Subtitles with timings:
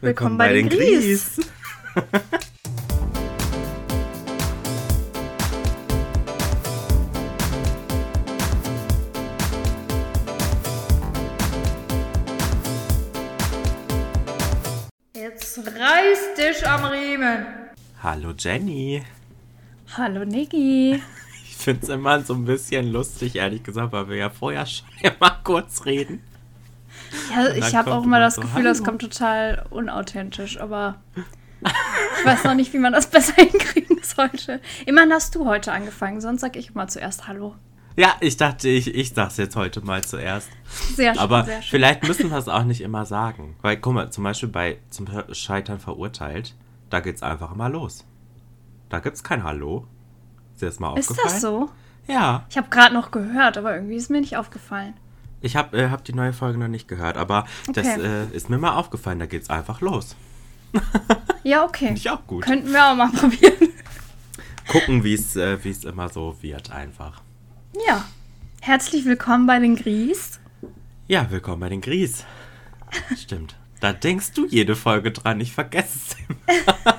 [0.00, 1.40] Willkommen, bei, den Gries.
[15.14, 17.46] Jetzt reiß dich am Riemen.
[18.02, 19.02] Hallo Jenny.
[19.96, 21.02] Hallo Niki.
[21.58, 24.86] Ich finde es immer so ein bisschen lustig, ehrlich gesagt, weil wir ja vorher schon
[25.18, 26.22] mal kurz reden.
[27.34, 28.86] Ja, ich habe auch immer das so, Gefühl, das hallo.
[28.90, 30.96] kommt total unauthentisch, aber
[32.18, 34.60] ich weiß noch nicht, wie man das besser hinkriegen sollte.
[34.86, 37.54] Immerhin hast du heute angefangen, sonst sag ich immer zuerst Hallo.
[37.98, 40.50] Ja, ich dachte, ich, ich sag's jetzt heute mal zuerst.
[40.94, 41.70] Sehr schön, Aber sehr schön.
[41.70, 43.56] vielleicht müssen wir es auch nicht immer sagen.
[43.62, 46.54] Weil, guck mal, zum Beispiel bei zum Scheitern verurteilt,
[46.90, 48.04] da geht's einfach immer los.
[48.90, 49.86] Da gibt's kein Hallo.
[50.52, 51.32] Ist dir das mal Ist aufgefallen?
[51.34, 51.70] das so?
[52.06, 52.44] Ja.
[52.50, 54.92] Ich habe gerade noch gehört, aber irgendwie ist mir nicht aufgefallen.
[55.46, 58.24] Ich habe äh, hab die neue Folge noch nicht gehört, aber das Okay.
[58.32, 60.16] äh, ist mir mal aufgefallen, da geht's einfach los.
[61.44, 61.84] Ja, okay.
[61.86, 62.42] Finde ich auch gut.
[62.44, 63.68] Könnten wir auch mal probieren.
[64.66, 67.22] Gucken, wie es äh, wie's immer so wird einfach.
[67.86, 68.04] Ja.
[68.60, 70.40] Herzlich willkommen bei den Gries.
[71.06, 72.24] Ja, willkommen bei den Gries.
[73.16, 73.54] Stimmt.
[73.78, 76.94] Da denkst du jede Folge dran, ich vergesse es immer.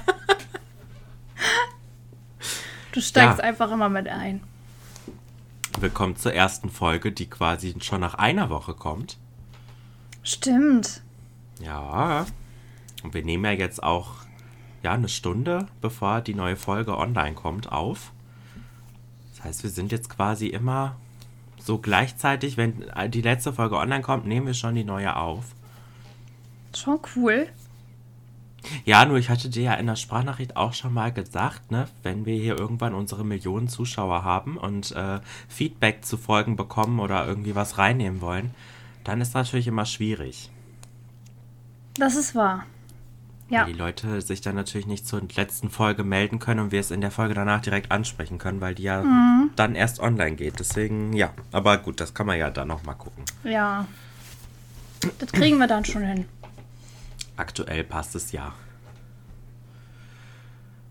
[2.94, 3.44] Du steigst Ja.
[3.44, 4.42] einfach immer mit ein.
[5.80, 9.20] Willkommen zur ersten Folge, die quasi schon nach einer Woche kommt.
[10.24, 11.04] Stimmt.
[11.62, 12.26] Ja.
[13.04, 14.14] Und wir nehmen ja jetzt auch
[14.82, 18.12] ja, eine Stunde, bevor die neue Folge online kommt, auf.
[19.36, 20.96] Das heißt, wir sind jetzt quasi immer
[21.60, 25.54] so gleichzeitig, wenn die letzte Folge online kommt, nehmen wir schon die neue auf.
[26.76, 27.50] Schon cool.
[28.86, 32.26] Ja, nur ich hatte dir ja in der Sprachnachricht auch schon mal gesagt, ne, wenn
[32.26, 37.56] wir hier irgendwann unsere Millionen Zuschauer haben und äh, Feedback zu Folgen bekommen oder irgendwie
[37.56, 38.52] was reinnehmen wollen,
[39.04, 40.50] dann ist natürlich immer schwierig.
[41.98, 42.66] Das ist wahr.
[43.50, 43.62] Ja.
[43.62, 46.92] Weil die Leute sich dann natürlich nicht zur letzten Folge melden können und wir es
[46.92, 49.52] in der Folge danach direkt ansprechen können, weil die ja Mhm.
[49.56, 50.60] dann erst online geht.
[50.60, 51.30] Deswegen, ja.
[51.54, 53.24] Aber gut, das kann man ja dann nochmal gucken.
[53.46, 53.88] Ja.
[55.20, 56.26] Das kriegen wir dann schon hin.
[57.38, 58.54] Aktuell passt es ja.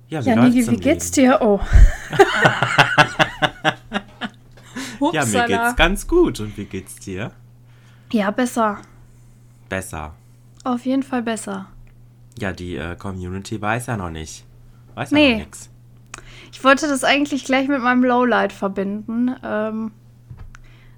[0.09, 1.39] Ja, Ja, läuft's Niki, wie geht's dir?
[1.43, 1.61] Oh.
[5.12, 6.41] Ja, mir geht's ganz gut.
[6.41, 7.33] Und wie geht's dir?
[8.12, 8.79] Ja, besser.
[9.69, 10.15] Besser.
[10.65, 11.67] Auf jeden Fall besser.
[12.39, 14.45] Ja, die äh, Community weiß ja noch nicht.
[14.95, 15.33] Weiß ja Nee.
[15.33, 15.71] noch nichts.
[16.51, 19.93] Ich wollte das eigentlich gleich mit meinem Lowlight verbinden, ähm,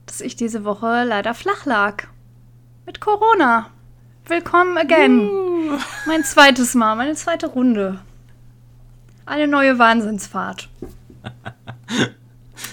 [0.06, 2.04] dass ich diese Woche leider flach lag.
[2.86, 3.70] Mit Corona.
[4.28, 5.30] Willkommen again.
[6.06, 8.00] Mein zweites Mal, meine zweite Runde.
[9.26, 10.68] Eine neue Wahnsinnsfahrt.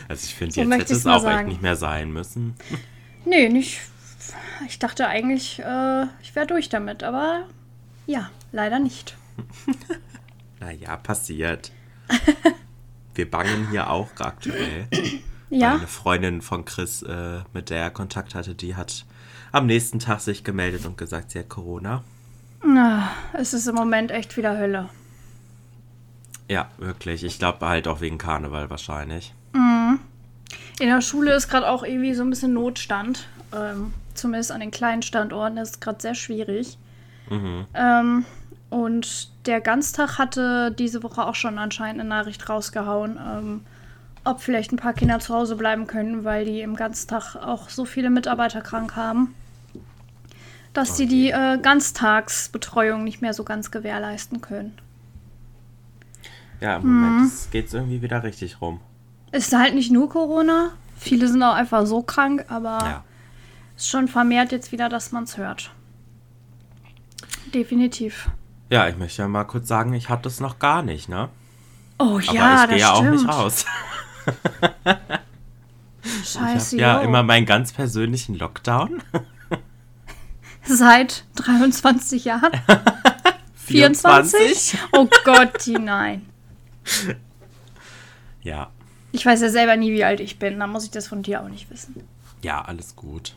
[0.08, 1.48] Also ich finde, So jetzt hätte es auch echt sagen.
[1.48, 2.56] nicht mehr sein müssen.
[3.26, 3.82] Nee, nicht.
[4.68, 7.44] Ich dachte eigentlich, äh, ich wäre durch damit, aber
[8.06, 9.16] ja, leider nicht.
[10.60, 11.72] Naja, passiert.
[13.14, 14.88] Wir bangen hier auch aktuell.
[15.50, 19.06] Ja, Eine Freundin von Chris, äh, mit der er Kontakt hatte, die hat
[19.56, 22.04] am nächsten Tag sich gemeldet und gesagt, sie hat Corona.
[22.64, 24.90] Ah, es ist im Moment echt wieder Hölle.
[26.50, 27.24] Ja, wirklich.
[27.24, 29.34] Ich glaube halt auch wegen Karneval wahrscheinlich.
[30.80, 33.28] In der Schule ist gerade auch irgendwie so ein bisschen Notstand.
[33.56, 36.78] Ähm, zumindest an den kleinen Standorten ist es gerade sehr schwierig.
[37.74, 38.26] Ähm,
[38.70, 43.62] und der Ganztag hatte diese Woche auch schon anscheinend eine Nachricht rausgehauen, ähm,
[44.26, 47.86] ob vielleicht ein paar Kinder zu Hause bleiben können, weil die im Ganztag auch so
[47.86, 49.34] viele Mitarbeiter krank haben,
[50.75, 54.78] dass sie die äh, Ganztagsbetreuung nicht mehr so ganz gewährleisten können.
[56.62, 58.80] Ja, im Moment geht es irgendwie wieder richtig rum.
[59.31, 60.72] Ist halt nicht nur Corona.
[60.97, 63.03] Viele sind auch einfach so krank, aber Ja.
[63.75, 65.72] ist schon vermehrt jetzt wieder, dass man es hört.
[67.53, 68.30] Definitiv.
[68.69, 71.30] Ja, ich möchte ja mal kurz sagen, ich hatte es noch gar nicht, ne?
[72.00, 73.66] Oh Aber ja, ich gehe das ja auch nicht raus.
[76.24, 79.02] Scheiße, Ich habe ja immer meinen ganz persönlichen Lockdown.
[80.68, 82.52] Seit 23 Jahren?
[83.56, 84.78] 24?
[84.94, 86.25] Oh Gott, nein.
[88.42, 88.69] Ja,
[89.12, 90.60] Ich weiß ja selber nie, wie alt ich bin.
[90.60, 91.95] Dann muss ich das von dir auch nicht wissen.
[92.44, 93.34] ja, alles gut.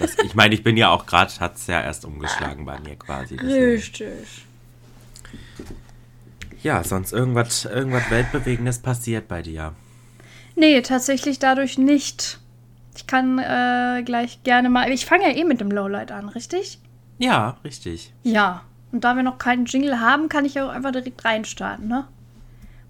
[0.00, 2.96] Das, ich meine, ich bin ja auch gerade, hat es ja erst umgeschlagen bei mir
[2.96, 3.36] quasi.
[3.36, 4.44] Richtig.
[6.62, 9.74] Ja, sonst irgendwas, irgendwas Weltbewegendes passiert bei dir.
[10.56, 12.37] Nee, tatsächlich dadurch nicht.
[12.98, 14.90] Ich kann äh, gleich gerne mal.
[14.90, 16.80] Ich fange ja eh mit dem Lowlight an, richtig?
[17.18, 18.12] Ja, richtig.
[18.24, 18.62] Ja.
[18.90, 22.08] Und da wir noch keinen Jingle haben, kann ich ja auch einfach direkt reinstarten, ne?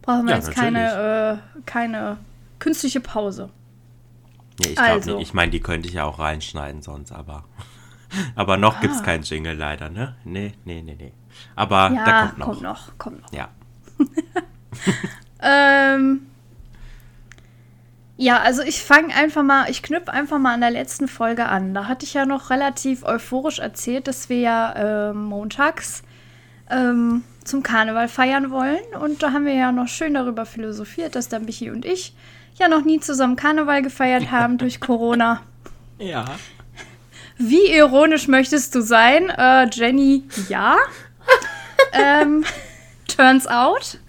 [0.00, 2.16] Brauchen wir Ja, jetzt keine, äh, keine
[2.58, 3.50] künstliche Pause.
[4.60, 5.16] Nee, ich glaube Also.
[5.18, 5.28] nicht.
[5.28, 7.44] Ich meine, die könnte ich ja auch reinschneiden sonst, aber.
[8.34, 9.02] Aber noch Ah.
[9.02, 10.16] keinen Jingle leider, ne?
[10.24, 11.12] Nee, nee, nee, nee.
[11.54, 12.46] Aber ja, da kommt noch.
[12.46, 12.98] kommt noch.
[12.98, 13.32] Kommt noch.
[13.34, 13.48] Ja.
[15.40, 16.26] Ähm,
[18.20, 21.72] ja, also ich fange einfach mal, ich knüpfe einfach mal an der letzten Folge an.
[21.72, 26.02] Da hatte ich ja noch relativ euphorisch erzählt, dass wir ja ähm, montags
[26.68, 28.82] ähm, zum Karneval feiern wollen.
[29.00, 32.12] Und da haben wir ja noch schön darüber philosophiert, dass der Michi und ich
[32.56, 35.42] ja noch nie zusammen Karneval gefeiert haben durch Corona.
[35.98, 36.24] Ja.
[37.36, 39.30] Wie ironisch möchtest du sein?
[39.30, 40.76] Äh, Jenny, ja.
[41.92, 42.44] ähm,
[43.06, 44.00] turns out.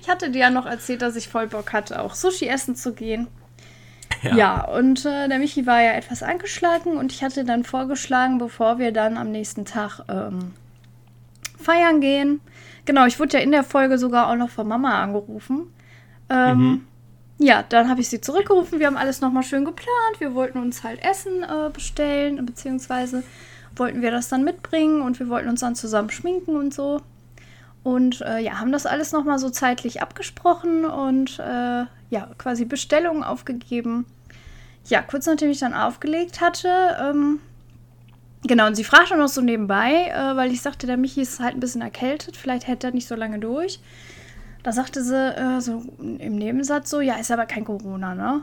[0.00, 2.92] Ich hatte dir ja noch erzählt, dass ich voll Bock hatte, auch Sushi essen zu
[2.92, 3.28] gehen.
[4.22, 8.38] Ja, ja und äh, der Michi war ja etwas angeschlagen und ich hatte dann vorgeschlagen,
[8.38, 10.52] bevor wir dann am nächsten Tag ähm,
[11.58, 12.40] feiern gehen.
[12.84, 15.72] Genau, ich wurde ja in der Folge sogar auch noch von Mama angerufen.
[16.28, 16.86] Ähm, mhm.
[17.38, 18.78] Ja, dann habe ich sie zurückgerufen.
[18.78, 20.20] Wir haben alles nochmal schön geplant.
[20.20, 23.22] Wir wollten uns halt Essen äh, bestellen, beziehungsweise
[23.76, 27.00] wollten wir das dann mitbringen und wir wollten uns dann zusammen schminken und so.
[27.82, 33.24] Und äh, ja, haben das alles nochmal so zeitlich abgesprochen und äh, ja, quasi Bestellungen
[33.24, 34.06] aufgegeben.
[34.86, 36.68] Ja, kurz nachdem ich dann aufgelegt hatte,
[37.00, 37.40] ähm,
[38.46, 41.54] genau, und sie fragte noch so nebenbei, äh, weil ich sagte, der Michi ist halt
[41.54, 43.80] ein bisschen erkältet, vielleicht hält er nicht so lange durch.
[44.62, 48.42] Da sagte sie äh, so im Nebensatz so, ja, ist aber kein Corona, ne?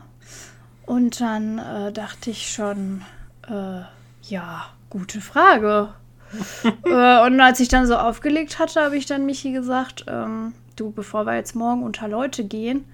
[0.85, 3.03] Und dann äh, dachte ich schon,
[3.47, 3.81] äh,
[4.23, 5.93] ja, gute Frage.
[6.85, 10.91] äh, und als ich dann so aufgelegt hatte, habe ich dann Michi gesagt, ähm, du,
[10.91, 12.85] bevor wir jetzt morgen unter Leute gehen,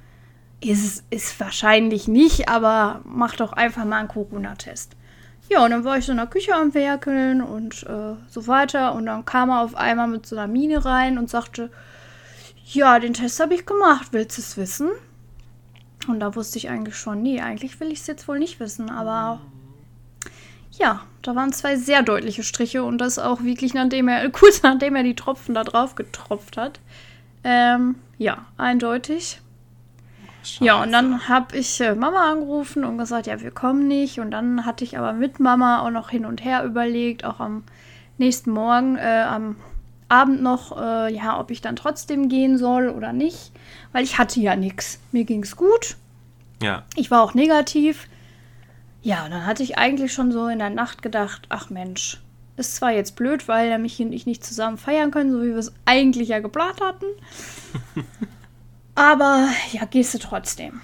[0.62, 4.96] ist es wahrscheinlich nicht, aber mach doch einfach mal einen Corona-Test.
[5.50, 8.96] Ja, und dann war ich so in der Küche am Werkeln und äh, so weiter.
[8.96, 11.70] Und dann kam er auf einmal mit so einer Mine rein und sagte,
[12.66, 14.90] ja, den Test habe ich gemacht, willst du es wissen?
[16.08, 18.90] Und da wusste ich eigentlich schon, nee, eigentlich will ich es jetzt wohl nicht wissen,
[18.90, 19.40] aber
[20.78, 24.96] ja, da waren zwei sehr deutliche Striche und das auch wirklich nachdem er, kurz nachdem
[24.96, 26.80] er die Tropfen da drauf getropft hat.
[27.44, 29.42] Ähm, ja, eindeutig.
[30.44, 30.64] Scheiße.
[30.64, 34.20] Ja, und dann habe ich äh, Mama angerufen und gesagt, ja, wir kommen nicht.
[34.20, 37.64] Und dann hatte ich aber mit Mama auch noch hin und her überlegt, auch am
[38.18, 39.56] nächsten Morgen, äh, am
[40.08, 43.52] Abend noch, äh, ja, ob ich dann trotzdem gehen soll oder nicht.
[43.92, 45.00] Weil ich hatte ja nichts.
[45.12, 45.98] Mir ging es gut.
[46.62, 46.84] Ja.
[46.96, 48.08] Ich war auch negativ.
[49.06, 52.20] Ja, und dann hatte ich eigentlich schon so in der Nacht gedacht, ach Mensch,
[52.58, 55.50] ist zwar jetzt blöd, weil er mich und ich nicht zusammen feiern können, so wie
[55.50, 57.06] wir es eigentlich ja geplant hatten.
[58.96, 60.82] Aber ja, gehst du trotzdem.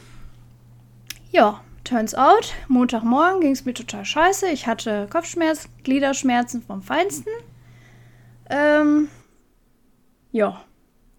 [1.32, 4.50] Ja, turns out, Montagmorgen ging es mir total scheiße.
[4.50, 7.32] Ich hatte Kopfschmerz, Gliederschmerzen vom Feinsten.
[8.52, 9.08] Ähm,
[10.32, 10.62] ja.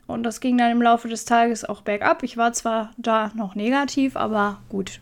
[0.07, 2.23] Und das ging dann im Laufe des Tages auch bergab.
[2.23, 5.01] Ich war zwar da noch negativ, aber gut,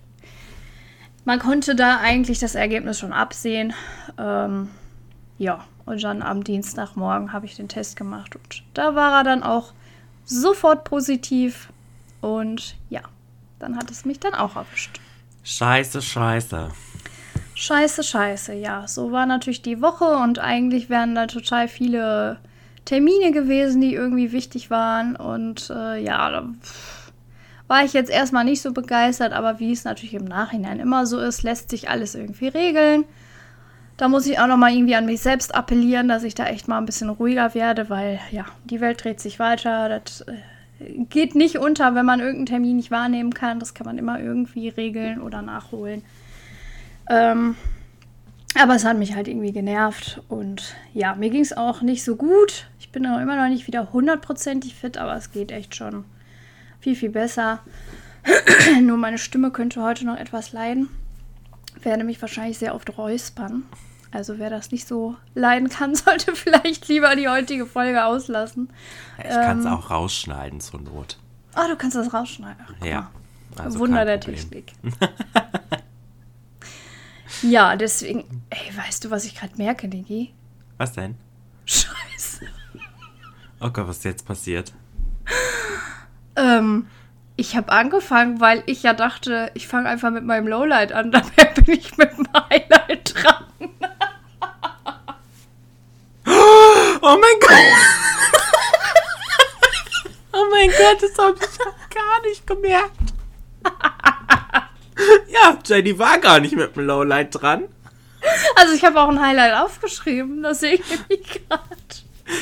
[1.24, 3.72] man konnte da eigentlich das Ergebnis schon absehen.
[4.18, 4.70] Ähm,
[5.38, 9.42] ja, und dann am Dienstagmorgen habe ich den Test gemacht und da war er dann
[9.42, 9.72] auch
[10.24, 11.68] sofort positiv.
[12.20, 13.00] Und ja,
[13.58, 15.00] dann hat es mich dann auch erwischt.
[15.42, 16.68] Scheiße, scheiße.
[17.54, 18.86] Scheiße, scheiße, ja.
[18.86, 22.38] So war natürlich die Woche und eigentlich wären da total viele
[22.84, 25.16] Termine gewesen, die irgendwie wichtig waren.
[25.16, 26.42] Und äh, ja,
[27.70, 31.20] war ich jetzt erstmal nicht so begeistert, aber wie es natürlich im Nachhinein immer so
[31.20, 33.04] ist, lässt sich alles irgendwie regeln.
[33.96, 36.78] Da muss ich auch nochmal irgendwie an mich selbst appellieren, dass ich da echt mal
[36.78, 39.88] ein bisschen ruhiger werde, weil ja, die Welt dreht sich weiter.
[39.88, 43.60] Das äh, geht nicht unter, wenn man irgendeinen Termin nicht wahrnehmen kann.
[43.60, 46.02] Das kann man immer irgendwie regeln oder nachholen.
[47.08, 47.54] Ähm,
[48.60, 52.16] aber es hat mich halt irgendwie genervt und ja, mir ging es auch nicht so
[52.16, 52.66] gut.
[52.80, 56.04] Ich bin auch immer noch nicht wieder hundertprozentig fit, aber es geht echt schon
[56.80, 57.60] viel, viel besser.
[58.82, 60.88] Nur meine Stimme könnte heute noch etwas leiden.
[61.82, 63.62] Werde mich wahrscheinlich sehr oft räuspern.
[64.12, 68.70] Also wer das nicht so leiden kann, sollte vielleicht lieber die heutige Folge auslassen.
[69.18, 71.18] Ich ähm, kann es auch rausschneiden zur Not.
[71.54, 72.64] Ah, du kannst das rausschneiden.
[72.66, 73.10] Ach, ja.
[73.56, 74.72] Also Wunder der Technik.
[77.42, 78.44] ja, deswegen.
[78.50, 80.32] Ey, weißt du, was ich gerade merke, Niki?
[80.78, 81.16] Was denn?
[81.66, 82.46] Scheiße.
[83.60, 84.72] Oh Gott, was ist jetzt passiert?
[86.36, 86.86] Ähm,
[87.36, 91.10] ich habe angefangen, weil ich ja dachte, ich fange einfach mit meinem Lowlight an.
[91.12, 93.46] Dabei bin ich mit dem Highlight dran.
[96.26, 97.50] oh mein Gott.
[100.32, 101.58] oh mein Gott, das habe ich
[101.94, 103.14] gar nicht gemerkt.
[105.28, 107.64] ja, Jenny war gar nicht mit dem Lowlight dran.
[108.56, 111.64] Also ich habe auch ein Highlight aufgeschrieben, das sehe ich nämlich gerade.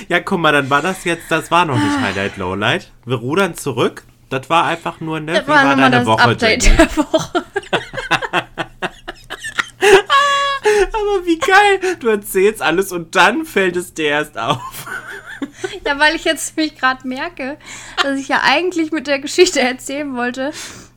[0.09, 2.93] Ja, guck mal, dann war das jetzt, das war noch nicht Highlight Lowlight.
[3.05, 4.05] Wir rudern zurück.
[4.31, 5.35] Das war einfach nur, ne?
[5.35, 6.77] Das war, war deine Woche, Update Jenny?
[6.77, 7.45] der Woche.
[10.93, 11.97] Aber wie geil.
[12.01, 14.87] Du erzählst alles und dann fällt es dir erst auf.
[15.87, 17.57] Ja, weil ich jetzt mich gerade merke,
[18.03, 20.53] dass ich ja eigentlich mit der Geschichte erzählen wollte,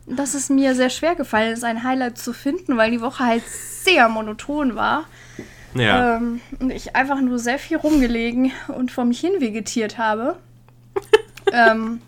[0.06, 3.44] dass es mir sehr schwer gefallen ist, ein Highlight zu finden, weil die Woche halt
[3.48, 5.06] sehr monoton war.
[5.74, 6.16] Ja.
[6.16, 10.36] Ähm, und ich einfach nur sehr viel rumgelegen und vor mich hin vegetiert habe.
[11.52, 12.00] ähm,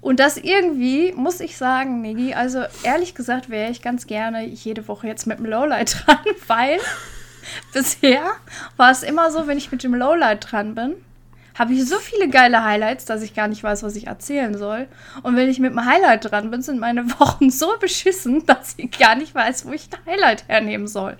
[0.00, 4.88] und das irgendwie, muss ich sagen, Nigi, also ehrlich gesagt wäre ich ganz gerne jede
[4.88, 6.78] Woche jetzt mit dem Lowlight dran, weil
[7.72, 8.22] bisher
[8.76, 10.94] war es immer so, wenn ich mit dem Lowlight dran bin,
[11.58, 14.86] habe ich so viele geile Highlights, dass ich gar nicht weiß, was ich erzählen soll.
[15.22, 18.96] Und wenn ich mit dem Highlight dran bin, sind meine Wochen so beschissen, dass ich
[18.96, 21.18] gar nicht weiß, wo ich ein Highlight hernehmen soll.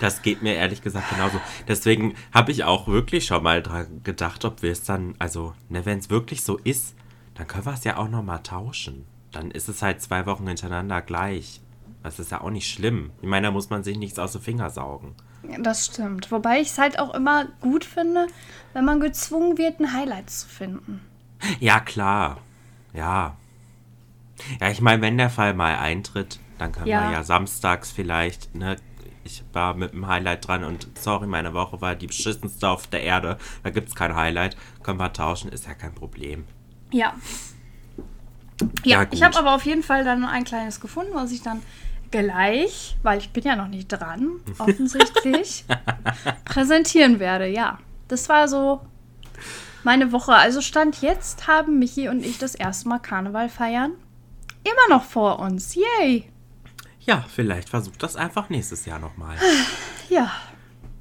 [0.00, 1.40] Das geht mir ehrlich gesagt genauso.
[1.66, 5.86] Deswegen habe ich auch wirklich schon mal dran gedacht, ob wir es dann, also, ne,
[5.86, 6.94] wenn es wirklich so ist,
[7.34, 9.06] dann können wir es ja auch nochmal tauschen.
[9.32, 11.60] Dann ist es halt zwei Wochen hintereinander gleich.
[12.02, 13.10] Das ist ja auch nicht schlimm.
[13.22, 15.14] Ich meine, da muss man sich nichts aus den Finger saugen.
[15.60, 16.30] Das stimmt.
[16.32, 18.26] Wobei ich es halt auch immer gut finde,
[18.72, 21.00] wenn man gezwungen wird, ein Highlight zu finden.
[21.60, 22.38] Ja, klar.
[22.92, 23.36] Ja.
[24.60, 27.04] Ja, ich meine, wenn der Fall mal eintritt, dann können Ja.
[27.04, 28.76] wir ja samstags vielleicht, ne,
[29.24, 33.02] ich war mit dem Highlight dran und sorry, meine Woche war die beschissenste auf der
[33.02, 33.36] Erde.
[33.62, 34.56] Da gibt es kein Highlight.
[34.82, 36.44] Können wir tauschen, ist ja kein Problem.
[36.90, 37.14] Ja.
[38.84, 41.62] Ja, Ja, ich habe aber auf jeden Fall dann ein kleines gefunden, was ich dann
[42.10, 45.64] gleich, weil ich bin ja noch nicht dran, offensichtlich,
[46.44, 47.46] präsentieren werde.
[47.46, 48.80] Ja, das war so
[49.84, 50.32] meine Woche.
[50.34, 53.92] Also Stand jetzt haben Michi und ich das erste Mal Karneval feiern.
[54.64, 55.74] Immer noch vor uns.
[55.74, 56.30] Yay!
[57.00, 59.36] Ja, vielleicht versucht das einfach nächstes Jahr nochmal.
[60.10, 60.30] Ja,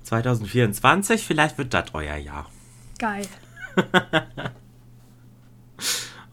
[0.03, 2.49] 2024, vielleicht wird das euer Jahr.
[2.99, 3.25] geil.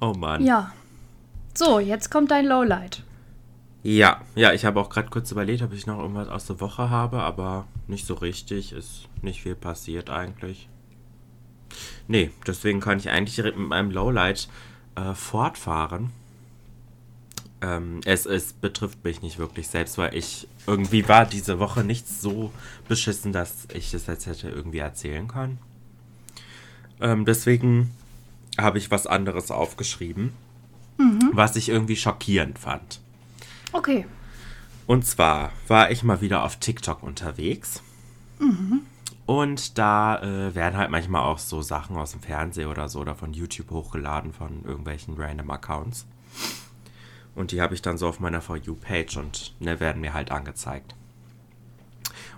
[0.00, 0.44] Oh Mann.
[0.44, 0.72] Ja.
[1.54, 3.02] So, jetzt kommt dein Lowlight.
[3.84, 6.88] Ja, ja, ich habe auch gerade kurz überlegt, ob ich noch irgendwas aus der Woche
[6.88, 8.72] habe, aber nicht so richtig.
[8.72, 10.70] Ist nicht viel passiert eigentlich.
[12.08, 14.48] Nee, deswegen kann ich eigentlich direkt mit meinem Lowlight
[14.94, 16.12] äh, fortfahren.
[17.60, 22.08] Ähm, es, es betrifft mich nicht wirklich selbst, weil ich irgendwie war diese Woche nicht
[22.08, 22.52] so
[22.88, 25.58] beschissen, dass ich das jetzt hätte irgendwie erzählen können.
[27.02, 27.90] Ähm, deswegen
[28.56, 30.32] habe ich was anderes aufgeschrieben,
[31.34, 33.03] was ich irgendwie schockierend fand.
[33.74, 34.06] Okay.
[34.86, 37.82] Und zwar war ich mal wieder auf TikTok unterwegs.
[39.26, 43.16] Und da äh, werden halt manchmal auch so Sachen aus dem Fernsehen oder so oder
[43.16, 46.06] von YouTube hochgeladen von irgendwelchen random Accounts.
[47.34, 50.30] Und die habe ich dann so auf meiner For You-Page und ne, werden mir halt
[50.30, 50.94] angezeigt.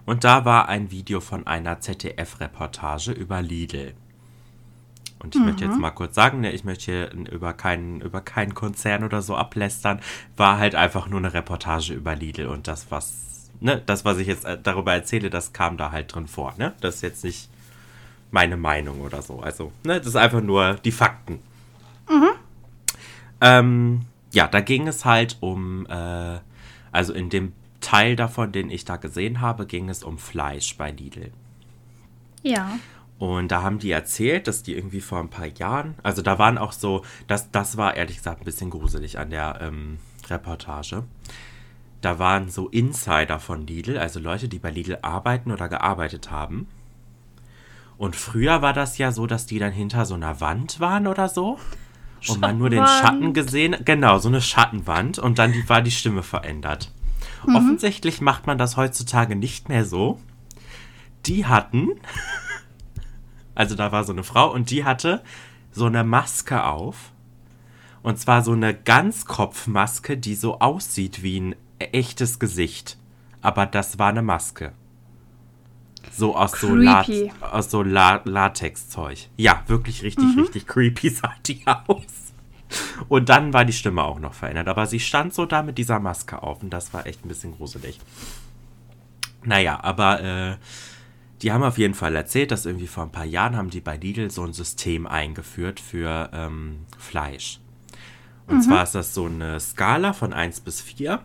[0.07, 3.95] Und da war ein Video von einer ZDF-Reportage über Lidl.
[5.19, 8.55] Und ich möchte jetzt mal kurz sagen, ne, ich möchte hier über keinen, über keinen
[8.55, 10.01] Konzern oder so ablästern.
[10.37, 14.27] War halt einfach nur eine Reportage über Lidl und das, was, ne, das, was ich
[14.27, 16.75] jetzt äh, darüber erzähle, das kam da halt drin vor, ne?
[16.81, 17.49] Das ist jetzt nicht
[18.31, 19.41] meine Meinung oder so.
[19.41, 21.41] Also, ne, das ist einfach nur die Fakten.
[23.41, 26.39] Ähm, ja, da ging es halt um, äh,
[26.93, 30.91] also in dem Teil davon, den ich da gesehen habe, ging es um Fleisch bei
[30.91, 31.33] Lidl.
[32.43, 32.79] Ja.
[33.19, 36.59] Und da haben die erzählt, dass die irgendwie vor ein paar Jahren, also da waren
[36.59, 41.05] auch so, das, das war ehrlich gesagt ein bisschen gruselig an der ähm, Reportage.
[42.03, 46.69] Da waren so Insider von Lidl, also Leute, die bei Lidl arbeiten oder gearbeitet haben.
[47.97, 51.31] Und früher war das ja so, dass die dann hinter so einer Wand waren oder
[51.31, 51.59] so.
[52.29, 52.87] Und man nur den.
[52.87, 56.93] Schatten gesehen, genau, so eine Schattenwand und dann die, war die Stimme verändert.
[57.47, 60.19] Offensichtlich macht man das heutzutage nicht mehr so.
[61.27, 61.91] Die hatten
[63.57, 65.23] also da war so eine Frau und die hatte
[65.73, 67.11] so eine Maske auf.
[68.03, 72.97] Und zwar so eine Ganzkopfmaske, die so aussieht wie ein echtes Gesicht.
[73.41, 74.73] Aber das war eine Maske.
[76.13, 77.33] So aus so, Lat Creepy.
[77.41, 79.29] aus so La Latexzeug.
[79.37, 82.05] Ja, wirklich richtig, richtig creepy sah die aus.
[83.09, 84.69] Und dann war die Stimme auch noch verändert.
[84.69, 87.57] Aber sie stand so da mit dieser Maske auf und das war echt ein bisschen
[87.57, 87.99] gruselig.
[89.45, 90.57] Naja, aber äh,
[91.43, 93.97] die haben auf jeden Fall erzählt, dass irgendwie vor ein paar Jahren haben die bei
[93.97, 97.61] Lidl so ein System eingeführt für ähm, Fleisch.
[98.47, 101.21] Und zwar ist das so eine Skala von 1 bis 4.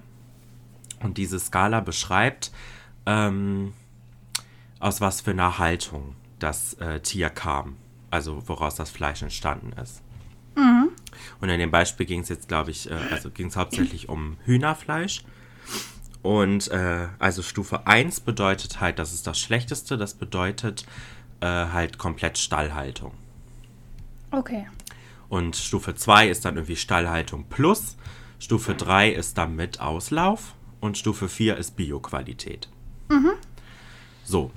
[1.02, 2.52] Und diese Skala beschreibt,
[3.06, 3.74] ähm,
[4.80, 7.78] aus was für einer Haltung das äh, Tier kam.
[8.10, 10.02] Also woraus das Fleisch entstanden ist.
[11.40, 14.38] Und in dem Beispiel ging es jetzt, glaube ich, äh, also ging es hauptsächlich um
[14.46, 15.24] Hühnerfleisch.
[16.22, 20.86] Und äh, also Stufe 1 bedeutet halt, das ist das Schlechteste, das bedeutet
[21.40, 23.14] äh, halt komplett Stallhaltung.
[24.32, 24.68] Okay.
[25.30, 27.98] Und Stufe 2 ist dann irgendwie Stallhaltung plus.
[28.40, 30.56] Stufe 3 ist dann mit Auslauf.
[30.80, 32.70] Und Stufe 4 ist Bioqualität.
[34.24, 34.52] So.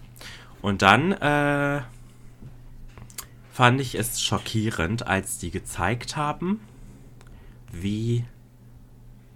[0.62, 1.83] Und dann äh,
[3.52, 6.61] fand ich es schockierend, als die gezeigt haben,
[7.71, 8.25] wie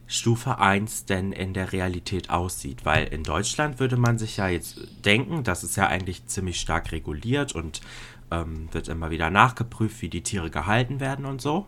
[0.08, 2.84] Stufe 1 denn in der Realität aussieht.
[2.84, 6.90] Weil in Deutschland würde man sich ja jetzt denken, das ist ja eigentlich ziemlich stark
[6.90, 7.82] reguliert und
[8.30, 11.66] ähm, wird immer wieder nachgeprüft, wie die Tiere gehalten werden und so.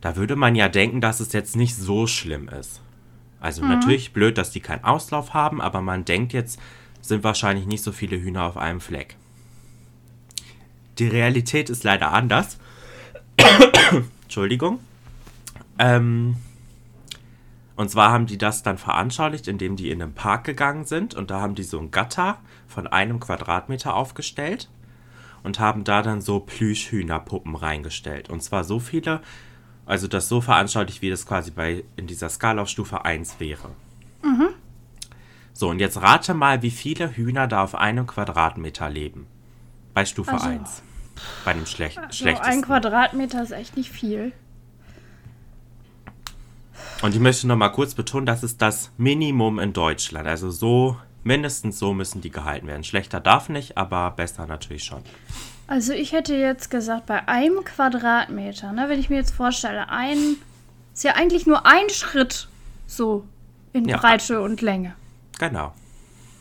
[0.00, 2.80] Da würde man ja denken, dass es jetzt nicht so schlimm ist.
[3.38, 3.68] Also mhm.
[3.68, 6.58] natürlich blöd, dass die keinen Auslauf haben, aber man denkt jetzt,
[7.02, 9.16] sind wahrscheinlich nicht so viele Hühner auf einem Fleck.
[10.98, 12.58] Die Realität ist leider anders.
[14.22, 14.80] Entschuldigung.
[15.78, 16.36] Ähm,
[17.76, 21.30] und zwar haben die das dann veranschaulicht, indem die in einen Park gegangen sind und
[21.30, 24.70] da haben die so ein Gatter von einem Quadratmeter aufgestellt
[25.42, 28.30] und haben da dann so Plüschhühnerpuppen reingestellt.
[28.30, 29.20] Und zwar so viele,
[29.84, 33.70] also das so veranschaulicht, wie das quasi bei in dieser Skala auf Stufe 1 wäre.
[34.22, 34.48] Mhm.
[35.52, 39.26] So, und jetzt rate mal, wie viele Hühner da auf einem Quadratmeter leben.
[39.94, 40.82] Bei Stufe also, 1.
[41.44, 42.52] Bei dem Schlech also schlechtesten.
[42.52, 44.32] Ein Quadratmeter ist echt nicht viel.
[47.02, 50.26] Und ich möchte noch mal kurz betonen, das ist das Minimum in Deutschland.
[50.26, 52.84] Also so, mindestens so müssen die gehalten werden.
[52.84, 55.02] Schlechter darf nicht, aber besser natürlich schon.
[55.66, 60.36] Also ich hätte jetzt gesagt, bei einem Quadratmeter, ne, wenn ich mir jetzt vorstelle, ein,
[60.94, 62.48] ist ja eigentlich nur ein Schritt
[62.86, 63.26] so
[63.72, 63.98] in ja.
[63.98, 64.94] Breite und Länge.
[65.38, 65.74] Genau.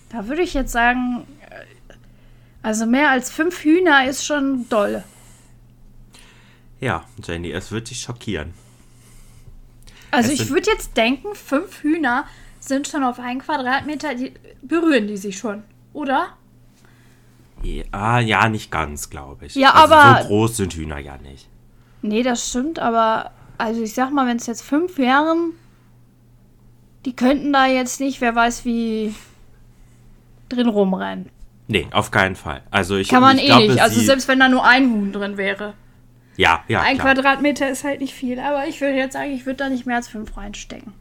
[0.10, 1.94] Da würde ich jetzt sagen, äh,
[2.62, 5.04] also mehr als fünf Hühner ist schon doll.
[6.80, 8.54] Ja, Jenny, es wird dich schockieren.
[10.12, 12.26] Also es ich würde jetzt denken, fünf Hühner
[12.60, 16.30] sind schon auf einen Quadratmeter, die berühren die sich schon, oder?
[17.64, 19.56] Ja, ja, nicht ganz, glaube ich.
[19.56, 20.22] Ja, also aber.
[20.22, 21.48] So groß sind Hühner ja nicht.
[22.02, 25.54] Nee, das stimmt, aber also ich sag mal, wenn es jetzt fünf wären,
[27.06, 29.14] die könnten da jetzt nicht, wer weiß wie,
[30.50, 31.30] drin rumrennen.
[31.68, 32.62] Nee, auf keinen Fall.
[32.70, 33.82] Also ich Kann man ich eh glaube, nicht.
[33.82, 35.74] Also selbst wenn da nur ein Huhn drin wäre.
[36.38, 36.82] Ja, ja.
[36.82, 37.14] Ein klar.
[37.14, 39.96] Quadratmeter ist halt nicht viel, aber ich würde jetzt sagen, ich würde da nicht mehr
[39.98, 40.94] als fünf reinstecken.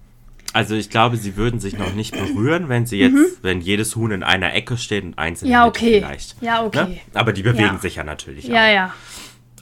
[0.52, 3.26] Also ich glaube, sie würden sich noch nicht berühren, wenn sie jetzt, mhm.
[3.42, 5.98] wenn jedes Huhn in einer Ecke steht und einzeln ja, okay.
[5.98, 6.40] vielleicht.
[6.40, 6.84] Ja, okay.
[6.84, 7.00] Ne?
[7.14, 7.78] Aber die bewegen ja.
[7.78, 8.54] sich ja natürlich ja, auch.
[8.54, 8.94] Ja, ja.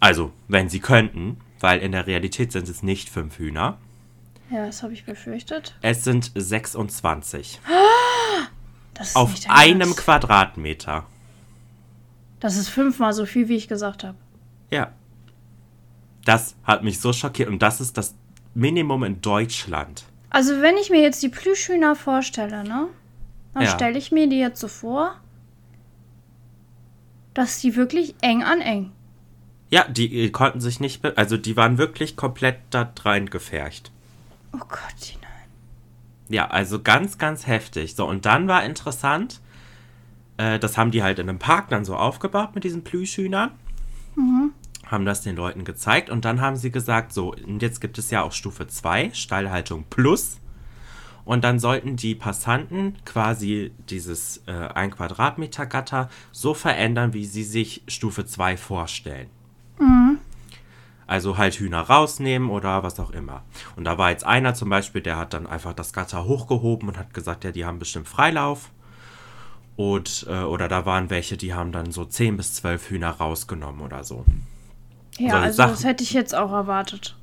[0.01, 3.79] Also, wenn sie könnten, weil in der Realität sind es nicht fünf Hühner.
[4.51, 5.75] Ja, das habe ich befürchtet.
[5.81, 7.61] Es sind 26.
[8.95, 11.07] Das ist Auf einem Quadratmeter.
[12.41, 14.19] Das ist fünfmal so viel, wie ich gesagt habe.
[14.71, 14.93] Ja.
[16.25, 18.15] Das hat mich so schockiert und das ist das
[18.55, 20.05] Minimum in Deutschland.
[20.31, 22.89] Also wenn ich mir jetzt die Plüschhühner vorstelle, ne?
[23.55, 23.71] Dann ja.
[23.71, 25.17] stelle ich mir die jetzt so vor,
[27.35, 28.93] dass die wirklich eng an eng.
[29.71, 33.91] Ja, die konnten sich nicht, also die waren wirklich komplett da rein gefärcht.
[34.55, 35.49] Oh Gott, nein.
[36.29, 37.95] Ja, also ganz, ganz heftig.
[37.95, 39.41] So, und dann war interessant,
[40.37, 43.51] äh, das haben die halt in einem Park dann so aufgebaut mit diesen Plüschhühnern.
[44.15, 44.53] Mhm
[44.93, 48.11] haben das den Leuten gezeigt und dann haben sie gesagt, so, und jetzt gibt es
[48.11, 50.39] ja auch Stufe 2, Stallhaltung Plus.
[51.25, 57.45] Und dann sollten die Passanten quasi dieses äh, 1 Quadratmeter Gatter so verändern, wie sie
[57.45, 59.29] sich Stufe 2 vorstellen.
[59.79, 60.19] Mhm.
[61.07, 63.43] Also halt Hühner rausnehmen oder was auch immer.
[63.77, 66.99] Und da war jetzt einer zum Beispiel, der hat dann einfach das Gatter hochgehoben und
[66.99, 68.71] hat gesagt, ja, die haben bestimmt Freilauf.
[69.77, 73.81] Und, äh, oder da waren welche, die haben dann so 10 bis 12 Hühner rausgenommen
[73.81, 74.25] oder so.
[75.19, 77.17] Ja, also sag, das hätte ich jetzt auch erwartet.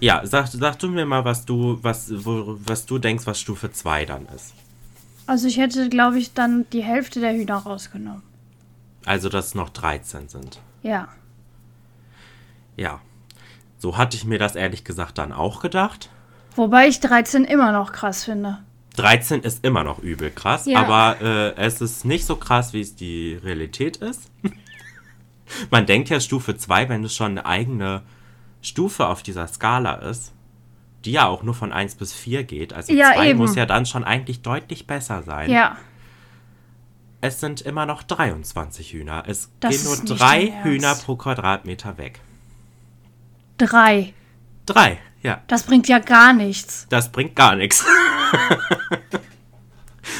[0.00, 3.70] Ja, sag, sag du mir mal, was du, was, wo, was du denkst, was Stufe
[3.70, 4.54] 2 dann ist.
[5.26, 8.22] Also ich hätte, glaube ich, dann die Hälfte der Hühner rausgenommen.
[9.04, 10.60] Also, dass es noch 13 sind.
[10.82, 11.08] Ja.
[12.76, 13.00] Ja.
[13.78, 16.10] So hatte ich mir das ehrlich gesagt dann auch gedacht.
[16.56, 18.58] Wobei ich 13 immer noch krass finde.
[18.96, 20.80] 13 ist immer noch übel krass, ja.
[20.80, 24.30] aber äh, es ist nicht so krass, wie es die Realität ist.
[25.70, 28.02] Man denkt ja Stufe 2, wenn es schon eine eigene
[28.62, 30.32] Stufe auf dieser Skala ist,
[31.04, 32.72] die ja auch nur von 1 bis 4 geht.
[32.72, 35.50] Also 2 ja, muss ja dann schon eigentlich deutlich besser sein.
[35.50, 35.76] Ja.
[37.22, 39.24] Es sind immer noch 23 Hühner.
[39.26, 42.20] Es das gehen nur drei Hühner pro Quadratmeter weg.
[43.58, 44.14] Drei.
[44.64, 45.42] Drei, ja.
[45.46, 46.86] Das bringt ja gar nichts.
[46.88, 47.84] Das bringt gar nichts.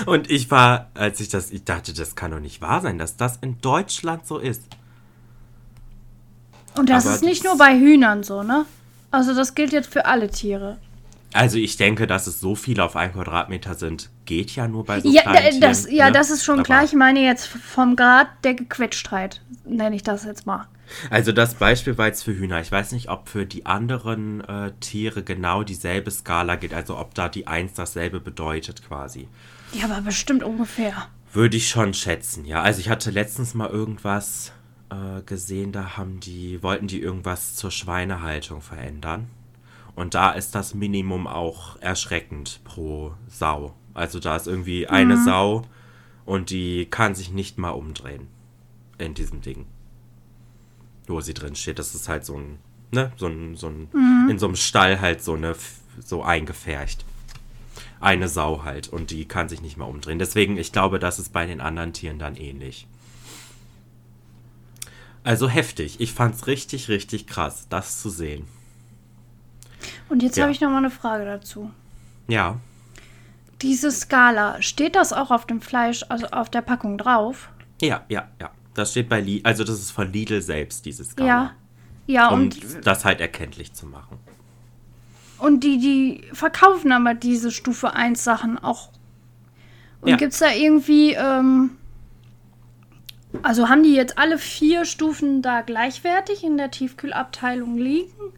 [0.06, 3.16] Und ich war, als ich das, ich dachte, das kann doch nicht wahr sein, dass
[3.16, 4.62] das in Deutschland so ist.
[6.76, 8.64] Und das Aber ist nicht das nur bei Hühnern so, ne?
[9.10, 10.78] Also das gilt jetzt für alle Tiere.
[11.32, 15.00] Also ich denke, dass es so viele auf einen Quadratmeter sind, geht ja nur bei
[15.00, 16.12] so ja, kleinen das, Tieren, Ja, ne?
[16.12, 16.84] das ist schon Aber klar.
[16.84, 20.66] Ich meine jetzt vom Grad der Gequetschtheit, nenne ich das jetzt mal.
[21.08, 22.60] Also das Beispiel war jetzt für Hühner.
[22.60, 26.74] Ich weiß nicht, ob für die anderen äh, Tiere genau dieselbe Skala gilt.
[26.74, 29.28] Also ob da die 1 dasselbe bedeutet quasi.
[29.72, 30.94] Ja, aber bestimmt ungefähr.
[31.32, 32.60] Würde ich schon schätzen, ja.
[32.60, 34.50] Also ich hatte letztens mal irgendwas
[34.90, 39.28] äh, gesehen, da haben die, wollten die irgendwas zur Schweinehaltung verändern.
[39.94, 43.74] Und da ist das Minimum auch erschreckend pro Sau.
[43.94, 45.24] Also da ist irgendwie eine Mhm.
[45.24, 45.62] Sau
[46.24, 48.28] und die kann sich nicht mal umdrehen
[48.98, 49.66] in diesem Ding.
[51.06, 51.78] Wo sie drin steht.
[51.78, 52.58] Das ist halt so ein,
[52.92, 54.30] ne, so ein, so ein, Mhm.
[54.30, 55.54] in so einem Stall halt so eine,
[55.98, 57.04] so eingefärcht.
[57.98, 60.18] Eine Sau halt und die kann sich nicht mehr umdrehen.
[60.18, 62.86] Deswegen, ich glaube, das ist bei den anderen Tieren dann ähnlich.
[65.24, 66.00] Also heftig.
[66.00, 68.46] Ich fand's richtig, richtig krass, das zu sehen.
[70.08, 70.44] Und jetzt Ja.
[70.44, 71.70] habe ich noch mal eine Frage dazu.
[72.28, 72.58] Ja,
[73.62, 77.50] Diese Skala, steht das auch auf dem Fleisch, also auf der Packung drauf?
[77.82, 78.50] ja, ja, ja.
[78.72, 81.28] Das steht bei Lidl, also das ist von Lidl selbst, dieses Skala.
[81.28, 81.52] Ja.
[82.06, 84.18] Ja, um und, das halt erkenntlich zu machen.
[85.38, 88.88] und die, die verkaufen aber diese Stufe 1 Sachen auch.
[90.00, 90.16] Und Ja.
[90.16, 91.72] gibt es da irgendwie, ähm,
[93.42, 98.32] also haben die jetzt alle vier Stufen da gleichwertig in der Tiefkühlabteilung liegen?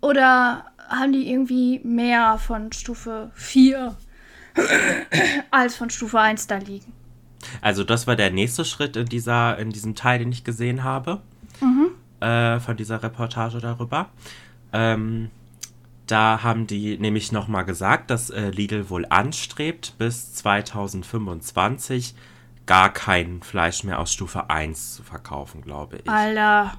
[0.00, 3.96] Oder haben die irgendwie mehr von Stufe 4
[5.50, 6.92] als von Stufe 1 da liegen?
[7.60, 11.20] Also das war der nächste Schritt in, dieser, in diesem Teil, den ich gesehen habe.
[12.20, 14.08] Äh, von dieser Reportage darüber.
[14.72, 15.30] Ähm,
[16.06, 22.14] da haben die nämlich nochmal gesagt, dass äh, Lidl wohl anstrebt, bis 2025
[22.66, 26.08] gar kein Fleisch mehr aus Stufe 1 zu verkaufen, glaube ich.
[26.10, 26.74] Alter,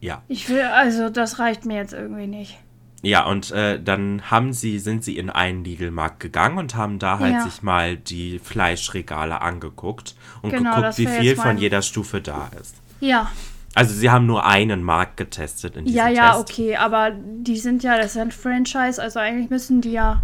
[0.00, 0.22] Ja.
[0.28, 2.58] ich will, also das reicht mir jetzt irgendwie nicht.
[3.02, 7.18] Ja, und äh, dann haben sie, sind sie in einen Lidl-Markt gegangen und haben da
[7.18, 7.40] halt Ja.
[7.44, 12.76] sich mal die Fleischregale angeguckt und Genau, geguckt, wie viel von jeder Stufe da ist.
[13.00, 13.30] Ja,
[13.74, 16.40] Also sie haben nur einen Markt getestet in diesem ja, ja, Test.
[16.50, 20.22] okay, aber die sind ja, das ist ein Franchise, also eigentlich müssen die ja,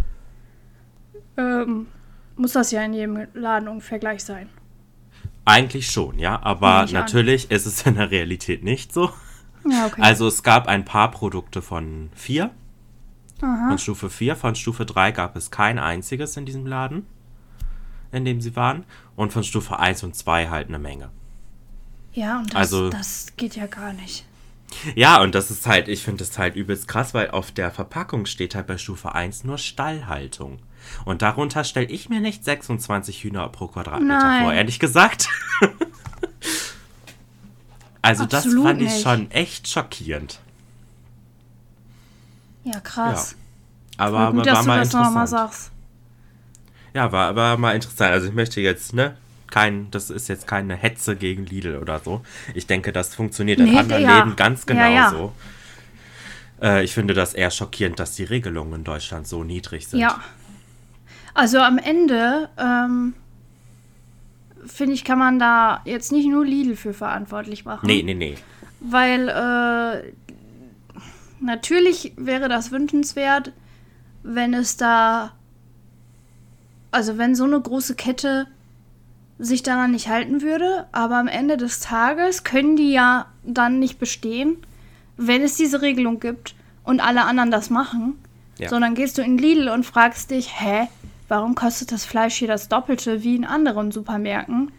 [1.38, 1.86] ähm,
[2.36, 4.48] muss das ja in jedem Laden ungefähr gleich sein.
[5.44, 7.02] Eigentlich schon, ja, aber Nehme ich an.
[7.02, 9.10] natürlich ist es in der Realität nicht so.
[9.68, 10.00] Ja, okay.
[10.02, 12.50] Also es gab ein paar Produkte von vier,
[13.42, 13.68] Aha.
[13.68, 17.06] von Stufe 4, von Stufe 3 gab es kein einziges in diesem Laden,
[18.12, 18.84] in dem sie waren.
[19.14, 21.10] Und von Stufe 1 und 2 halt eine Menge.
[22.12, 24.24] ja, und das, also- das geht ja gar nicht.
[24.96, 28.26] Ja, und das ist halt, ich finde das halt übelst krass, weil auf der Verpackung
[28.26, 30.58] steht halt bei Stufe 1 nur Stallhaltung.
[31.04, 34.42] Und darunter stelle ich mir nicht 26 Hühner pro Quadratmeter Nein.
[34.44, 35.28] vor, ehrlich gesagt.
[38.02, 39.02] also das Absolut fand ich nicht.
[39.02, 40.40] schon echt schockierend.
[42.64, 43.36] Ja, krass.
[43.96, 45.70] Aber, gut, aber dass war mal das interessant.
[46.94, 48.12] Ja, war, war mal interessant.
[48.12, 49.16] Also ich möchte jetzt, ne,
[49.50, 52.22] kein, das ist jetzt keine Hetze gegen Lidl oder so.
[52.54, 54.18] Ich denke, das funktioniert in Nee, anderen ja.
[54.18, 54.74] Läden ganz Ja,
[55.08, 55.32] genauso.
[56.60, 56.68] ja.
[56.78, 60.00] Äh, ich finde das eher schockierend, dass die Regelungen in Deutschland so niedrig sind.
[60.00, 60.20] Ja.
[61.36, 63.12] Also am Ende, ähm,
[64.64, 67.86] finde ich, kann man da jetzt nicht nur Lidl für verantwortlich machen.
[67.86, 68.36] Nee, nee, nee.
[68.80, 70.12] Weil äh,
[71.44, 73.52] natürlich wäre das wünschenswert,
[74.22, 75.32] wenn es da,
[76.90, 78.46] also wenn so eine große Kette
[79.38, 83.98] sich daran nicht halten würde, aber am Ende des Tages können die ja dann nicht
[83.98, 84.56] bestehen,
[85.18, 88.18] wenn es diese Regelung gibt und alle anderen das machen.
[88.56, 88.70] Ja.
[88.70, 90.88] Sondern gehst du in Lidl und fragst dich, hä,
[91.28, 94.72] warum kostet das Fleisch hier das Doppelte wie in anderen Supermärkten?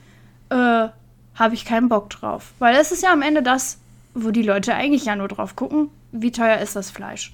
[0.49, 0.87] Äh,
[1.35, 2.51] habe ich keinen Bock drauf.
[2.59, 3.77] Weil es ist ja am Ende das,
[4.13, 7.33] wo die Leute eigentlich ja nur drauf gucken, wie teuer ist das Fleisch.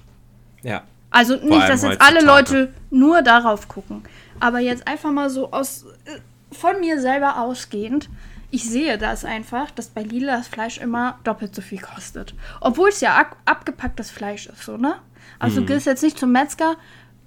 [0.62, 0.82] Ja.
[1.10, 2.20] Also nicht, dass jetzt alle.
[2.24, 4.02] Leute nur darauf gucken.
[4.40, 6.18] Aber jetzt einfach mal so aus äh,
[6.52, 8.08] von mir selber ausgehend,
[8.50, 12.34] ich sehe das einfach, dass bei Lidl das Fleisch immer doppelt so viel kostet.
[12.60, 14.96] Obwohl es ja ab abgepacktes Fleisch ist, so, ne?
[15.38, 15.66] Also Mhm.
[15.66, 16.76] du gehst jetzt nicht zum Metzger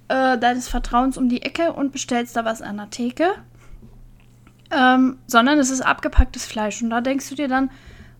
[0.08, 3.30] äh, deines Vertrauens um die Ecke und bestellst da was an der Theke.
[4.70, 6.82] Ähm, sondern es ist abgepacktes Fleisch.
[6.82, 7.70] Und da denkst du dir dann,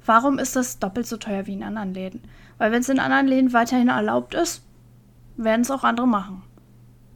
[0.07, 2.23] warum ist das doppelt so teuer wie in anderen Läden?
[2.57, 4.65] Weil wenn es in anderen Läden weiterhin erlaubt ist,
[5.37, 6.43] werden es auch andere machen.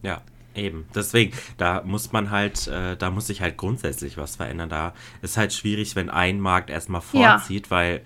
[0.03, 0.21] Ja,
[0.53, 0.85] eben.
[0.93, 4.69] Deswegen, da muss man halt, äh, da muss sich halt grundsätzlich was verändern.
[4.69, 7.39] Da ist halt schwierig, wenn ein Markt erstmal Ja.
[7.39, 8.01] vorzieht, weil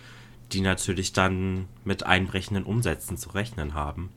[0.53, 4.11] die natürlich dann mit einbrechenden Umsätzen zu rechnen haben.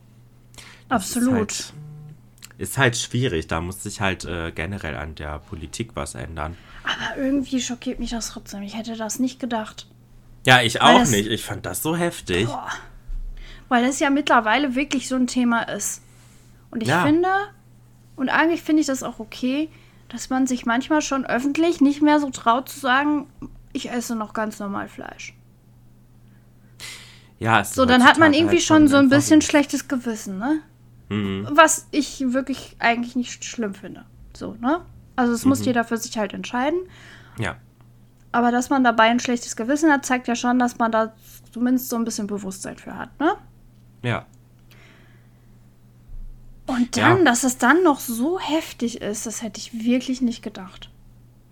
[0.89, 1.73] Das Absolut.
[2.61, 3.47] Ist halt, schwierig.
[3.47, 6.57] Da muss sich halt äh, generell an der Politik was ändern.
[6.85, 8.61] Aber irgendwie schockiert mich das trotzdem.
[8.63, 9.87] Ich hätte das nicht gedacht.
[10.45, 11.27] Ja, ich auch das- nicht.
[11.29, 12.49] Ich fand das so heftig.
[13.69, 16.03] Weil es ja mittlerweile wirklich so ein Thema ist.
[16.71, 17.05] Und ich Ja.
[17.05, 17.29] finde,
[18.17, 19.71] und eigentlich finde ich das auch okay,
[20.11, 23.27] dass man sich manchmal schon öffentlich nicht mehr so traut zu sagen,
[23.73, 25.35] ich esse noch ganz normal Fleisch.
[27.39, 30.39] Ja, es ist So, dann hat man irgendwie halt schon so ein bisschen schlechtes Gewissen,
[30.39, 30.61] ne?
[31.11, 31.47] Mhm.
[31.53, 34.05] Was ich wirklich eigentlich nicht schlimm finde.
[34.35, 34.81] So, ne?
[35.17, 35.49] Also es Mhm.
[35.51, 36.81] muss jeder für sich halt entscheiden.
[37.39, 37.57] Ja.
[38.33, 41.13] aber dass man dabei ein schlechtes Gewissen hat, zeigt ja schon, dass man da
[41.53, 43.35] zumindest so ein bisschen Bewusstsein für hat, ne?
[44.05, 44.25] Ja.
[46.67, 47.25] Und dann, Ja.
[47.25, 50.91] dass es dann noch so heftig ist, das hätte ich wirklich nicht gedacht.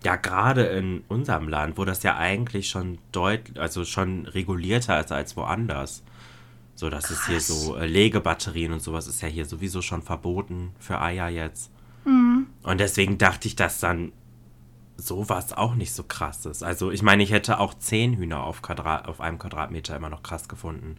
[0.05, 5.11] Ja, gerade in unserem Land, wo das ja eigentlich schon deutlich, also schon regulierter ist
[5.11, 6.03] als woanders.
[6.79, 7.47] So, das ist hier Krass.
[7.47, 11.71] so, äh, Legebatterien und sowas ist ja hier sowieso schon verboten für Eier jetzt.
[12.05, 12.47] Mhm.
[12.63, 14.13] Und deswegen dachte ich, dass dann
[14.95, 16.63] sowas auch nicht so krass ist.
[16.63, 20.23] Also, ich meine, ich hätte auch zehn Hühner auf, Quadrat, auf einem Quadratmeter immer noch
[20.23, 20.95] krass gefunden.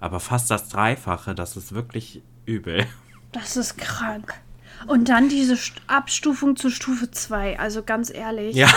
[0.00, 2.86] Aber fast das Dreifache, das ist wirklich übel.
[3.32, 4.41] Das ist krank.
[4.86, 7.58] Und dann diese St- Abstufung zu Stufe 2.
[7.58, 8.54] Also ganz ehrlich.
[8.56, 8.68] Ja,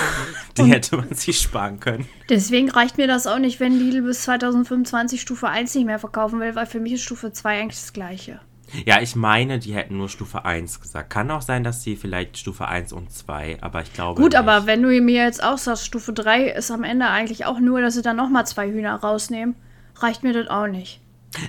[0.58, 2.08] die Und- hätte man sich sparen können.
[2.30, 6.40] Deswegen reicht mir das auch nicht, wenn Lidl bis 2025 Stufe 1 nicht mehr verkaufen
[6.40, 8.40] will, weil für mich ist Stufe 2 eigentlich das gleiche.
[8.86, 11.12] Ja, ich meine, die hätten nur Stufe 1 gesagt.
[11.12, 14.20] Kann auch sein, dass sie vielleicht Stufe 1 und 2, aber ich glaube.
[14.20, 14.40] Gut, nicht.
[14.40, 17.80] aber wenn du mir jetzt auch sagst, Stufe 3 ist am Ende eigentlich auch nur,
[17.82, 19.56] dass sie dann nochmal zwei Hühner rausnehmen,
[19.98, 21.00] reicht mir das auch nicht.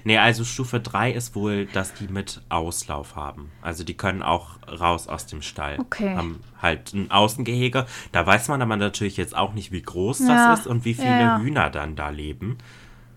[0.05, 3.51] Nee, also Stufe 3 ist wohl, dass die mit Auslauf haben.
[3.63, 5.79] Also die können auch raus aus dem Stall.
[5.79, 6.15] Okay.
[6.17, 7.87] Haben halt ein Außengehege.
[8.13, 10.95] Da weiß man aber natürlich jetzt auch nicht, wie groß Ja, das ist und wie
[10.95, 11.39] viele ja.
[11.39, 12.59] Hühner dann da leben.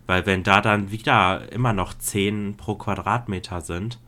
[0.08, 3.99] Weil wenn da dann wieder immer noch 10 pro Quadratmeter sind,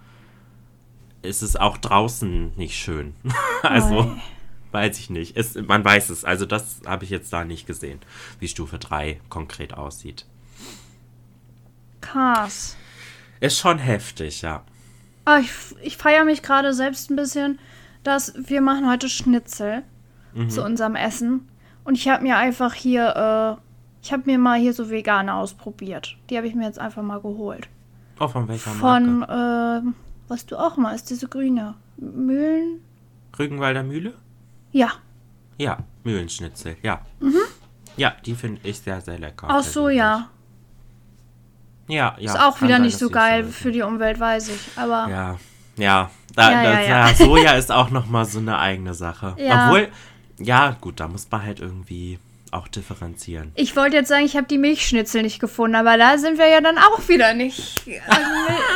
[1.22, 3.14] ist es auch draußen nicht schön.
[3.62, 4.22] also, Oi.
[4.72, 5.38] weiß ich nicht.
[5.38, 6.26] Es, man weiß es.
[6.26, 8.00] Also das habe ich jetzt da nicht gesehen,
[8.40, 10.26] wie Stufe 3 konkret aussieht.
[12.02, 12.76] Krass.
[13.40, 14.64] Ist schon heftig, ja.
[15.26, 17.60] Ah, ich ich feiere mich gerade selbst ein bisschen,
[18.04, 19.84] dass wir machen heute Schnitzel
[20.48, 21.48] zu unserem Essen.
[21.84, 23.62] Und ich habe mir einfach hier, äh,
[24.04, 26.18] ich habe mir mal hier so vegane ausprobiert.
[26.30, 27.68] Die habe ich mir jetzt einfach mal geholt.
[28.20, 29.88] Oh, von welcher Von, Marke?
[29.88, 29.92] äh,
[30.28, 31.76] was du auch mal ist, diese grüne.
[31.98, 32.82] Mühlen?
[33.38, 34.14] Rügenwalder Mühle?
[34.72, 34.92] Ja.
[35.58, 37.02] Ja, Mühlenschnitzel, ja.
[37.98, 39.48] Ja, die finde ich sehr, sehr lecker.
[39.50, 40.30] Ach so, ja.
[41.88, 42.34] Ja, ja.
[42.34, 43.54] Ist auch wieder sein, nicht so geil sind.
[43.54, 44.78] für die Umwelt, weiß ich.
[44.78, 45.40] Aber Ja,
[45.78, 46.10] ja.
[46.36, 47.08] Da, Ja, das, ja.
[47.10, 49.36] ja, Soja ist auch nochmal so eine eigene Sache.
[49.38, 49.66] Ja.
[49.68, 49.90] Obwohl,
[50.40, 52.20] ja, gut, da muss man halt irgendwie
[52.52, 53.52] auch differenzieren.
[53.56, 56.60] ich wollte jetzt sagen, ich habe die Milchschnitzel nicht gefunden, aber da sind wir ja
[56.60, 57.82] dann auch wieder nicht.
[58.08, 58.30] Also,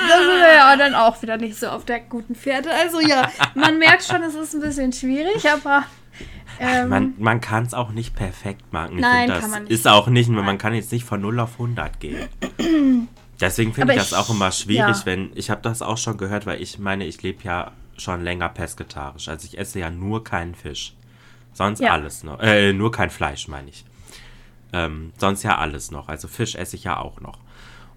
[0.10, 2.70] da sind wir ja dann auch wieder nicht so auf der guten Fährte.
[2.72, 5.84] Also ja, man merkt schon, es ist ein bisschen schwierig, aber.
[6.60, 8.96] Ähm, Man, man kann es auch nicht perfekt machen.
[8.96, 9.72] Ich Nein, das kann man nicht.
[9.72, 12.28] ist auch nicht, man kann jetzt nicht von 0 auf 100 gehen.
[13.42, 15.06] Deswegen finde Aber ich das ich- auch immer schwierig, ja.
[15.06, 18.50] wenn, ich habe das auch schon gehört, weil ich meine, ich lebe ja schon länger
[18.50, 19.28] pesketarisch.
[19.28, 20.96] Also ich esse ja nur keinen Fisch.
[21.54, 21.92] Sonst Ja.
[21.92, 22.40] alles noch.
[22.42, 23.86] Äh, nur kein Fleisch, meine ich.
[24.74, 26.08] Ähm, sonst ja alles noch.
[26.10, 27.40] Also Fisch esse ich ja auch noch.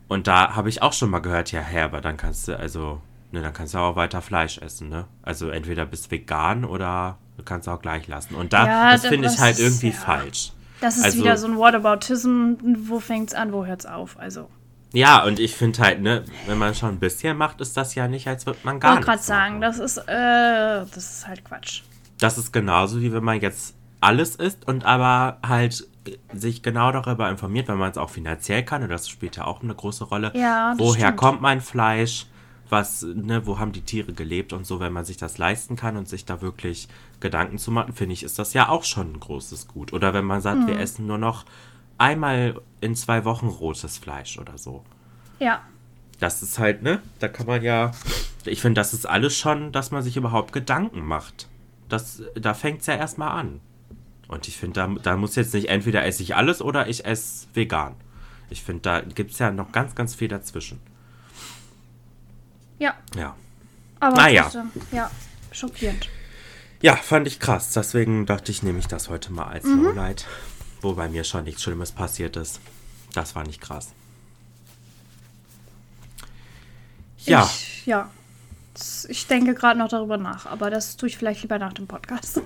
[0.08, 3.00] Und da habe ich auch schon mal gehört, ja, Herr, aber dann kannst du, also,
[3.32, 5.06] ne, dann kannst du auch weiter Fleisch essen, ne?
[5.22, 8.34] Also entweder bist vegan oder du kannst auch gleich lassen.
[8.34, 9.94] Und da, Ja, das finde ich ist- halt irgendwie ja.
[9.96, 10.52] falsch.
[10.80, 12.54] das ist also- wieder so ein Whataboutism.
[12.86, 14.18] Wo fängt's an, wo hört's auf?
[14.18, 14.48] Also.
[14.92, 18.08] Ja, und ich finde halt, ne, wenn man schon ein bisschen macht, ist das ja
[18.08, 21.44] nicht, als würde man Ich gar wollte gerade sagen, das ist, äh, das ist halt
[21.44, 21.82] Quatsch.
[22.20, 25.86] Das ist genauso, wie wenn man jetzt alles isst und aber halt
[26.32, 29.62] sich genau darüber informiert, wenn man es auch finanziell kann, und das spielt ja auch
[29.62, 30.32] eine große Rolle.
[30.34, 31.16] Ja, das Woher stimmt.
[31.18, 32.26] kommt mein Fleisch?
[32.70, 35.96] Was, ne, wo haben die Tiere gelebt und so, wenn man sich das leisten kann
[35.96, 36.88] und sich da wirklich
[37.20, 39.92] Gedanken zu machen, finde ich, ist das ja auch schon ein großes Gut.
[39.92, 40.66] Oder wenn man sagt, Hm.
[40.66, 41.44] wir essen nur noch
[41.96, 44.84] einmal in zwei Wochen rotes Fleisch oder so.
[45.38, 45.62] Ja.
[46.20, 47.00] Das ist halt, ne?
[47.20, 47.92] Da kann man ja.
[48.44, 51.48] Ich finde, das ist alles schon, dass man sich überhaupt Gedanken macht.
[51.88, 53.60] Das, da fängt es ja erstmal an.
[54.26, 57.46] Und ich finde, da, da muss jetzt nicht entweder esse ich alles oder ich esse
[57.54, 57.94] vegan.
[58.50, 60.80] Ich finde, da gibt es ja noch ganz, ganz viel dazwischen.
[62.78, 62.94] Ja.
[63.16, 63.34] Ja.
[64.00, 64.42] Aber Naja.
[64.42, 65.10] trotzdem, ja,
[65.52, 66.08] schockierend.
[66.80, 67.72] Ja, fand ich krass.
[67.72, 69.84] Deswegen dachte ich, nehme ich das heute mal als Mhm.
[69.84, 70.26] Lowlight.
[70.80, 72.60] Wo bei mir schon nichts Schlimmes passiert ist.
[73.14, 73.88] Das fand ich krass.
[77.18, 77.44] Ja.
[77.44, 78.10] Ich, ja.
[79.08, 82.40] Ich denke gerade noch darüber nach, aber das tue ich vielleicht lieber nach dem Podcast.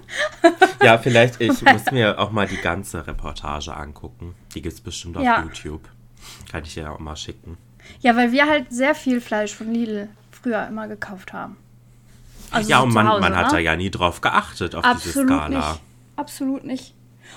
[0.83, 4.35] Ja, vielleicht, ich muss mir auch mal die ganze Reportage angucken.
[4.55, 5.43] Die gibt es bestimmt auf Ja.
[5.43, 5.87] YouTube.
[6.51, 7.59] Kann ich dir auch mal schicken.
[8.01, 10.09] Ja, weil wir halt sehr viel Fleisch von Lidl
[10.43, 11.57] früher immer gekauft haben.
[12.51, 13.53] Also ja, so und man, Hause, man hat ne?
[13.53, 15.49] da ja nie drauf geachtet, auf diese Absolut Skala.
[15.49, 15.81] nicht.
[16.17, 16.95] Absolut nicht.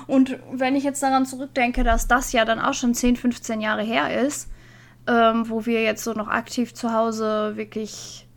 [0.07, 3.83] Und wenn ich jetzt daran zurückdenke, dass das ja dann auch schon 10, 15 Jahre
[3.83, 4.49] her ist,
[5.07, 8.27] ähm, wo wir jetzt so noch aktiv zu Hause wirklich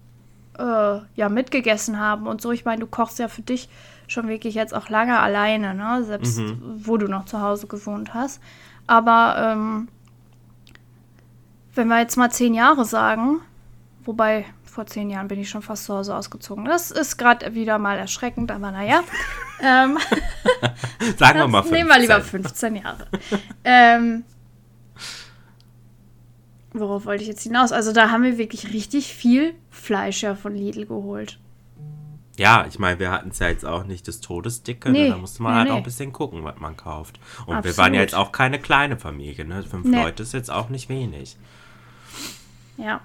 [0.59, 2.53] äh, ja mitgegessen haben und so.
[2.53, 3.69] Ich meine, du kochst ja für dich
[4.07, 6.05] schon wirklich jetzt auch lange alleine, ne?
[6.05, 6.41] Selbst
[6.79, 8.41] wo du noch zu Hause gewohnt hast.
[8.87, 9.89] Aber ähm,
[11.75, 13.41] wenn wir jetzt mal zehn Jahre sagen,
[14.05, 14.47] wobei
[14.79, 16.65] vor zehn Jahren bin ich schon fast zu Hause ausgezogen.
[16.65, 19.03] Das ist gerade wieder mal erschreckend, aber naja.
[19.61, 19.99] ähm,
[21.17, 21.73] Sagen wir mal 15.
[21.77, 23.09] Nehmen wir lieber 15 Jahre.
[23.65, 24.23] ähm,
[26.73, 27.73] worauf wollte ich jetzt hinaus?
[27.73, 31.41] Also da haben wir wirklich richtig viel Fleisch ja von Lidl geholt.
[32.37, 34.91] Ja, ich meine, wir hatten es ja jetzt auch nicht das Todesdicke.
[34.91, 35.11] Nee, ne?
[35.11, 35.73] Da musste man nee, halt nee.
[35.73, 37.19] auch ein bisschen gucken, was man kauft.
[37.41, 37.79] Und wir Absolut.
[37.79, 39.45] waren ja jetzt auch keine kleine Familie.
[39.45, 39.65] Ne?
[39.65, 40.01] Fünf Nee.
[40.01, 41.37] Leute ist jetzt auch nicht wenig.
[42.77, 43.01] Ja.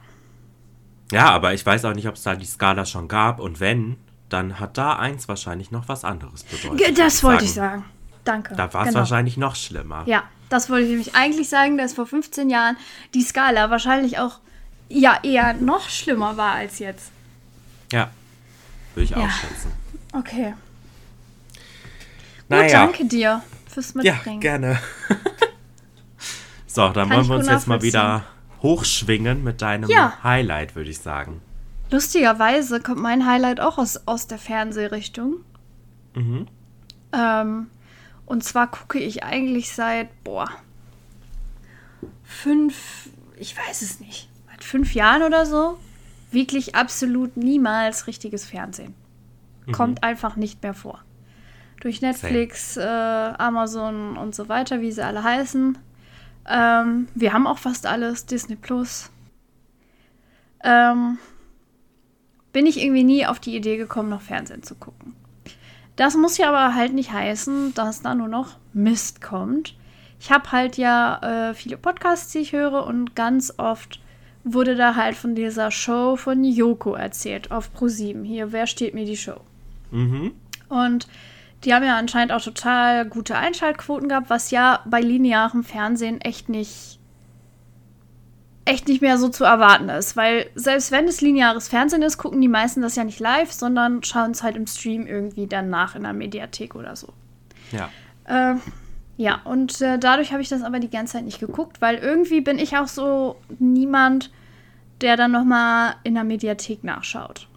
[1.13, 3.39] Ja, aber ich weiß auch nicht, ob es da die Skala schon gab.
[3.39, 3.97] Und wenn,
[4.29, 6.97] dann hat da eins wahrscheinlich noch was anderes bedeutet.
[6.97, 7.85] Das wollte ich sagen.
[8.23, 8.55] Danke.
[8.55, 8.99] Da war es Genau.
[8.99, 10.03] wahrscheinlich noch schlimmer.
[10.05, 12.77] Ja, das wollte ich nämlich eigentlich sagen, dass vor 15 Jahren
[13.13, 14.39] die Skala wahrscheinlich auch
[14.89, 17.11] ja eher noch schlimmer war als jetzt.
[17.91, 18.09] Ja,
[18.95, 19.17] würde ich Ja.
[19.17, 19.71] auch schätzen.
[20.13, 20.53] Okay.
[21.53, 24.39] Gut, Naja, danke dir fürs ja, Mitbringen.
[24.39, 24.79] gerne.
[26.67, 28.23] so, dann Kann wollen wir gut uns jetzt mal wieder
[28.63, 30.17] hochschwingen mit deinem Ja.
[30.23, 31.41] Highlight, würde ich sagen.
[31.91, 35.35] Lustigerweise kommt mein Highlight auch aus, aus der Fernsehrichtung.
[36.15, 36.47] Mhm.
[37.11, 37.67] Ähm,
[38.25, 40.49] und zwar gucke ich eigentlich seit, boah,
[42.23, 45.77] fünf, ich weiß es nicht, seit fünf Jahren oder so,
[46.31, 48.95] wirklich absolut niemals richtiges Fernsehen.
[49.71, 50.99] Kommt einfach nicht mehr vor.
[51.79, 55.77] Durch Netflix, äh, Amazon und so weiter, wie sie alle heißen.
[56.49, 59.09] Ähm, wir haben auch fast alles, Disney Plus.
[60.63, 61.17] Ähm,
[62.51, 65.15] bin ich irgendwie nie auf die Idee gekommen, noch Fernsehen zu gucken.
[65.95, 69.75] Das muss ja aber halt nicht heißen, dass da nur noch Mist kommt.
[70.19, 73.99] Ich habe halt ja äh, viele Podcasts, die ich höre und ganz oft
[74.43, 78.23] wurde da halt von dieser Show von Yoko erzählt auf ProSieben.
[78.23, 79.39] Hier, wer steht mir die Show?
[79.91, 80.31] Mhm.
[80.69, 81.07] Und
[81.65, 86.49] die haben ja anscheinend auch total gute Einschaltquoten gehabt, was ja bei linearem Fernsehen echt
[86.49, 86.99] nicht
[88.65, 92.39] echt nicht mehr so zu erwarten ist, weil selbst wenn es lineares Fernsehen ist, gucken
[92.39, 95.95] die meisten das ja nicht live, sondern schauen es halt im Stream irgendwie dann nach
[95.95, 97.11] in der Mediathek oder so.
[97.71, 97.89] Ja.
[98.25, 98.55] Äh,
[99.17, 102.41] ja, und äh, dadurch habe ich das aber die ganze Zeit nicht geguckt, weil irgendwie
[102.41, 104.31] bin ich auch so niemand,
[105.01, 107.47] der dann noch mal in der Mediathek nachschaut.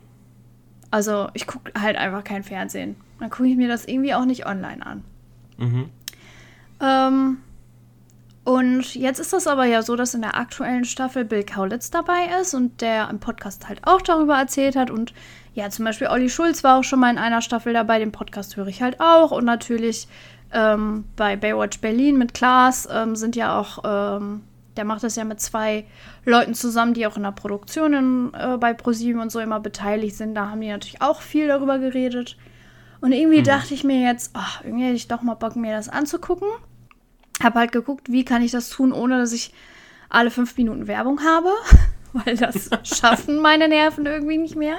[0.91, 2.97] Also ich gucke halt einfach kein Fernsehen.
[3.21, 5.05] Dann gucke ich mir das irgendwie auch nicht online an.
[5.59, 5.91] Mhm.
[6.81, 7.39] Ähm,
[8.47, 12.29] und jetzt ist das aber ja so, dass in der aktuellen Staffel Bill Kaulitz dabei
[12.41, 14.89] ist und der im Podcast halt auch darüber erzählt hat.
[14.89, 15.15] Und
[15.55, 17.99] ja, zum Beispiel Olli Schulz war auch schon mal in einer Staffel dabei.
[17.99, 19.33] Den Podcast höre ich halt auch.
[19.33, 20.07] Und natürlich
[20.53, 24.43] ähm, bei Baywatch Berlin mit Klaas ähm, sind ja auch, ähm,
[24.77, 25.85] der macht das ja mit zwei
[26.25, 30.15] Leuten zusammen, die auch in der Produktion in, äh, bei ProSieben und so immer beteiligt
[30.15, 30.37] sind.
[30.37, 32.37] Da haben die natürlich auch viel darüber geredet.
[33.07, 35.89] Und irgendwie dachte ich mir jetzt, ach, irgendwie hätte ich doch mal Bock, mir das
[35.89, 36.49] anzugucken.
[37.41, 39.55] Hab halt geguckt, wie kann ich das tun, ohne dass ich
[40.09, 41.51] alle fünf Minuten Werbung habe.
[42.13, 44.79] Weil das schaffen meine Nerven irgendwie nicht mehr.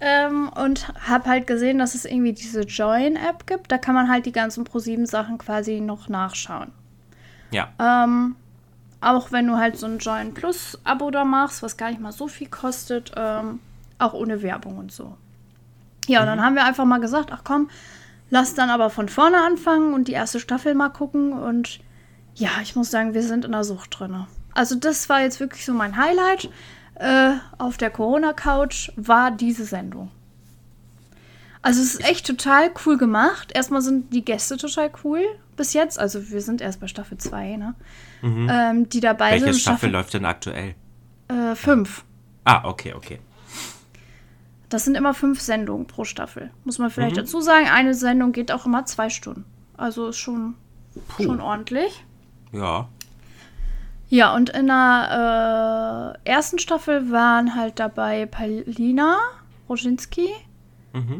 [0.00, 3.70] Ähm, und hab halt gesehen, dass es irgendwie diese Join-App gibt.
[3.70, 6.72] Da kann man halt die ganzen ProSieben-Sachen quasi noch nachschauen.
[7.52, 7.68] Ja.
[7.78, 8.34] Ähm,
[9.00, 12.26] auch wenn du halt so ein Join Plus-Abo da machst, was gar nicht mal so
[12.26, 13.60] viel kostet, ähm,
[14.00, 15.16] auch ohne Werbung und so.
[16.08, 17.70] Ja, und dann haben wir einfach mal gesagt, ach komm,
[18.30, 21.32] lass dann aber von vorne anfangen und die erste Staffel mal gucken.
[21.32, 21.80] Und
[22.34, 24.26] ja, ich muss sagen, wir sind in der Sucht drin.
[24.54, 26.50] Also das war jetzt wirklich so mein Highlight
[26.96, 30.10] äh, auf der Corona-Couch, war diese Sendung.
[31.62, 33.52] Also es ist echt total cool gemacht.
[33.54, 35.22] Erstmal sind die Gäste total cool
[35.56, 35.98] bis jetzt.
[35.98, 37.74] Also wir sind erst bei Staffel 2, ne?
[38.22, 39.60] Ähm, die dabei Welche sind.
[39.60, 40.74] Staffel läuft denn aktuell?
[41.28, 42.04] Äh, fünf.
[42.44, 43.20] Ah, okay, okay.
[44.72, 46.50] Das sind immer fünf Sendungen pro Staffel.
[46.64, 47.66] Muss man vielleicht dazu sagen.
[47.68, 49.44] Eine Sendung geht auch immer zwei Stunden.
[49.76, 50.54] Also ist schon,
[51.18, 52.04] schon ordentlich.
[52.52, 52.88] Ja.
[54.08, 59.18] Ja, und in der äh, ersten Staffel waren halt dabei Palina
[59.68, 60.28] Roginski,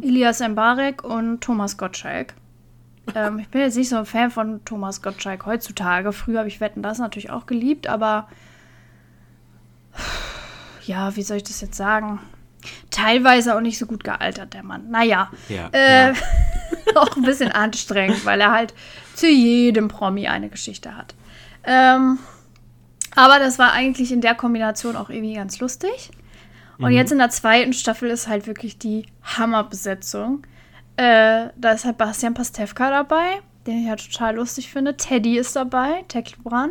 [0.03, 2.35] Elias Mbarek und Thomas Gottschalk.
[3.15, 6.12] ähm, ich bin jetzt nicht so ein Fan von Thomas Gottschalk heutzutage.
[6.12, 8.29] Früher habe ich Wetten das natürlich auch geliebt, aber
[10.87, 12.19] ja, wie soll ich das jetzt sagen?
[12.90, 14.90] Teilweise auch nicht so gut gealtert, der Mann.
[14.90, 16.14] Naja, Ja, äh, ja.
[16.94, 18.75] auch ein bisschen anstrengend, weil er halt
[19.15, 21.15] zu jedem Promi eine Geschichte hat.
[21.65, 22.19] Ähm,
[23.15, 26.10] aber das war eigentlich in der Kombination auch irgendwie ganz lustig.
[26.79, 30.44] Und jetzt in der zweiten Staffel ist halt wirklich die Hammerbesetzung.
[30.96, 34.96] Äh, da ist halt Bastian Pastewka dabei, den ich ja total lustig finde.
[34.96, 36.71] Teddy ist dabei, Ted Bran.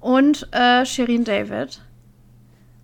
[0.00, 1.80] Und äh, Shirin David.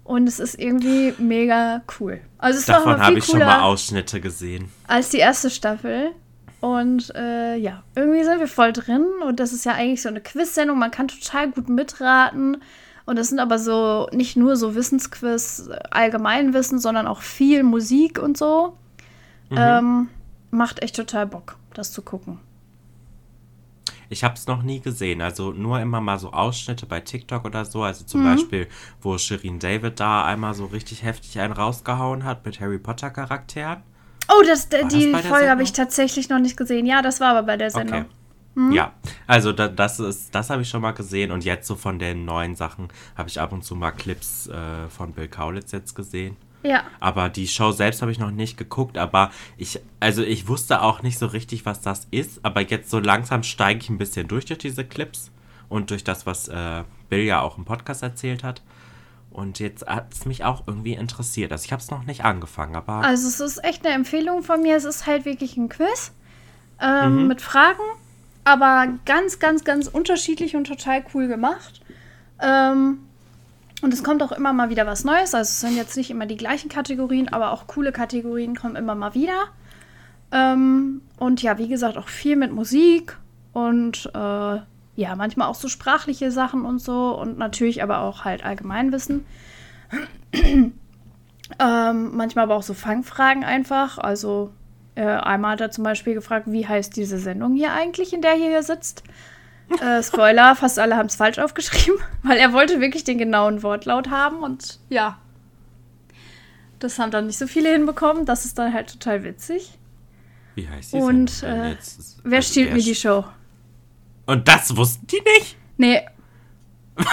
[0.07, 2.21] Und es ist irgendwie mega cool.
[2.39, 4.71] Also es Davon habe ich schon mal Ausschnitte gesehen.
[4.87, 6.13] als die erste Staffel.
[6.61, 9.05] Und äh, ja, irgendwie sind wir voll drin.
[9.27, 10.79] Und das ist ja eigentlich so eine Quiz-Sendung.
[10.79, 12.59] Man kann total gut mitraten.
[13.05, 18.21] Und es sind aber so nicht nur so Wissensquiz, äh, Allgemeinwissen, sondern auch viel Musik
[18.21, 18.77] und so.
[19.51, 19.57] Mhm.
[19.59, 20.09] Ähm,
[20.53, 22.39] macht echt total Bock, das zu gucken.
[24.09, 27.65] Ich habe es noch nie gesehen, also nur immer mal so Ausschnitte bei TikTok oder
[27.65, 27.83] so.
[27.83, 28.35] Also zum mhm.
[28.35, 28.69] Beispiel,
[29.01, 33.83] wo Shirin David da einmal so richtig heftig einen rausgehauen hat mit Harry Potter Charakteren.
[34.29, 36.87] Oh, das, die das Folge habe ich tatsächlich noch nicht gesehen.
[36.87, 38.01] Ja, das war aber bei der Sendung.
[38.01, 38.11] Okay.
[38.57, 38.73] Mhm.
[38.73, 38.93] Ja,
[39.27, 42.25] also da, das ist, das habe ich schon mal gesehen und jetzt so von den
[42.25, 46.37] neuen Sachen habe ich ab und zu mal Clips äh, von Bill Kaulitz jetzt gesehen.
[46.67, 46.85] Ja.
[47.01, 51.03] Aber die Show selbst habe ich noch nicht geguckt, aber ich, also ich wusste auch
[51.03, 54.45] nicht so richtig, was das ist, aber jetzt so langsam steige ich ein bisschen durch
[54.47, 55.31] durch diese Clips
[55.69, 58.63] und durch das, was äh, Bill ja auch im Podcast erzählt hat.
[59.31, 61.53] Und jetzt hat es mich auch irgendwie interessiert.
[61.53, 63.05] Also ich habe es noch nicht angefangen, aber.
[63.05, 64.77] Also es ist echt eine Empfehlung von mir.
[64.77, 66.13] Es ist halt wirklich ein Quiz
[66.81, 67.27] ähm, mhm.
[67.29, 67.83] mit Fragen
[68.47, 71.81] aber ganz, ganz, ganz unterschiedlich und total cool gemacht.
[72.41, 73.01] Ähm,
[73.83, 75.35] und es kommt auch immer mal wieder was Neues.
[75.35, 78.95] Also es sind jetzt nicht immer die gleichen Kategorien, aber auch coole Kategorien kommen immer
[78.95, 79.49] mal wieder.
[80.33, 83.17] Ähm, und ja, wie gesagt, auch viel mit Musik
[83.53, 84.61] und äh,
[84.97, 89.27] ja, manchmal auch so sprachliche Sachen und so und natürlich aber auch halt Allgemeinwissen.
[90.33, 90.73] ähm,
[91.59, 93.99] manchmal aber auch so Fangfragen einfach.
[93.99, 94.53] Also
[94.95, 98.33] äh, einmal hat er zum Beispiel gefragt, wie heißt diese Sendung hier eigentlich, in der
[98.33, 99.05] er hier sitzt?
[99.81, 104.11] Äh, Spoiler, fast alle haben es falsch aufgeschrieben, weil er wollte wirklich den genauen Wortlaut
[104.11, 105.19] haben und ja.
[106.79, 108.27] Das haben dann nicht so viele hinbekommen.
[108.27, 109.79] Das ist dann halt total witzig.
[110.55, 112.19] Wie heißt die Und Sendung äh, jetzt?
[112.23, 113.25] wer also, stiehlt mir die Show?
[114.27, 115.57] Und das wussten die nicht?
[115.79, 116.07] Nee.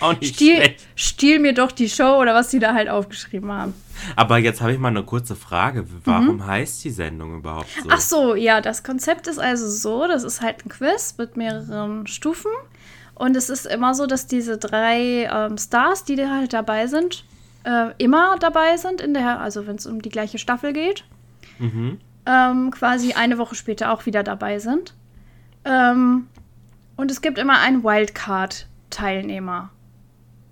[0.00, 3.74] Auch nicht Stiel, Stiehl mir doch die Show oder was die da halt aufgeschrieben haben.
[4.16, 5.86] Aber jetzt habe ich mal eine kurze Frage.
[6.04, 6.46] Warum mhm.
[6.46, 7.88] heißt die Sendung überhaupt so?
[7.90, 12.06] Ach so, ja, das Konzept ist also so, das ist halt ein Quiz mit mehreren
[12.06, 12.50] Stufen.
[13.14, 17.24] Und es ist immer so, dass diese drei ähm, Stars, die da halt dabei sind,
[17.64, 21.04] äh, immer dabei sind, in der, also wenn es um die gleiche Staffel geht.
[21.58, 21.98] Mhm.
[22.26, 24.94] Ähm, quasi eine Woche später auch wieder dabei sind.
[25.64, 26.26] Ähm,
[26.96, 29.70] und es gibt immer einen Wildcard-Teilnehmer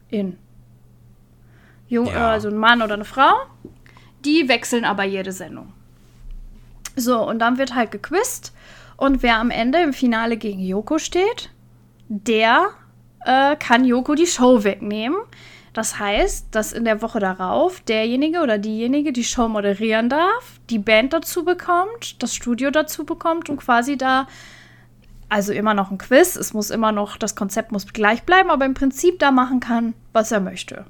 [0.09, 0.36] in.
[1.91, 2.30] Jung, ja.
[2.30, 3.32] also ein Mann oder eine Frau.
[4.24, 5.72] Die wechseln aber jede Sendung.
[6.97, 8.55] So, und dann wird halt gequizt.
[8.97, 11.51] Und wer am Ende im Finale gegen Joko steht,
[12.09, 12.68] der
[13.24, 15.18] äh, kann Joko die Show wegnehmen.
[15.72, 20.78] Das heißt, dass in der Woche darauf derjenige oder diejenige die Show moderieren darf, die
[20.78, 24.26] Band dazu bekommt, das Studio dazu bekommt und quasi da,
[25.28, 28.64] also immer noch ein Quiz, es muss immer noch, das Konzept muss gleich bleiben, aber
[28.64, 30.86] im Prinzip da machen kann, was er möchte.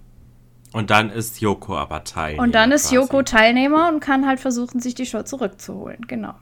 [0.73, 2.43] Und dann ist Yoko aber Teilnehmer.
[2.43, 2.95] Und dann ist quasi.
[2.97, 6.07] Yoko Teilnehmer und kann halt versuchen, sich die Show zurückzuholen.
[6.07, 6.35] Genau.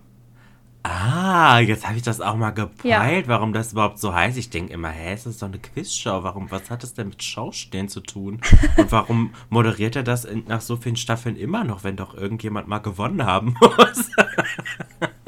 [0.85, 3.29] Ah, jetzt habe ich das auch mal gepeilt, ja.
[3.29, 4.39] warum das überhaupt so heißt.
[4.39, 6.23] Ich denke immer, hä, es ist doch eine Quizshow.
[6.23, 8.41] Warum, was hat das denn mit Schauspielen zu tun?
[8.77, 12.69] Und warum moderiert er das in, nach so vielen Staffeln immer noch, wenn doch irgendjemand
[12.69, 14.11] mal gewonnen haben muss?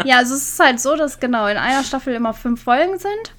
[0.05, 3.35] ja, also es ist halt so, dass genau in einer Staffel immer fünf Folgen sind.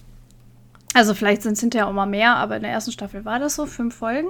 [0.93, 3.55] Also vielleicht sind es hinterher auch mal mehr, aber in der ersten Staffel war das
[3.55, 4.30] so, fünf Folgen.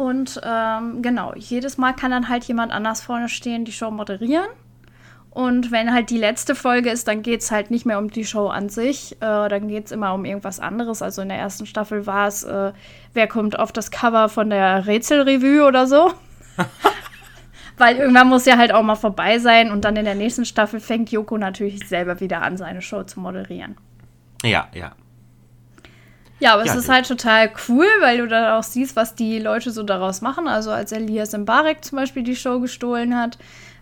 [0.00, 4.48] Und ähm, genau, jedes Mal kann dann halt jemand anders vorne stehen, die Show moderieren.
[5.28, 8.24] Und wenn halt die letzte Folge ist, dann geht es halt nicht mehr um die
[8.24, 9.12] Show an sich.
[9.20, 11.02] Äh, dann geht es immer um irgendwas anderes.
[11.02, 12.72] Also in der ersten Staffel war es, äh,
[13.12, 16.14] wer kommt auf das Cover von der Rätselrevue oder so.
[17.76, 19.70] Weil irgendwann muss ja halt auch mal vorbei sein.
[19.70, 23.20] Und dann in der nächsten Staffel fängt Joko natürlich selber wieder an, seine Show zu
[23.20, 23.76] moderieren.
[24.44, 24.92] Ja, ja.
[26.40, 29.38] Ja, aber ja, es ist halt total cool, weil du dann auch siehst, was die
[29.38, 30.48] Leute so daraus machen.
[30.48, 33.38] Also als Elias Mbarek zum Beispiel die Show gestohlen hat,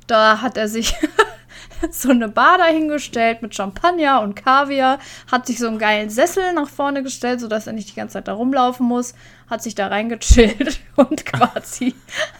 [0.08, 0.94] da hat er sich
[1.90, 4.98] so eine Bar dahingestellt mit Champagner und Kaviar,
[5.30, 8.26] hat sich so einen geilen Sessel nach vorne gestellt, sodass er nicht die ganze Zeit
[8.26, 9.14] da rumlaufen muss,
[9.48, 11.94] hat sich da reingechillt und quasi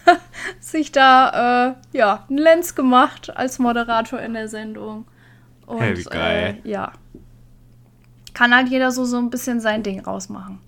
[0.61, 5.07] sich da, äh, ja, einen Lenz gemacht als Moderator in der Sendung.
[5.65, 6.59] Und, hey, wie geil.
[6.65, 6.93] Äh, ja
[8.39, 10.61] kann halt jeder so, so ein bisschen sein Ding rausmachen.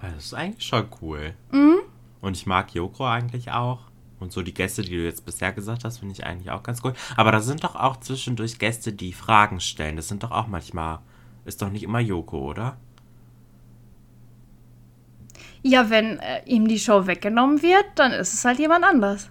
[0.00, 1.34] Das ist eigentlich schon cool.
[1.50, 1.80] Mhm.
[2.22, 3.80] Und ich mag Joko eigentlich auch.
[4.20, 6.80] Und so die Gäste, die du jetzt bisher gesagt hast, finde ich eigentlich auch ganz
[6.82, 6.94] cool.
[7.14, 9.96] Aber da sind doch auch zwischendurch Gäste, die Fragen stellen.
[9.96, 11.00] Das sind doch auch manchmal.
[11.44, 12.78] Ist doch nicht immer Joko, oder?
[15.60, 19.28] Ja, wenn äh, ihm die Show weggenommen wird, dann ist es halt jemand anders.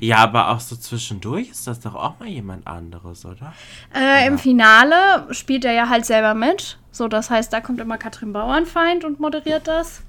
[0.00, 3.52] Ja, aber auch so zwischendurch ist das doch auch mal jemand anderes, oder?
[3.94, 6.78] Äh, Im Finale spielt er ja halt selber mit.
[6.90, 10.02] So, das heißt, da kommt immer Katrin Bauernfeind und moderiert das.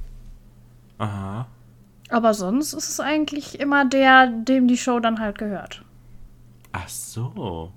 [0.98, 1.48] Aha.
[2.10, 5.84] Aber sonst ist es eigentlich immer der, dem die Show dann halt gehört.
[6.72, 7.72] Ach so.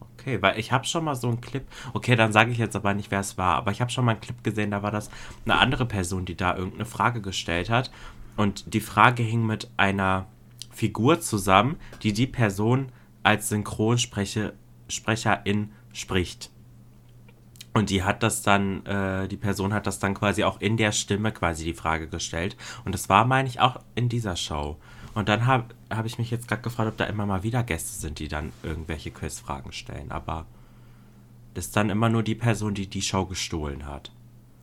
[0.00, 1.66] Okay, weil ich habe schon mal so einen Clip.
[1.92, 3.56] Okay, dann sage ich jetzt aber nicht, wer es war.
[3.56, 5.10] Aber ich habe schon mal einen Clip gesehen, da war das
[5.44, 7.90] eine andere Person, die da irgendeine Frage gestellt hat.
[8.36, 10.26] Und die Frage hing mit einer
[10.78, 12.92] Figur zusammen, die die Person
[13.24, 16.50] als Synchronsprecherin spricht.
[17.74, 20.92] Und die hat das dann, äh, die Person hat das dann quasi auch in der
[20.92, 22.56] Stimme quasi die Frage gestellt.
[22.84, 24.76] Und das war, meine ich, auch in dieser Show.
[25.14, 27.98] Und dann habe hab ich mich jetzt gerade gefragt, ob da immer mal wieder Gäste
[27.98, 30.12] sind, die dann irgendwelche Quizfragen stellen.
[30.12, 30.46] Aber
[31.54, 34.12] das ist dann immer nur die Person, die die Show gestohlen hat.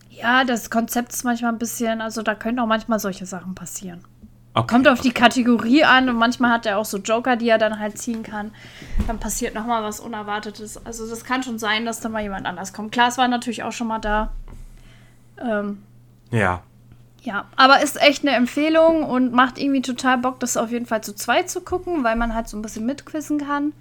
[0.09, 3.99] Ja, das Konzept ist manchmal ein bisschen, also da können auch manchmal solche Sachen passieren.
[4.57, 7.57] Okay, Kommt auf die Kategorie an und manchmal hat er auch so Joker, die er
[7.57, 8.51] dann halt ziehen kann.
[9.05, 10.85] Dann passiert nochmal was Unerwartetes.
[10.85, 12.93] Also das kann schon sein, dass da mal jemand anders kommt.
[12.93, 14.31] Klar, es war natürlich auch schon mal da.
[15.41, 15.83] Ähm,
[16.31, 16.63] ja.
[17.21, 21.03] Ja, aber ist echt eine Empfehlung und macht irgendwie total Bock, das auf jeden Fall
[21.03, 23.73] zu zweit zu gucken, weil man halt so ein bisschen mitquissen kann.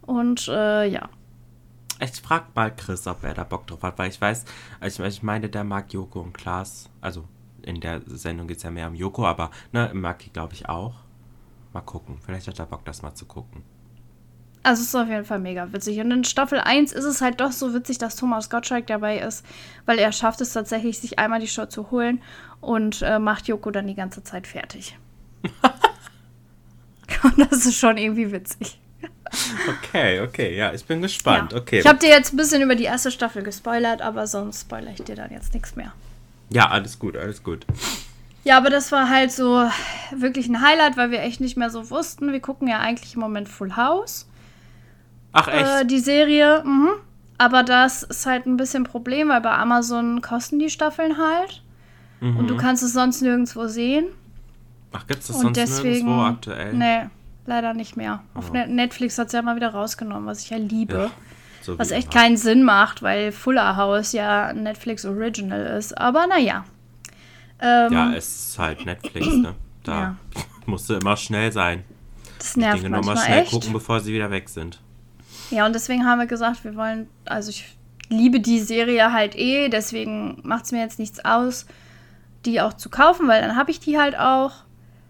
[0.00, 1.08] Und äh, ja.
[2.00, 4.44] Ich frag mal Chris, ob er da Bock drauf hat, weil ich weiß,
[4.84, 7.28] ich, ich meine, der mag Joko und Klaas, also
[7.62, 10.94] in der Sendung geht es ja mehr um Yoko, aber ne, Maki glaube ich auch.
[11.72, 12.18] Mal gucken.
[12.24, 13.62] Vielleicht hat er Bock, das mal zu gucken.
[14.64, 15.98] Also es ist auf jeden Fall mega witzig.
[16.00, 19.44] Und in Staffel 1 ist es halt doch so witzig, dass Thomas Gottschalk dabei ist,
[19.86, 22.22] weil er schafft es tatsächlich, sich einmal die Show zu holen
[22.60, 24.96] und äh, macht Yoko dann die ganze Zeit fertig.
[27.24, 28.78] und das ist schon irgendwie witzig.
[29.68, 31.52] Okay, okay, ja, ich bin gespannt.
[31.52, 31.58] Ja.
[31.58, 31.80] Okay.
[31.80, 35.02] Ich habe dir jetzt ein bisschen über die erste Staffel gespoilert, aber sonst spoilere ich
[35.02, 35.92] dir dann jetzt nichts mehr.
[36.50, 37.66] Ja, alles gut, alles gut.
[38.44, 39.68] Ja, aber das war halt so
[40.14, 42.32] wirklich ein Highlight, weil wir echt nicht mehr so wussten.
[42.32, 44.28] Wir gucken ja eigentlich im Moment Full House.
[45.32, 45.66] Ach echt?
[45.66, 46.90] Äh, die Serie, mhm.
[47.38, 51.62] Aber das ist halt ein bisschen ein Problem, weil bei Amazon kosten die Staffeln halt.
[52.20, 52.36] Mhm.
[52.36, 54.06] Und du kannst es sonst nirgendwo sehen.
[54.92, 56.72] Ach, gibt es das Und sonst deswegen, nirgendwo aktuell?
[56.74, 57.10] Nee,
[57.46, 58.22] leider nicht mehr.
[58.34, 58.38] Oh.
[58.38, 60.94] Auf Netflix hat es ja mal wieder rausgenommen, was ich ja liebe.
[60.94, 61.10] Ja.
[61.62, 65.96] So was echt keinen Sinn macht, weil Fuller House ja Netflix Original ist.
[65.96, 66.64] Aber naja.
[67.60, 69.54] Ähm, ja, es ist halt Netflix, ne?
[69.84, 70.16] Da ja.
[70.66, 71.82] musst du immer schnell sein.
[72.38, 73.50] Das nervt Die Dinge nochmal schnell echt.
[73.50, 74.80] gucken, bevor sie wieder weg sind.
[75.50, 77.76] Ja, und deswegen haben wir gesagt, wir wollen, also ich
[78.08, 81.66] liebe die Serie halt eh, deswegen macht es mir jetzt nichts aus,
[82.44, 84.52] die auch zu kaufen, weil dann habe ich die halt auch.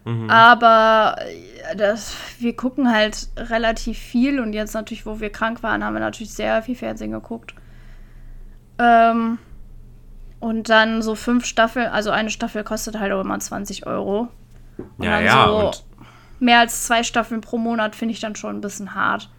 [0.05, 0.29] Mhm.
[0.29, 5.83] Aber äh, das, wir gucken halt relativ viel und jetzt natürlich, wo wir krank waren,
[5.83, 7.53] haben wir natürlich sehr viel Fernsehen geguckt.
[8.79, 9.37] Ähm,
[10.39, 14.27] und dann so fünf Staffeln, also eine Staffel kostet halt auch immer 20 Euro.
[14.97, 15.47] Und ja, ja.
[15.47, 15.71] So
[16.39, 19.29] mehr als zwei Staffeln pro Monat finde ich dann schon ein bisschen hart.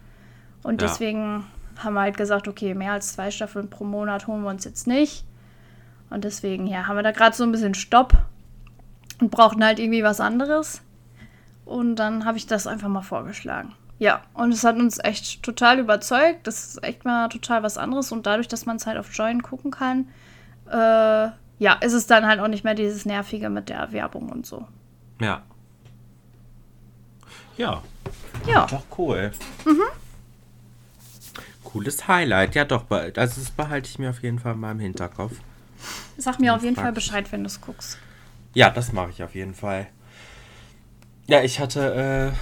[0.63, 0.87] Und ja.
[0.87, 1.45] deswegen
[1.77, 4.87] haben wir halt gesagt, okay, mehr als zwei Staffeln pro Monat holen wir uns jetzt
[4.87, 5.25] nicht.
[6.09, 8.13] Und deswegen, ja, haben wir da gerade so ein bisschen Stopp
[9.19, 10.81] und brauchten halt irgendwie was anderes.
[11.65, 13.73] Und dann habe ich das einfach mal vorgeschlagen.
[13.97, 16.45] Ja, und es hat uns echt total überzeugt.
[16.47, 18.11] Das ist echt mal total was anderes.
[18.11, 20.09] Und dadurch, dass man es halt auf Join gucken kann,
[20.69, 24.45] äh, ja, ist es dann halt auch nicht mehr dieses Nervige mit der Werbung und
[24.45, 24.67] so.
[25.21, 25.43] Ja.
[27.57, 27.81] Ja.
[28.45, 28.67] Ja.
[28.69, 29.31] Doch cool.
[29.63, 29.81] Mhm.
[31.63, 32.55] Cooles Highlight.
[32.55, 35.33] Ja, doch, also das behalte ich mir auf jeden Fall mal im Hinterkopf.
[36.17, 37.97] Sag mir auf jeden Fall Bescheid, wenn du es guckst.
[38.55, 39.87] Ja, das mache ich auf jeden Fall.
[41.27, 42.37] Ja, ich hatte äh,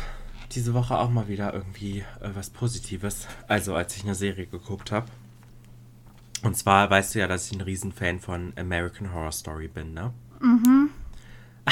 [0.53, 3.27] diese Woche auch mal wieder irgendwie äh, was Positives.
[3.47, 5.07] Also, als ich eine Serie geguckt habe.
[6.43, 10.13] Und zwar weißt du ja, dass ich ein Riesenfan von American Horror Story bin, ne?
[10.39, 10.91] Mhm.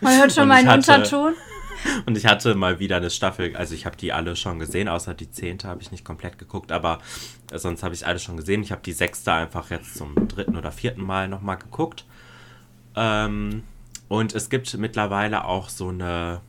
[0.00, 1.34] Man hört schon meinen Unterton.
[2.06, 5.14] Und ich hatte mal wieder eine Staffel, also ich habe die alle schon gesehen, außer
[5.14, 6.98] die zehnte habe ich nicht komplett geguckt, aber
[7.52, 8.62] sonst habe ich alle schon gesehen.
[8.62, 12.04] Ich habe die sechste einfach jetzt zum dritten oder vierten Mal nochmal geguckt.
[12.96, 13.62] Ähm,
[14.08, 16.40] und es gibt mittlerweile auch so eine,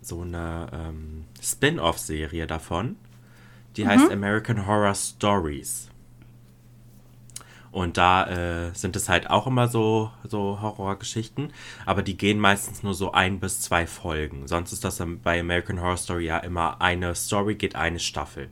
[0.00, 2.96] so eine ähm, Spin-off-Serie davon.
[3.76, 3.88] Die mhm.
[3.88, 5.88] heißt American Horror Stories.
[7.72, 8.26] Und da
[8.68, 11.54] äh, sind es halt auch immer so, so Horrorgeschichten,
[11.86, 14.46] aber die gehen meistens nur so ein bis zwei Folgen.
[14.46, 18.50] Sonst ist das bei American Horror Story ja immer eine Story, geht eine Staffel.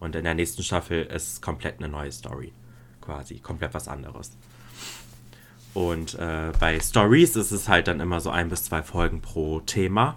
[0.00, 2.52] Und in der nächsten Staffel ist komplett eine neue Story.
[3.02, 4.36] Quasi, komplett was anderes.
[5.74, 9.60] Und äh, bei Stories ist es halt dann immer so ein bis zwei Folgen pro
[9.60, 10.16] Thema.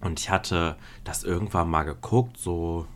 [0.00, 2.86] Und ich hatte das irgendwann mal geguckt, so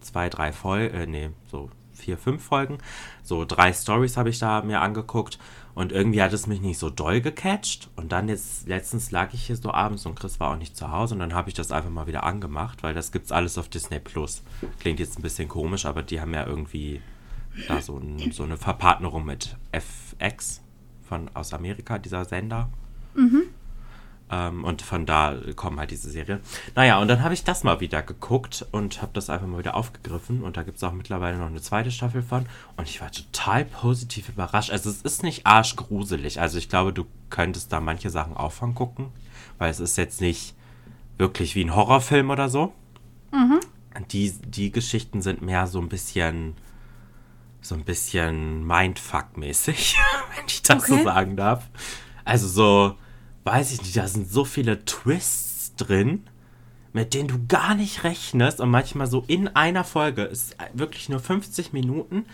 [0.00, 2.78] zwei, drei Folgen, äh, nee, so vier, fünf Folgen.
[3.22, 5.38] So drei Stories habe ich da mir angeguckt
[5.74, 7.90] und irgendwie hat es mich nicht so doll gecatcht.
[7.96, 10.90] Und dann jetzt, letztens lag ich hier so abends und Chris war auch nicht zu
[10.90, 13.68] Hause und dann habe ich das einfach mal wieder angemacht, weil das gibt's alles auf
[13.68, 14.42] Disney Plus.
[14.80, 17.00] Klingt jetzt ein bisschen komisch, aber die haben ja irgendwie
[17.68, 20.60] da so, ein, so eine Verpartnerung mit FX
[21.08, 22.68] von aus Amerika, dieser Sender.
[23.14, 23.44] Mhm.
[24.30, 26.40] Ähm, und von da kommen halt diese Serien.
[26.74, 29.74] Naja, und dann habe ich das mal wieder geguckt und habe das einfach mal wieder
[29.74, 30.42] aufgegriffen.
[30.42, 32.46] Und da gibt es auch mittlerweile noch eine zweite Staffel von.
[32.76, 34.70] Und ich war total positiv überrascht.
[34.70, 36.40] Also es ist nicht arschgruselig.
[36.40, 39.08] Also ich glaube, du könntest da manche Sachen auch von gucken.
[39.58, 40.54] Weil es ist jetzt nicht
[41.18, 42.72] wirklich wie ein Horrorfilm oder so.
[43.32, 43.60] Mhm.
[44.10, 46.54] Die, die Geschichten sind mehr so ein bisschen
[47.64, 49.96] so ein bisschen Mindfuck-mäßig,
[50.36, 50.98] wenn ich das okay.
[50.98, 51.70] so sagen darf.
[52.24, 52.96] Also so,
[53.44, 56.24] weiß ich nicht, da sind so viele Twists drin,
[56.92, 61.20] mit denen du gar nicht rechnest und manchmal so in einer Folge ist wirklich nur
[61.20, 62.24] 50 Minuten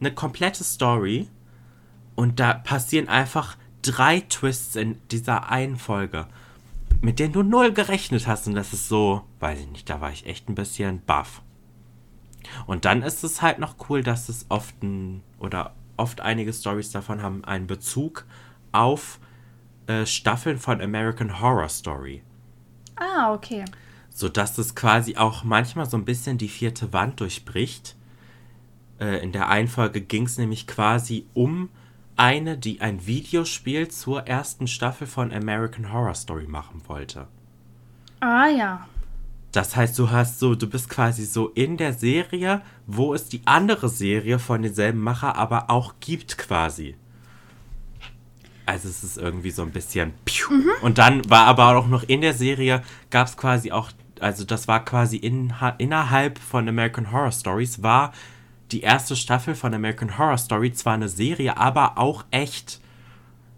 [0.00, 1.28] eine komplette Story
[2.14, 6.26] und da passieren einfach drei Twists in dieser einen Folge,
[7.00, 10.10] mit denen du null gerechnet hast und das ist so, weiß ich nicht, da war
[10.10, 11.42] ich echt ein bisschen baff.
[12.66, 16.90] Und dann ist es halt noch cool, dass es oft ein, oder oft einige Stories
[16.90, 18.24] davon haben einen Bezug
[18.72, 19.18] auf
[19.86, 22.22] äh, Staffeln von American Horror Story.
[22.96, 23.64] Ah, okay.
[24.10, 27.96] So dass es quasi auch manchmal so ein bisschen die vierte Wand durchbricht.
[28.98, 31.68] Äh, in der einen Folge ging es nämlich quasi um
[32.16, 37.28] eine, die ein Videospiel zur ersten Staffel von American Horror Story machen wollte.
[38.20, 38.88] Ah ja.
[39.52, 43.42] Das heißt, du hast so, du bist quasi so in der Serie, wo es die
[43.44, 46.96] andere Serie von denselben Macher aber auch gibt quasi.
[48.66, 50.12] Also es ist irgendwie so ein bisschen.
[50.50, 50.70] Mhm.
[50.82, 53.90] Und dann war aber auch noch in der Serie, gab es quasi auch,
[54.20, 58.12] also das war quasi in, innerhalb von American Horror Stories, war
[58.72, 62.80] die erste Staffel von American Horror Story zwar eine Serie, aber auch echt.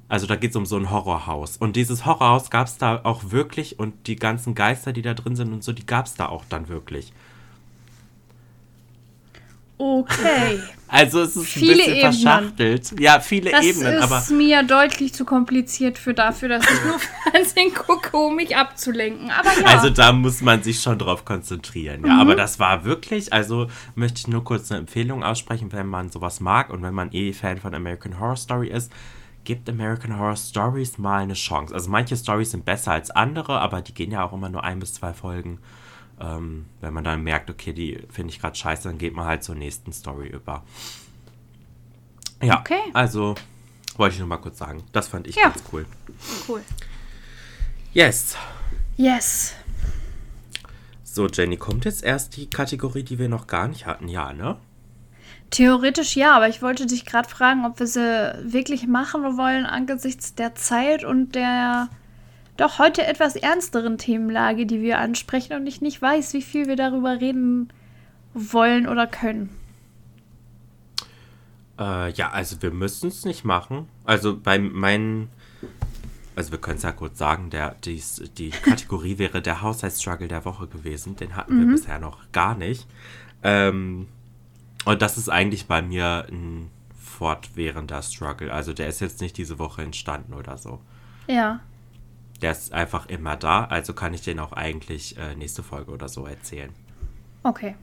[0.09, 1.56] Also da geht es um so ein Horrorhaus.
[1.56, 5.36] Und dieses Horrorhaus gab es da auch wirklich und die ganzen Geister, die da drin
[5.36, 7.12] sind und so, die gab es da auch dann wirklich.
[9.79, 10.61] Okay.
[10.89, 12.12] Also es ist viele ein bisschen Ebenen.
[12.12, 13.01] verschachtelt.
[13.01, 14.01] Ja, viele das Ebenen.
[14.01, 16.99] Das ist mir deutlich zu kompliziert für dafür, dass ich nur
[17.33, 19.31] Fernsehen gucke, um mich abzulenken.
[19.31, 19.66] Aber ja.
[19.66, 22.05] Also da muss man sich schon drauf konzentrieren.
[22.05, 22.20] Ja, mhm.
[22.20, 26.41] aber das war wirklich, also möchte ich nur kurz eine Empfehlung aussprechen, wenn man sowas
[26.41, 28.91] mag und wenn man eh Fan von American Horror Story ist
[29.45, 31.72] gibt American Horror Stories mal eine Chance.
[31.72, 34.79] Also manche Stories sind besser als andere, aber die gehen ja auch immer nur ein
[34.79, 35.59] bis zwei Folgen.
[36.20, 39.44] Ähm, wenn man dann merkt, okay, die finde ich gerade scheiße, dann geht man halt
[39.44, 40.64] zur nächsten Story über.
[42.42, 42.80] Ja, okay.
[42.92, 43.34] also
[43.96, 44.82] wollte ich nur mal kurz sagen.
[44.92, 45.44] Das fand ich ja.
[45.44, 45.86] ganz cool.
[46.48, 46.62] Cool.
[47.92, 48.36] Yes.
[48.96, 49.54] Yes.
[51.02, 54.56] So, Jenny, kommt jetzt erst die Kategorie, die wir noch gar nicht hatten, ja, ne?
[55.50, 60.34] Theoretisch ja, aber ich wollte dich gerade fragen, ob wir sie wirklich machen wollen angesichts
[60.34, 61.88] der Zeit und der
[62.59, 66.76] doch heute etwas ernsteren Themenlage, die wir ansprechen und ich nicht weiß, wie viel wir
[66.76, 67.72] darüber reden
[68.34, 69.48] wollen oder können.
[71.78, 73.88] Äh, ja, also wir müssen es nicht machen.
[74.04, 75.30] Also bei meinen,
[76.34, 80.44] also wir können es ja kurz sagen, der, dies, die Kategorie wäre der Haushaltsstruggle der
[80.44, 81.14] Woche gewesen.
[81.14, 81.61] Den hatten mhm.
[81.61, 82.88] wir bisher noch gar nicht.
[83.44, 84.09] Ähm,
[84.84, 88.52] und das ist eigentlich bei mir ein fortwährender Struggle.
[88.52, 90.80] Also der ist jetzt nicht diese Woche entstanden oder so.
[91.28, 91.61] Ja.
[92.43, 96.09] Der ist einfach immer da, also kann ich den auch eigentlich äh, nächste Folge oder
[96.09, 96.70] so erzählen.
[97.43, 97.74] Okay.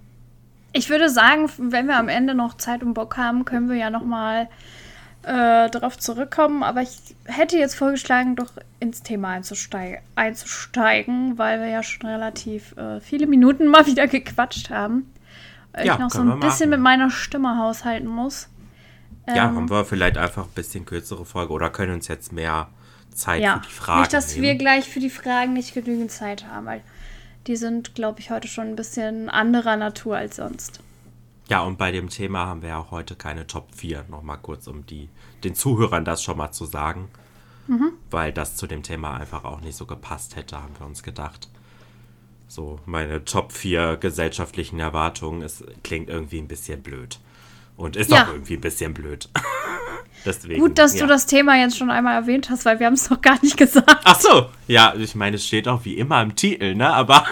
[0.71, 3.89] Ich würde sagen, wenn wir am Ende noch Zeit und Bock haben, können wir ja
[3.89, 4.49] noch mal
[5.23, 6.63] äh, darauf zurückkommen.
[6.63, 12.75] Aber ich hätte jetzt vorgeschlagen, doch ins Thema einzusteigen, einzusteigen weil wir ja schon relativ
[12.77, 15.05] äh, viele Minuten mal wieder gequatscht haben
[15.83, 18.47] ja, ich noch so ein bisschen mit meiner Stimme haushalten muss.
[19.27, 22.67] Ja, ähm, haben wir vielleicht einfach ein bisschen kürzere Folge oder können uns jetzt mehr
[23.15, 24.43] Zeit ja, für die Fragen Nicht, dass nehmen.
[24.43, 26.81] wir gleich für die Fragen nicht genügend Zeit haben, weil
[27.47, 30.81] die sind, glaube ich, heute schon ein bisschen anderer Natur als sonst.
[31.47, 34.05] Ja, und bei dem Thema haben wir ja auch heute keine Top 4.
[34.09, 35.09] Nochmal kurz, um die,
[35.43, 37.09] den Zuhörern das schon mal zu sagen.
[37.67, 37.93] Mhm.
[38.09, 41.49] Weil das zu dem Thema einfach auch nicht so gepasst hätte, haben wir uns gedacht.
[42.47, 47.19] So, meine Top 4 gesellschaftlichen Erwartungen, es klingt irgendwie ein bisschen blöd.
[47.77, 48.23] Und ist ja.
[48.23, 49.29] auch irgendwie ein bisschen blöd.
[50.25, 51.01] Deswegen, Gut, dass ja.
[51.01, 53.57] du das Thema jetzt schon einmal erwähnt hast, weil wir haben es noch gar nicht
[53.57, 54.01] gesagt.
[54.03, 56.91] Ach so, ja, ich meine, es steht auch wie immer im Titel, ne?
[56.91, 57.25] Aber.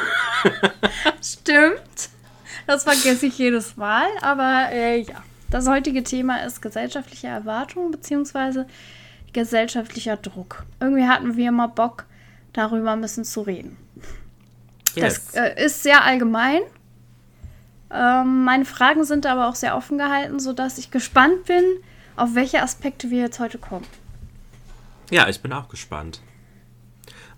[1.24, 2.10] Stimmt.
[2.68, 4.06] Das vergesse ich jedes Mal.
[4.22, 8.66] Aber äh, ja, das heutige Thema ist gesellschaftliche Erwartungen bzw.
[9.34, 10.64] gesellschaftlicher Druck.
[10.80, 12.06] Irgendwie hatten wir immer Bock,
[12.54, 13.78] darüber ein bisschen zu reden.
[14.96, 15.32] Yes.
[15.32, 16.62] Das äh, ist sehr allgemein.
[17.92, 21.64] Ähm, meine Fragen sind aber auch sehr offen gehalten, sodass ich gespannt bin,
[22.16, 23.86] auf welche Aspekte wir jetzt heute kommen.
[25.10, 26.22] Ja, ich bin auch gespannt.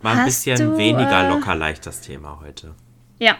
[0.01, 2.75] Mal ein Hast bisschen du, weniger äh, locker leicht das Thema heute.
[3.19, 3.35] Ja.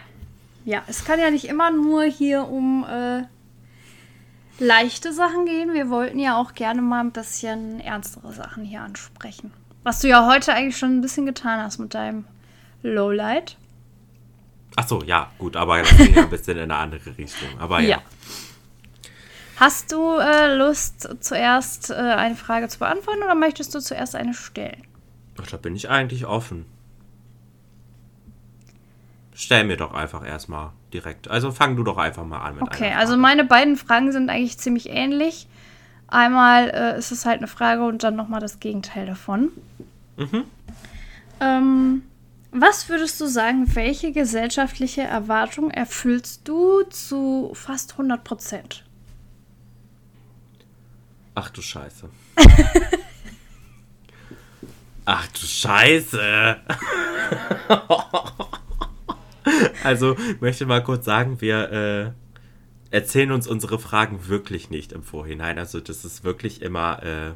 [0.64, 3.22] Ja, es kann ja nicht immer nur hier um äh,
[4.58, 5.74] leichte Sachen gehen.
[5.74, 9.52] Wir wollten ja auch gerne mal ein bisschen ernstere Sachen hier ansprechen.
[9.84, 12.24] Was du ja heute eigentlich schon ein bisschen getan hast mit deinem
[12.82, 13.56] Lowlight.
[14.74, 17.48] Ach so, ja, gut, aber das ging ja ein bisschen in eine andere Richtung.
[17.58, 17.88] Aber ja.
[17.88, 18.02] ja.
[19.56, 24.34] Hast du äh, Lust, zuerst äh, eine Frage zu beantworten oder möchtest du zuerst eine
[24.34, 24.82] stellen?
[25.40, 26.66] Ach, da bin ich eigentlich offen.
[29.34, 31.28] Stell mir doch einfach erstmal direkt.
[31.28, 34.58] Also fang du doch einfach mal an mit Okay, also meine beiden Fragen sind eigentlich
[34.58, 35.46] ziemlich ähnlich.
[36.08, 39.50] Einmal äh, ist es halt eine Frage und dann nochmal das Gegenteil davon.
[40.16, 40.44] Mhm.
[41.40, 42.02] Ähm,
[42.50, 48.85] was würdest du sagen, welche gesellschaftliche Erwartung erfüllst du zu fast 100 Prozent?
[51.36, 52.08] Ach du Scheiße.
[55.04, 56.56] Ach du Scheiße.
[59.84, 62.14] also, möchte mal kurz sagen, wir
[62.90, 65.58] äh, erzählen uns unsere Fragen wirklich nicht im Vorhinein.
[65.58, 67.32] Also, das ist wirklich immer äh,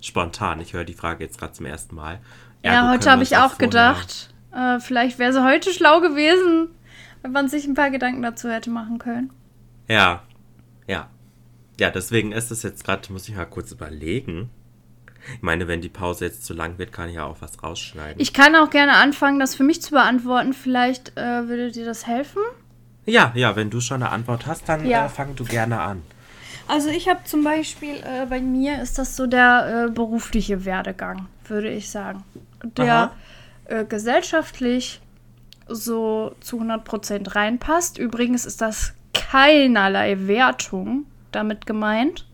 [0.00, 0.58] spontan.
[0.60, 2.20] Ich höre die Frage jetzt gerade zum ersten Mal.
[2.62, 6.68] Ergo ja, heute habe ich auch gedacht, äh, vielleicht wäre sie heute schlau gewesen,
[7.20, 9.30] wenn man sich ein paar Gedanken dazu hätte machen können.
[9.88, 10.22] Ja,
[10.86, 11.10] ja.
[11.82, 14.50] Ja, deswegen ist es jetzt gerade, muss ich mal kurz überlegen.
[15.34, 18.22] Ich meine, wenn die Pause jetzt zu lang wird, kann ich ja auch was rausschneiden.
[18.22, 20.52] Ich kann auch gerne anfangen, das für mich zu beantworten.
[20.52, 22.40] Vielleicht äh, würde dir das helfen?
[23.04, 25.06] Ja, ja, wenn du schon eine Antwort hast, dann ja.
[25.06, 26.02] äh, fang du gerne an.
[26.68, 31.26] Also ich habe zum Beispiel, äh, bei mir ist das so der äh, berufliche Werdegang,
[31.48, 32.22] würde ich sagen.
[32.62, 33.10] Der
[33.64, 35.00] äh, gesellschaftlich
[35.66, 37.98] so zu 100% reinpasst.
[37.98, 42.26] Übrigens ist das keinerlei Wertung damit gemeint,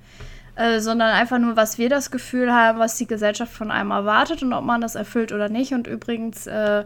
[0.57, 4.43] äh, sondern einfach nur, was wir das Gefühl haben, was die Gesellschaft von einem erwartet
[4.43, 5.73] und ob man das erfüllt oder nicht.
[5.73, 6.85] Und übrigens äh,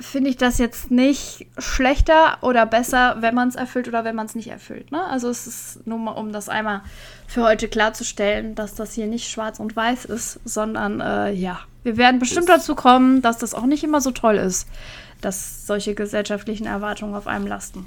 [0.00, 4.26] finde ich das jetzt nicht schlechter oder besser, wenn man es erfüllt oder wenn man
[4.26, 4.92] es nicht erfüllt.
[4.92, 5.02] Ne?
[5.04, 6.82] Also es ist nur mal, um das einmal
[7.26, 11.96] für heute klarzustellen, dass das hier nicht schwarz und weiß ist, sondern äh, ja, wir
[11.96, 14.68] werden bestimmt dazu kommen, dass das auch nicht immer so toll ist,
[15.20, 17.86] dass solche gesellschaftlichen Erwartungen auf einem lasten.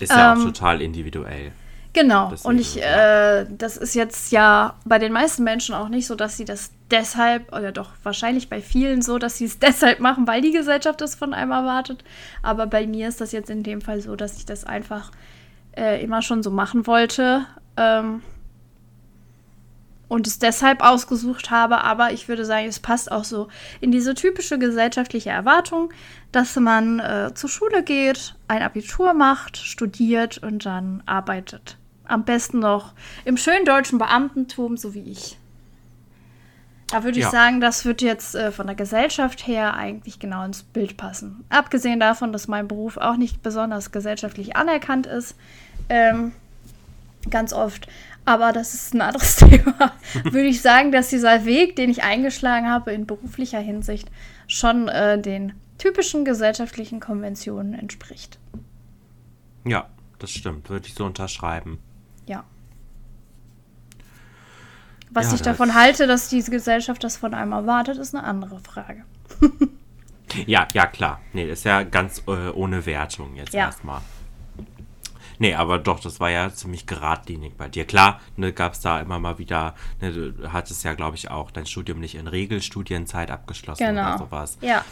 [0.00, 1.52] Ist ja ähm, auch total individuell.
[1.92, 2.30] Genau.
[2.30, 6.14] Deswegen, und ich, äh, das ist jetzt ja bei den meisten Menschen auch nicht so,
[6.14, 10.26] dass sie das deshalb, oder doch wahrscheinlich bei vielen so, dass sie es deshalb machen,
[10.26, 12.04] weil die Gesellschaft es von einem erwartet.
[12.42, 15.10] Aber bei mir ist das jetzt in dem Fall so, dass ich das einfach
[15.76, 17.46] äh, immer schon so machen wollte.
[17.76, 18.22] Ähm,
[20.06, 23.46] und es deshalb ausgesucht habe, aber ich würde sagen, es passt auch so
[23.80, 25.92] in diese typische gesellschaftliche Erwartung,
[26.32, 31.76] dass man äh, zur Schule geht, ein Abitur macht, studiert und dann arbeitet.
[32.10, 32.92] Am besten noch
[33.24, 35.38] im schönen deutschen Beamtentum, so wie ich.
[36.88, 37.30] Da würde ich ja.
[37.30, 41.44] sagen, das wird jetzt äh, von der Gesellschaft her eigentlich genau ins Bild passen.
[41.48, 45.36] Abgesehen davon, dass mein Beruf auch nicht besonders gesellschaftlich anerkannt ist,
[45.88, 46.32] ähm,
[47.30, 47.86] ganz oft.
[48.24, 49.92] Aber das ist ein anderes Thema.
[50.24, 54.10] würde ich sagen, dass dieser Weg, den ich eingeschlagen habe in beruflicher Hinsicht,
[54.48, 58.40] schon äh, den typischen gesellschaftlichen Konventionen entspricht.
[59.64, 59.86] Ja,
[60.18, 60.70] das stimmt.
[60.70, 61.78] Würde ich so unterschreiben.
[62.30, 62.44] Ja.
[65.10, 68.60] Was ja, ich davon halte, dass diese Gesellschaft das von einem erwartet, ist eine andere
[68.60, 69.04] Frage.
[70.46, 71.20] ja, ja, klar.
[71.32, 73.66] Nee, ist ja ganz äh, ohne Wertung jetzt ja.
[73.66, 74.00] erstmal.
[75.38, 77.84] Nee, aber doch, das war ja ziemlich geradlinig bei dir.
[77.84, 81.50] Klar, ne, gab es da immer mal wieder, ne, du hattest ja, glaube ich, auch
[81.50, 84.10] dein Studium nicht in Regelstudienzeit abgeschlossen genau.
[84.10, 84.58] oder sowas.
[84.60, 84.84] Ja.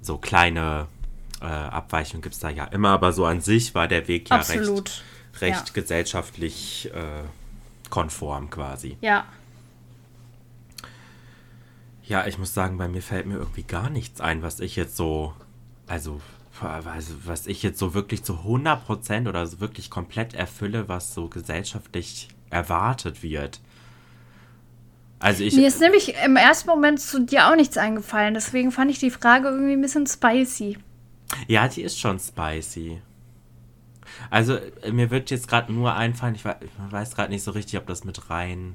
[0.00, 0.86] So kleine
[1.40, 4.36] äh, Abweichungen gibt es da ja immer, aber so an sich war der Weg ja
[4.36, 4.90] Absolut.
[4.90, 5.04] recht
[5.40, 5.72] recht ja.
[5.72, 7.24] gesellschaftlich äh,
[7.90, 8.96] konform quasi.
[9.00, 9.24] Ja.
[12.06, 14.96] Ja, ich muss sagen, bei mir fällt mir irgendwie gar nichts ein, was ich jetzt
[14.96, 15.32] so,
[15.86, 16.20] also,
[16.60, 22.28] was ich jetzt so wirklich zu 100% oder so wirklich komplett erfülle, was so gesellschaftlich
[22.50, 23.60] erwartet wird.
[25.18, 28.90] Also ich, Mir ist nämlich im ersten Moment zu dir auch nichts eingefallen, deswegen fand
[28.90, 30.76] ich die Frage irgendwie ein bisschen spicy.
[31.48, 33.00] Ja, die ist schon spicy.
[34.30, 37.86] Also äh, mir wird jetzt gerade nur einfallen, ich weiß gerade nicht so richtig, ob
[37.86, 38.74] das mit rein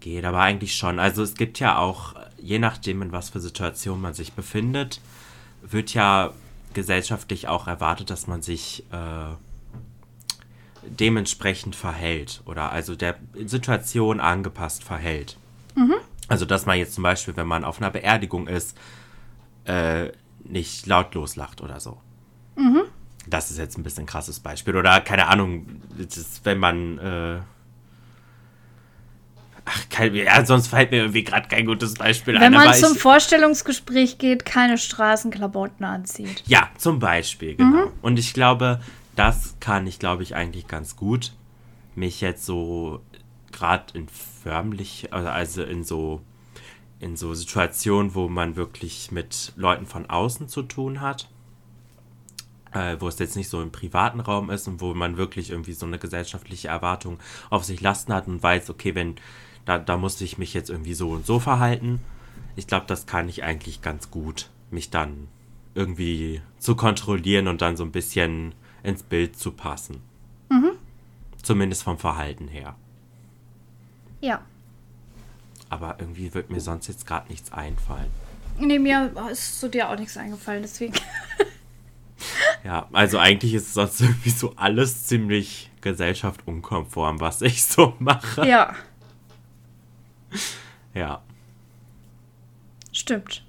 [0.00, 0.98] geht, aber eigentlich schon.
[0.98, 5.00] Also es gibt ja auch, je nachdem, in was für Situation man sich befindet,
[5.62, 6.32] wird ja
[6.74, 9.34] gesellschaftlich auch erwartet, dass man sich äh,
[10.86, 15.38] dementsprechend verhält oder also der Situation angepasst verhält.
[15.74, 15.94] Mhm.
[16.28, 18.76] Also dass man jetzt zum Beispiel, wenn man auf einer Beerdigung ist,
[19.64, 20.10] äh,
[20.44, 21.98] nicht lautlos lacht oder so.
[22.56, 22.82] Mhm
[23.26, 24.76] das ist jetzt ein bisschen ein krasses Beispiel.
[24.76, 26.98] Oder keine Ahnung, ist, wenn man.
[26.98, 27.38] Äh,
[29.64, 32.52] ach, kein, ja, sonst fällt mir irgendwie gerade kein gutes Beispiel wenn ein.
[32.52, 36.44] Wenn man zum ich, Vorstellungsgespräch geht, keine Straßenklamotten anzieht.
[36.46, 37.86] Ja, zum Beispiel, genau.
[37.86, 37.92] Mhm.
[38.02, 38.80] Und ich glaube,
[39.16, 41.32] das kann ich, glaube ich, eigentlich ganz gut.
[41.94, 43.00] Mich jetzt so
[43.52, 46.20] gerade in förmlich, also in so
[46.98, 51.28] in so Situationen, wo man wirklich mit Leuten von außen zu tun hat,
[52.76, 55.72] äh, wo es jetzt nicht so im privaten Raum ist und wo man wirklich irgendwie
[55.72, 57.18] so eine gesellschaftliche Erwartung
[57.48, 59.16] auf sich lasten hat und weiß, okay, wenn
[59.64, 62.00] da, da muss ich mich jetzt irgendwie so und so verhalten.
[62.54, 65.28] Ich glaube, das kann ich eigentlich ganz gut, mich dann
[65.74, 70.02] irgendwie zu kontrollieren und dann so ein bisschen ins Bild zu passen.
[70.50, 70.72] Mhm.
[71.42, 72.76] Zumindest vom Verhalten her.
[74.20, 74.42] Ja.
[75.68, 78.10] Aber irgendwie wird mir sonst jetzt gerade nichts einfallen.
[78.58, 80.94] Nee, mir ist zu dir auch nichts eingefallen, deswegen.
[82.64, 88.46] ja, also eigentlich ist sonst irgendwie so alles ziemlich gesellschaftsunkonform, was ich so mache.
[88.46, 88.74] Ja.
[90.94, 91.22] Ja.
[92.92, 93.44] Stimmt.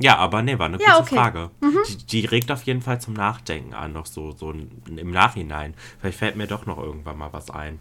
[0.00, 1.14] Ja, aber nee, war eine ja, gute okay.
[1.16, 1.50] Frage.
[1.60, 1.78] Mhm.
[1.88, 5.74] Die, die, regt auf jeden Fall zum Nachdenken an, noch so, so im Nachhinein.
[5.98, 7.80] Vielleicht fällt mir doch noch irgendwann mal was ein.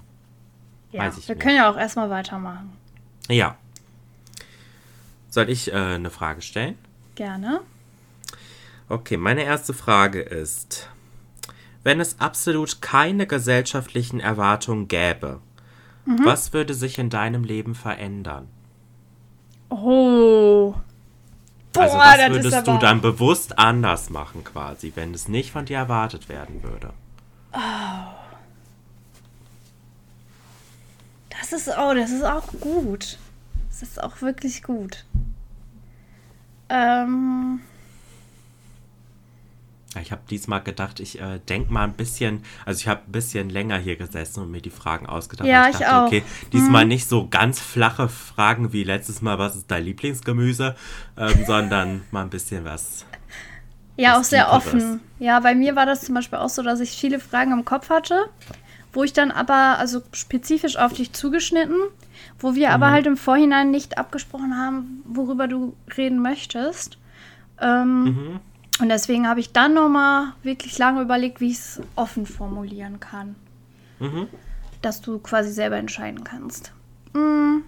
[0.92, 1.44] Ja, Weiß ich wir nicht.
[1.44, 2.74] können ja auch erstmal weitermachen.
[3.30, 3.58] Ja.
[5.30, 6.78] Soll ich äh, eine Frage stellen?
[7.16, 7.62] Gerne.
[8.90, 10.88] Okay, meine erste Frage ist,
[11.84, 15.42] wenn es absolut keine gesellschaftlichen Erwartungen gäbe,
[16.06, 16.24] mhm.
[16.24, 18.48] was würde sich in deinem Leben verändern?
[19.70, 20.76] Oh.
[21.74, 25.78] Boah, also was würdest du dann bewusst anders machen quasi, wenn es nicht von dir
[25.78, 26.94] erwartet werden würde?
[27.52, 27.60] Oh.
[31.30, 33.18] Das ist, oh, das ist auch gut.
[33.70, 35.06] Das ist auch wirklich gut.
[36.70, 37.60] Ähm.
[40.02, 43.50] Ich habe diesmal gedacht, ich äh, denke mal ein bisschen, also ich habe ein bisschen
[43.50, 45.48] länger hier gesessen und mir die Fragen ausgedacht.
[45.48, 46.08] Ja, ich, dachte, ich auch.
[46.08, 46.24] Okay,
[46.54, 46.90] diesmal hm.
[46.90, 50.76] nicht so ganz flache Fragen wie letztes Mal, was ist dein Lieblingsgemüse,
[51.18, 53.06] ähm, sondern mal ein bisschen was.
[53.98, 55.02] Ja, was auch sehr offen.
[55.20, 57.90] Ja, bei mir war das zum Beispiel auch so, dass ich viele Fragen im Kopf
[57.90, 58.30] hatte,
[58.94, 61.78] wo ich dann aber, also spezifisch auf dich zugeschnitten,
[62.40, 62.74] wo wir mhm.
[62.74, 66.98] aber halt im Vorhinein nicht abgesprochen haben, worüber du reden möchtest.
[67.60, 68.40] Ähm, mhm.
[68.80, 73.36] Und deswegen habe ich dann nochmal wirklich lange überlegt, wie ich es offen formulieren kann.
[74.00, 74.28] Mhm.
[74.82, 76.72] Dass du quasi selber entscheiden kannst.
[77.14, 77.64] Mhm.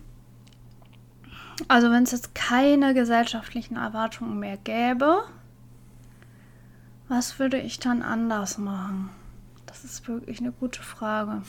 [1.68, 5.24] Also wenn es jetzt keine gesellschaftlichen Erwartungen mehr gäbe,
[7.07, 9.10] was würde ich dann anders machen?
[9.66, 11.41] Das ist wirklich eine gute Frage.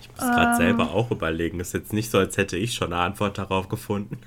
[0.00, 1.58] Ich muss gerade ähm, selber auch überlegen.
[1.58, 4.18] Das ist jetzt nicht so, als hätte ich schon eine Antwort darauf gefunden.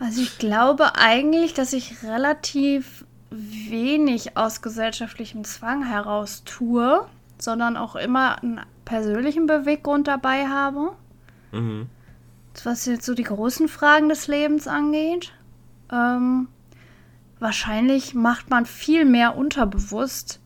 [0.00, 7.06] Also ich glaube eigentlich, dass ich relativ wenig aus gesellschaftlichem Zwang heraus tue,
[7.38, 10.92] sondern auch immer einen persönlichen Beweggrund dabei habe.
[11.52, 11.88] Mhm.
[12.64, 15.32] Was jetzt so die großen Fragen des Lebens angeht.
[15.92, 16.48] Ähm,
[17.38, 20.40] wahrscheinlich macht man viel mehr unterbewusst,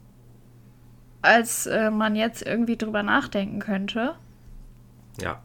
[1.22, 4.14] als äh, man jetzt irgendwie drüber nachdenken könnte.
[5.20, 5.40] Ja.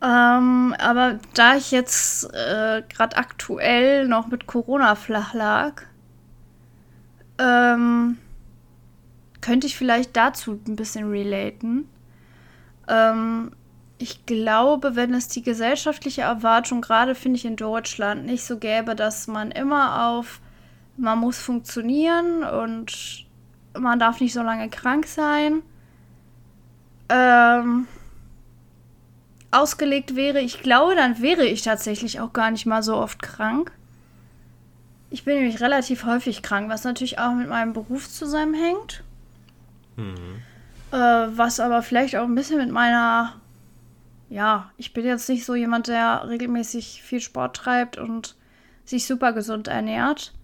[0.00, 5.82] Ähm, aber da ich jetzt äh, gerade aktuell noch mit Corona flach lag,
[7.38, 8.18] ähm,
[9.40, 11.88] könnte ich vielleicht dazu ein bisschen relaten.
[12.86, 13.50] Ähm,
[13.98, 18.94] ich glaube, wenn es die gesellschaftliche Erwartung, gerade finde ich in Deutschland, nicht so gäbe,
[18.94, 20.40] dass man immer auf,
[20.96, 23.26] man muss funktionieren und
[23.76, 25.62] man darf nicht so lange krank sein,
[27.08, 27.88] ähm,
[29.50, 33.72] ausgelegt wäre, ich glaube, dann wäre ich tatsächlich auch gar nicht mal so oft krank.
[35.10, 39.02] Ich bin nämlich relativ häufig krank, was natürlich auch mit meinem Beruf zusammenhängt.
[39.96, 40.42] Mhm.
[40.92, 43.34] Äh, was aber vielleicht auch ein bisschen mit meiner.
[44.30, 48.36] Ja, ich bin jetzt nicht so jemand, der regelmäßig viel Sport treibt und
[48.84, 50.34] sich super gesund ernährt.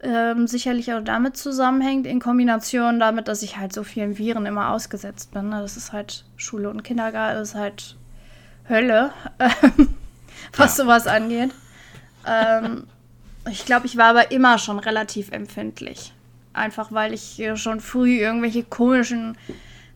[0.00, 4.70] Ähm, sicherlich auch damit zusammenhängt, in Kombination damit, dass ich halt so vielen Viren immer
[4.70, 5.48] ausgesetzt bin.
[5.48, 5.60] Ne?
[5.60, 7.97] Das ist halt Schule und Kindergarten, das ist halt
[8.68, 9.94] Hölle, ähm,
[10.56, 10.84] was ja.
[10.84, 11.50] sowas angeht.
[12.26, 12.86] Ähm,
[13.50, 16.12] ich glaube, ich war aber immer schon relativ empfindlich.
[16.52, 19.36] Einfach weil ich schon früh irgendwelche komischen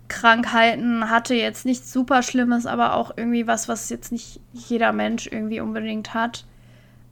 [0.09, 1.35] Krankheiten hatte.
[1.35, 6.15] Jetzt nichts super Schlimmes, aber auch irgendwie was, was jetzt nicht jeder Mensch irgendwie unbedingt
[6.15, 6.45] hat.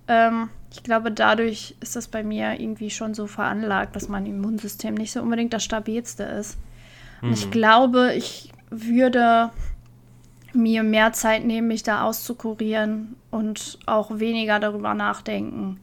[0.07, 4.95] Ähm, ich glaube, dadurch ist das bei mir irgendwie schon so veranlagt, dass mein Immunsystem
[4.95, 6.59] nicht so unbedingt das stabilste ist.
[7.23, 7.35] Und mhm.
[7.35, 9.51] ich glaube, ich würde
[10.53, 15.81] mir mehr Zeit nehmen, mich da auszukurieren und auch weniger darüber nachdenken,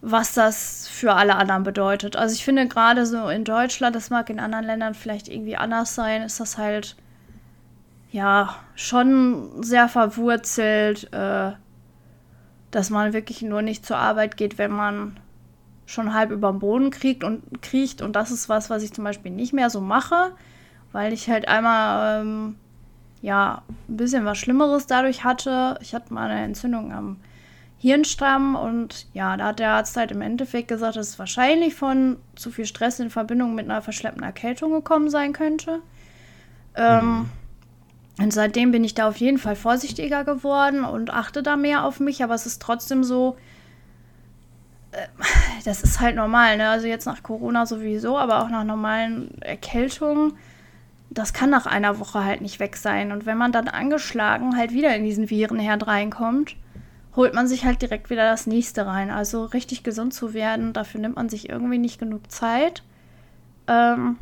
[0.00, 2.16] was das für alle anderen bedeutet.
[2.16, 5.94] Also ich finde gerade so in Deutschland, das mag in anderen Ländern vielleicht irgendwie anders
[5.94, 6.96] sein, ist das halt
[8.10, 11.52] ja schon sehr verwurzelt, äh,
[12.70, 15.18] dass man wirklich nur nicht zur Arbeit geht, wenn man
[15.86, 18.02] schon halb über den Boden kriegt und kriecht.
[18.02, 20.32] Und das ist was, was ich zum Beispiel nicht mehr so mache,
[20.90, 22.56] weil ich halt einmal ähm,
[23.22, 25.78] ja, ein bisschen was Schlimmeres dadurch hatte.
[25.80, 27.16] Ich hatte mal eine Entzündung am
[27.78, 32.16] Hirnstamm und ja, da hat der Arzt halt im Endeffekt gesagt, dass es wahrscheinlich von
[32.36, 35.80] zu viel Stress in Verbindung mit einer verschleppten Erkältung gekommen sein könnte.
[36.74, 37.30] Ähm, mhm.
[38.18, 41.98] Und seitdem bin ich da auf jeden Fall vorsichtiger geworden und achte da mehr auf
[41.98, 43.36] mich, aber es ist trotzdem so,
[44.92, 45.06] äh,
[45.64, 46.68] das ist halt normal, ne?
[46.68, 50.34] Also jetzt nach Corona sowieso, aber auch nach normalen Erkältungen
[51.14, 53.12] das kann nach einer Woche halt nicht weg sein.
[53.12, 56.56] Und wenn man dann angeschlagen halt wieder in diesen Virenherd reinkommt,
[57.14, 59.10] holt man sich halt direkt wieder das nächste rein.
[59.10, 62.82] Also richtig gesund zu werden, dafür nimmt man sich irgendwie nicht genug Zeit.
[63.66, 64.16] Ähm,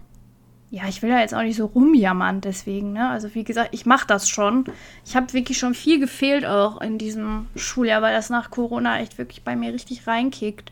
[0.71, 3.09] ja, ich will ja jetzt auch nicht so rumjammern deswegen, ne?
[3.09, 4.65] Also wie gesagt, ich mache das schon.
[5.05, 9.19] Ich habe wirklich schon viel gefehlt auch in diesem Schuljahr, weil das nach Corona echt
[9.19, 10.71] wirklich bei mir richtig reinkickt.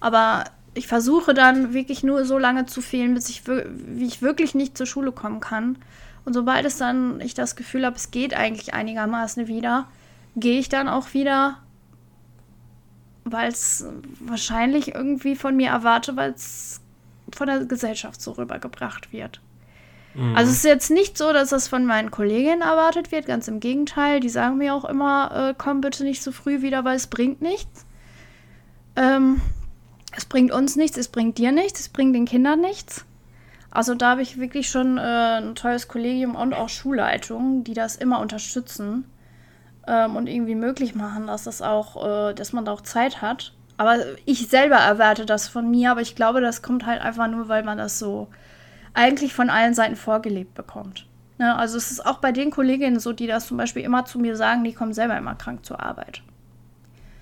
[0.00, 0.44] Aber
[0.74, 4.76] ich versuche dann wirklich nur so lange zu fehlen, bis ich, wie ich wirklich nicht
[4.76, 5.76] zur Schule kommen kann.
[6.24, 9.86] Und sobald es dann ich das Gefühl habe, es geht eigentlich einigermaßen wieder,
[10.36, 11.58] gehe ich dann auch wieder,
[13.24, 13.86] weil es
[14.20, 16.80] wahrscheinlich irgendwie von mir erwarte, weil es
[17.34, 19.40] von der Gesellschaft so rübergebracht wird.
[20.14, 20.36] Mhm.
[20.36, 23.60] Also es ist jetzt nicht so, dass das von meinen Kolleginnen erwartet wird, ganz im
[23.60, 24.20] Gegenteil.
[24.20, 27.42] Die sagen mir auch immer, äh, komm bitte nicht so früh wieder, weil es bringt
[27.42, 27.86] nichts.
[28.96, 29.40] Ähm,
[30.16, 33.04] es bringt uns nichts, es bringt dir nichts, es bringt den Kindern nichts.
[33.70, 37.96] Also da habe ich wirklich schon äh, ein tolles Kollegium und auch Schulleitungen, die das
[37.96, 39.06] immer unterstützen
[39.86, 43.54] ähm, und irgendwie möglich machen, dass das auch, äh, dass man da auch Zeit hat.
[43.78, 43.96] Aber
[44.26, 47.64] ich selber erwarte das von mir, aber ich glaube, das kommt halt einfach nur, weil
[47.64, 48.28] man das so
[48.92, 51.06] eigentlich von allen Seiten vorgelebt bekommt.
[51.38, 51.56] Ne?
[51.56, 54.36] Also es ist auch bei den Kolleginnen so, die das zum Beispiel immer zu mir
[54.36, 56.22] sagen, die kommen selber immer krank zur Arbeit.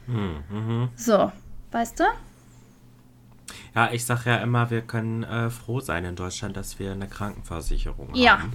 [0.07, 0.89] Hm, mhm.
[0.97, 1.31] So,
[1.71, 2.05] weißt du?
[3.75, 7.09] Ja, ich sage ja immer, wir können äh, froh sein in Deutschland, dass wir eine
[7.09, 8.41] Krankenversicherung ja.
[8.41, 8.53] haben.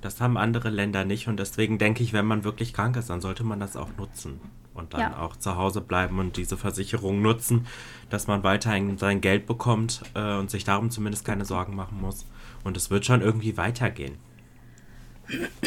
[0.00, 3.20] Das haben andere Länder nicht und deswegen denke ich, wenn man wirklich krank ist, dann
[3.20, 4.40] sollte man das auch nutzen
[4.78, 5.18] und dann ja.
[5.18, 7.66] auch zu Hause bleiben und diese Versicherung nutzen,
[8.08, 12.26] dass man weiterhin sein Geld bekommt äh, und sich darum zumindest keine Sorgen machen muss.
[12.64, 14.18] Und es wird schon irgendwie weitergehen.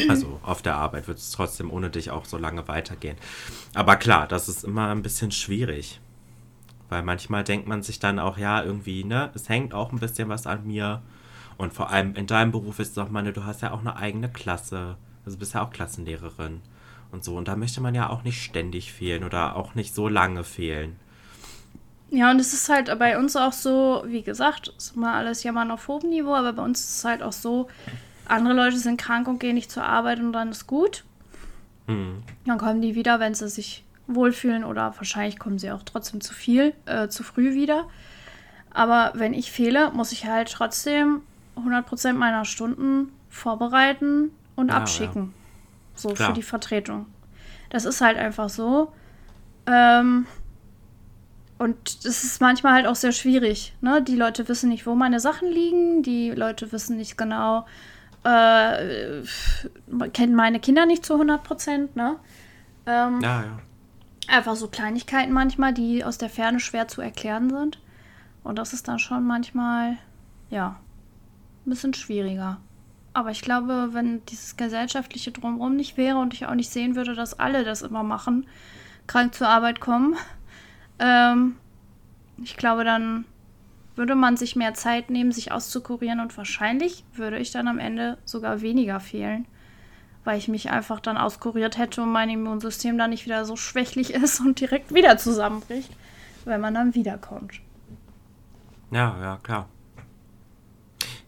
[0.08, 3.16] Also auf der Arbeit wird es trotzdem ohne dich auch so lange weitergehen.
[3.74, 6.00] Aber klar, das ist immer ein bisschen schwierig.
[6.92, 10.28] Weil manchmal denkt man sich dann auch, ja, irgendwie, ne, es hängt auch ein bisschen
[10.28, 11.00] was an mir.
[11.56, 13.96] Und vor allem in deinem Beruf ist es doch, meine, du hast ja auch eine
[13.96, 14.98] eigene Klasse.
[15.24, 16.60] Also bist ja auch Klassenlehrerin
[17.10, 17.34] und so.
[17.34, 20.96] Und da möchte man ja auch nicht ständig fehlen oder auch nicht so lange fehlen.
[22.10, 25.52] Ja, und es ist halt bei uns auch so, wie gesagt, ist mal alles ja
[25.52, 27.68] mal auf hohem Niveau, aber bei uns ist es halt auch so,
[28.28, 31.04] andere Leute sind krank und gehen nicht zur Arbeit und dann ist gut.
[31.86, 32.22] Hm.
[32.44, 36.34] Dann kommen die wieder, wenn sie sich wohlfühlen oder wahrscheinlich kommen sie auch trotzdem zu
[36.34, 37.88] viel, äh, zu früh wieder.
[38.70, 41.22] Aber wenn ich fehle, muss ich halt trotzdem
[41.56, 45.22] 100% meiner Stunden vorbereiten und ja, abschicken.
[45.24, 45.30] Ja.
[45.94, 46.28] So Klar.
[46.28, 47.06] für die Vertretung.
[47.70, 48.92] Das ist halt einfach so.
[49.66, 50.26] Ähm,
[51.58, 53.74] und das ist manchmal halt auch sehr schwierig.
[53.80, 54.02] Ne?
[54.02, 56.02] Die Leute wissen nicht, wo meine Sachen liegen.
[56.02, 57.66] Die Leute wissen nicht genau,
[58.24, 59.22] äh,
[60.12, 62.16] kennen meine Kinder nicht zu 100% Ne?
[62.86, 63.58] Ähm, ja, ja.
[64.28, 67.78] Einfach so Kleinigkeiten manchmal, die aus der Ferne schwer zu erklären sind.
[68.44, 69.98] Und das ist dann schon manchmal,
[70.50, 70.80] ja,
[71.66, 72.60] ein bisschen schwieriger.
[73.14, 77.14] Aber ich glaube, wenn dieses gesellschaftliche Drumherum nicht wäre und ich auch nicht sehen würde,
[77.14, 78.46] dass alle das immer machen,
[79.06, 80.16] krank zur Arbeit kommen,
[80.98, 81.56] ähm,
[82.42, 83.24] ich glaube, dann
[83.94, 88.16] würde man sich mehr Zeit nehmen, sich auszukurieren und wahrscheinlich würde ich dann am Ende
[88.24, 89.46] sogar weniger fehlen
[90.24, 94.14] weil ich mich einfach dann auskuriert hätte und mein Immunsystem dann nicht wieder so schwächlich
[94.14, 95.90] ist und direkt wieder zusammenbricht,
[96.44, 97.54] wenn man dann wiederkommt.
[98.90, 99.68] Ja, ja, klar.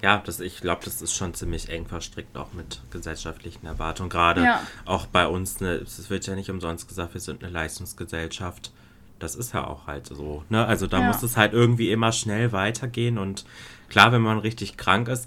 [0.02, 4.10] Ja, das, ich glaube, das ist schon ziemlich eng verstrickt, auch mit gesellschaftlichen Erwartungen.
[4.10, 4.60] Gerade ja.
[4.84, 8.70] auch bei uns, ne, es wird ja nicht umsonst gesagt, wir sind eine Leistungsgesellschaft.
[9.18, 10.44] Das ist ja auch halt so.
[10.50, 10.66] Ne?
[10.66, 11.06] Also da ja.
[11.06, 13.16] muss es halt irgendwie immer schnell weitergehen.
[13.16, 13.46] Und
[13.88, 15.26] klar, wenn man richtig krank ist,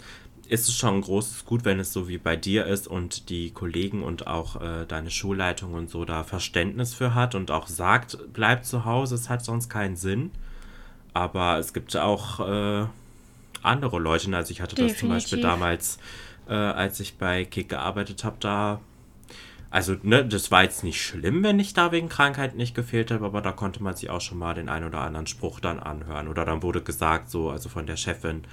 [0.49, 3.51] ist es schon ein großes Gut, wenn es so wie bei dir ist und die
[3.51, 8.17] Kollegen und auch äh, deine Schulleitung und so da Verständnis für hat und auch sagt,
[8.33, 10.31] bleib zu Hause, es hat sonst keinen Sinn.
[11.13, 12.85] Aber es gibt auch äh,
[13.63, 14.95] andere Leute, also ich hatte Definitiv.
[14.95, 15.97] das zum Beispiel damals,
[16.47, 18.79] äh, als ich bei Kick gearbeitet habe, da
[19.69, 23.25] also, ne, das war jetzt nicht schlimm, wenn ich da wegen Krankheit nicht gefehlt habe,
[23.25, 26.29] aber da konnte man sich auch schon mal den einen oder anderen Spruch dann anhören.
[26.29, 28.45] Oder dann wurde gesagt, so, also von der Chefin,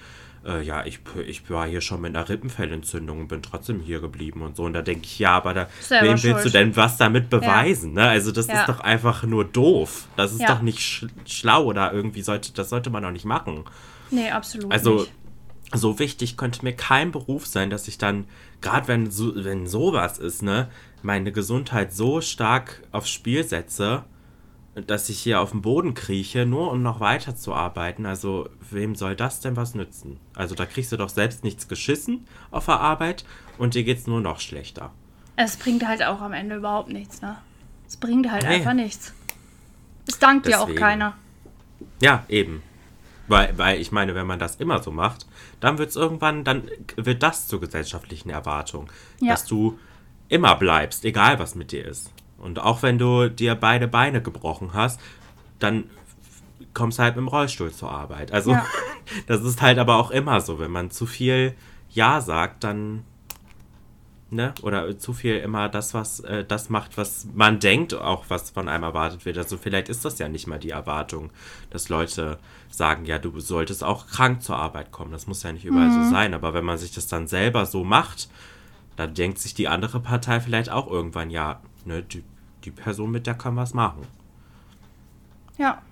[0.47, 4.43] äh, ja, ich, ich war hier schon mit einer Rippenfellentzündung und bin trotzdem hier geblieben
[4.43, 4.65] und so.
[4.65, 6.45] Und da denke ich, ja, aber da, wem willst schuld.
[6.45, 7.97] du denn was damit beweisen?
[7.97, 8.05] Ja.
[8.05, 8.09] Ne?
[8.11, 8.61] Also das ja.
[8.61, 10.07] ist doch einfach nur doof.
[10.17, 10.49] Das ist ja.
[10.49, 13.65] doch nicht sch schlau oder irgendwie sollte, das sollte man doch nicht machen.
[14.11, 15.13] Nee, absolut also, nicht.
[15.73, 18.27] so wichtig könnte mir kein Beruf sein, dass ich dann,
[18.61, 20.69] gerade wenn, so, wenn sowas ist, ne,
[21.03, 24.05] meine Gesundheit so stark aufs Spiel setze,
[24.75, 28.07] dass ich hier auf dem Boden krieche, nur um noch weiter zu arbeiten.
[28.07, 30.19] Also, wem soll das denn was nützen?
[30.35, 33.25] Also, da kriegst du doch selbst nichts geschissen auf der Arbeit
[33.59, 34.91] und dir geht's nur noch schlechter.
[35.37, 37.37] Es bringt halt auch am Ende überhaupt nichts, ne?
[37.87, 38.57] Es bringt halt nee.
[38.57, 39.13] einfach nichts.
[40.07, 41.15] Es dankt dir auch keiner.
[42.01, 42.63] Ja, eben.
[43.27, 45.27] Weil, weil ich meine, wenn man das immer so macht,
[45.61, 48.91] dann wird es irgendwann, dann wird das zur gesellschaftlichen Erwartung.
[49.21, 49.31] Ja.
[49.33, 49.79] Dass du
[50.29, 52.11] immer bleibst, egal was mit dir ist.
[52.45, 55.01] Und auch wenn du dir beide Beine gebrochen hast,
[55.59, 55.85] dann
[56.75, 58.33] kommst du halt mit dem Rollstuhl zur Arbeit.
[58.33, 58.65] Also ja.
[59.27, 61.55] das ist halt aber auch immer so, wenn man zu viel
[61.91, 63.05] Ja sagt, dann
[64.31, 64.53] ne?
[64.61, 68.69] Oder zu viel immer das, was äh, das macht, was man denkt, auch was von
[68.69, 69.39] einem erwartet wird.
[69.39, 71.31] Also vielleicht ist das ja nicht mal die Erwartung,
[71.71, 72.39] dass Leute
[72.69, 75.13] sagen, ja, du solltest auch krank zur Arbeit kommen.
[75.13, 76.05] Das muss ja nicht überall mhm.
[76.05, 76.35] so sein.
[76.35, 78.29] Aber wenn man sich das dann selber so macht,
[78.97, 82.23] dann denkt sich die andere Partei vielleicht auch irgendwann, ja, ne, die,
[82.65, 84.07] die Person, mit der kann was machen.
[85.59, 85.83] Ja.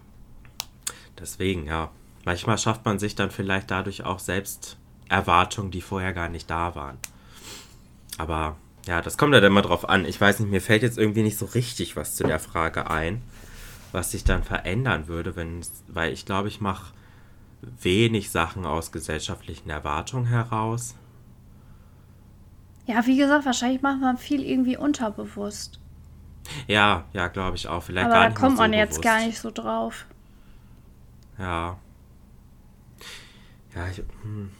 [1.18, 1.90] Deswegen, ja.
[2.24, 4.76] Manchmal schafft man sich dann vielleicht dadurch auch selbst
[5.08, 6.98] Erwartungen, die vorher gar nicht da waren.
[8.18, 8.56] Aber
[8.86, 10.04] ja, das kommt ja dann mal drauf an.
[10.04, 13.22] Ich weiß nicht, mir fällt jetzt irgendwie nicht so richtig was zu der Frage ein,
[13.92, 16.92] was sich dann verändern würde, wenn, weil ich glaube, ich mache
[17.80, 20.96] wenig Sachen aus gesellschaftlichen Erwartungen heraus.
[22.86, 25.78] Ja, wie gesagt, wahrscheinlich macht man viel irgendwie unterbewusst.
[26.66, 27.82] Ja, ja, glaube ich auch.
[27.82, 29.04] Vielleicht Aber da kommt man so jetzt bewusst.
[29.04, 30.06] gar nicht so drauf.
[31.38, 31.78] Ja.
[33.74, 34.50] Ja, ich, hm.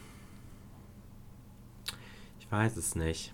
[2.39, 3.33] ich weiß es nicht.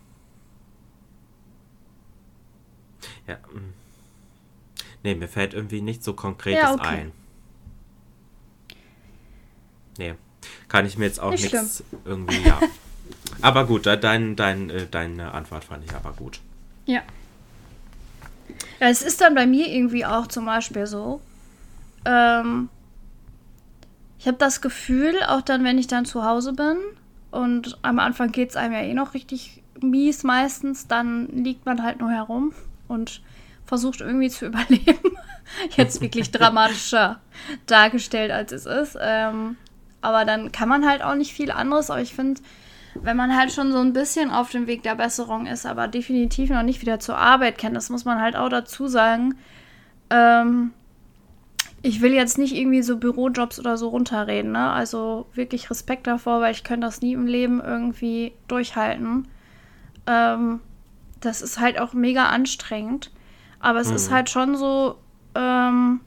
[3.28, 3.36] Ja.
[3.54, 3.74] Mm.
[5.04, 6.88] Nee, mir fällt irgendwie nicht so Konkretes ja, okay.
[6.88, 7.12] ein.
[9.98, 10.16] Nee.
[10.68, 12.60] Kann ich mir jetzt auch nichts irgendwie, ja.
[13.42, 16.40] aber gut, dein, dein, äh, deine Antwort fand ich aber gut.
[16.86, 17.02] Ja.
[18.80, 18.90] Ja.
[18.90, 21.22] Es ist dann bei mir irgendwie auch zum Beispiel so,
[22.06, 22.70] ähm,
[24.18, 26.78] ich habe das Gefühl, auch dann, wenn ich dann zu Hause bin
[27.32, 31.84] und am Anfang geht es einem ja eh noch richtig mies meistens, dann liegt man
[31.84, 32.54] halt nur herum
[32.88, 33.22] und
[33.66, 35.18] versucht irgendwie zu überleben.
[35.76, 37.20] Jetzt wirklich dramatischer
[37.66, 38.98] dargestellt, als es ist.
[39.00, 39.58] Ähm,
[40.02, 41.90] aber dann kann man halt auch nicht viel anderes.
[41.90, 42.42] Aber ich finde,
[42.96, 46.50] wenn man halt schon so ein bisschen auf dem Weg der Besserung ist, aber definitiv
[46.50, 49.36] noch nicht wieder zur Arbeit kennt, das muss man halt auch dazu sagen.
[50.10, 50.72] Ähm,
[51.82, 54.72] ich will jetzt nicht irgendwie so Bürojobs oder so runterreden, ne?
[54.72, 59.28] Also wirklich Respekt davor, weil ich könnte das nie im Leben irgendwie durchhalten.
[60.06, 60.60] Ähm,
[61.22, 63.12] das ist halt auch mega anstrengend.
[63.60, 63.96] Aber es mhm.
[63.96, 64.98] ist halt schon so,
[65.36, 66.02] ähm,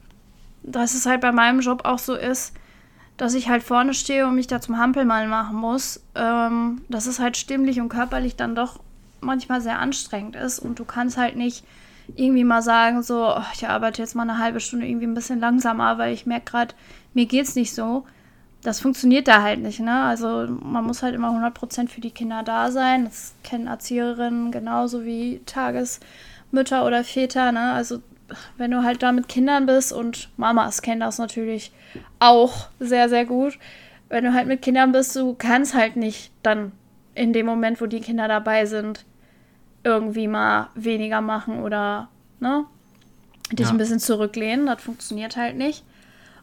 [0.63, 2.55] dass es halt bei meinem Job auch so ist,
[3.23, 6.01] dass ich halt vorne stehe und mich da zum Hampelmann machen muss.
[6.15, 8.81] Ähm, dass es halt stimmlich und körperlich dann doch
[9.21, 11.65] manchmal sehr anstrengend ist und du kannst halt nicht
[12.17, 15.39] irgendwie mal sagen, so, oh, ich arbeite jetzt mal eine halbe Stunde irgendwie ein bisschen
[15.39, 16.75] langsamer, weil ich merke gerade,
[17.15, 18.05] mir geht's nicht so
[18.63, 20.05] das funktioniert da halt nicht, ne?
[20.05, 23.05] Also man muss halt immer 100% für die Kinder da sein.
[23.05, 27.73] Das kennen Erzieherinnen genauso wie Tagesmütter oder Väter, ne?
[27.73, 28.01] Also
[28.57, 31.73] wenn du halt da mit Kindern bist und Mamas kennen das natürlich
[32.19, 33.59] auch sehr, sehr gut.
[34.09, 36.73] Wenn du halt mit Kindern bist, du kannst halt nicht dann
[37.15, 39.05] in dem Moment, wo die Kinder dabei sind,
[39.85, 42.09] irgendwie mal weniger machen oder,
[42.41, 42.65] ne?
[43.51, 43.73] Dich ja.
[43.73, 44.67] ein bisschen zurücklehnen.
[44.67, 45.85] Das funktioniert halt nicht.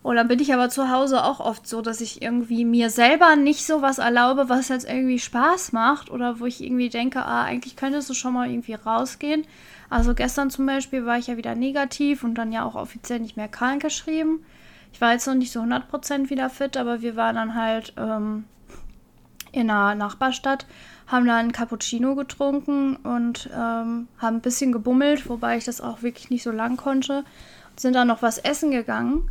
[0.01, 3.35] Und dann bin ich aber zu Hause auch oft so, dass ich irgendwie mir selber
[3.35, 7.43] nicht so was erlaube, was jetzt irgendwie Spaß macht oder wo ich irgendwie denke, ah,
[7.43, 9.45] eigentlich könntest du schon mal irgendwie rausgehen.
[9.89, 13.37] Also gestern zum Beispiel war ich ja wieder negativ und dann ja auch offiziell nicht
[13.37, 14.45] mehr krank geschrieben.
[14.93, 18.45] Ich war jetzt noch nicht so 100% wieder fit, aber wir waren dann halt ähm,
[19.51, 20.65] in einer Nachbarstadt,
[21.07, 26.01] haben dann einen Cappuccino getrunken und ähm, haben ein bisschen gebummelt, wobei ich das auch
[26.01, 27.23] wirklich nicht so lang konnte.
[27.75, 29.29] sind dann noch was essen gegangen.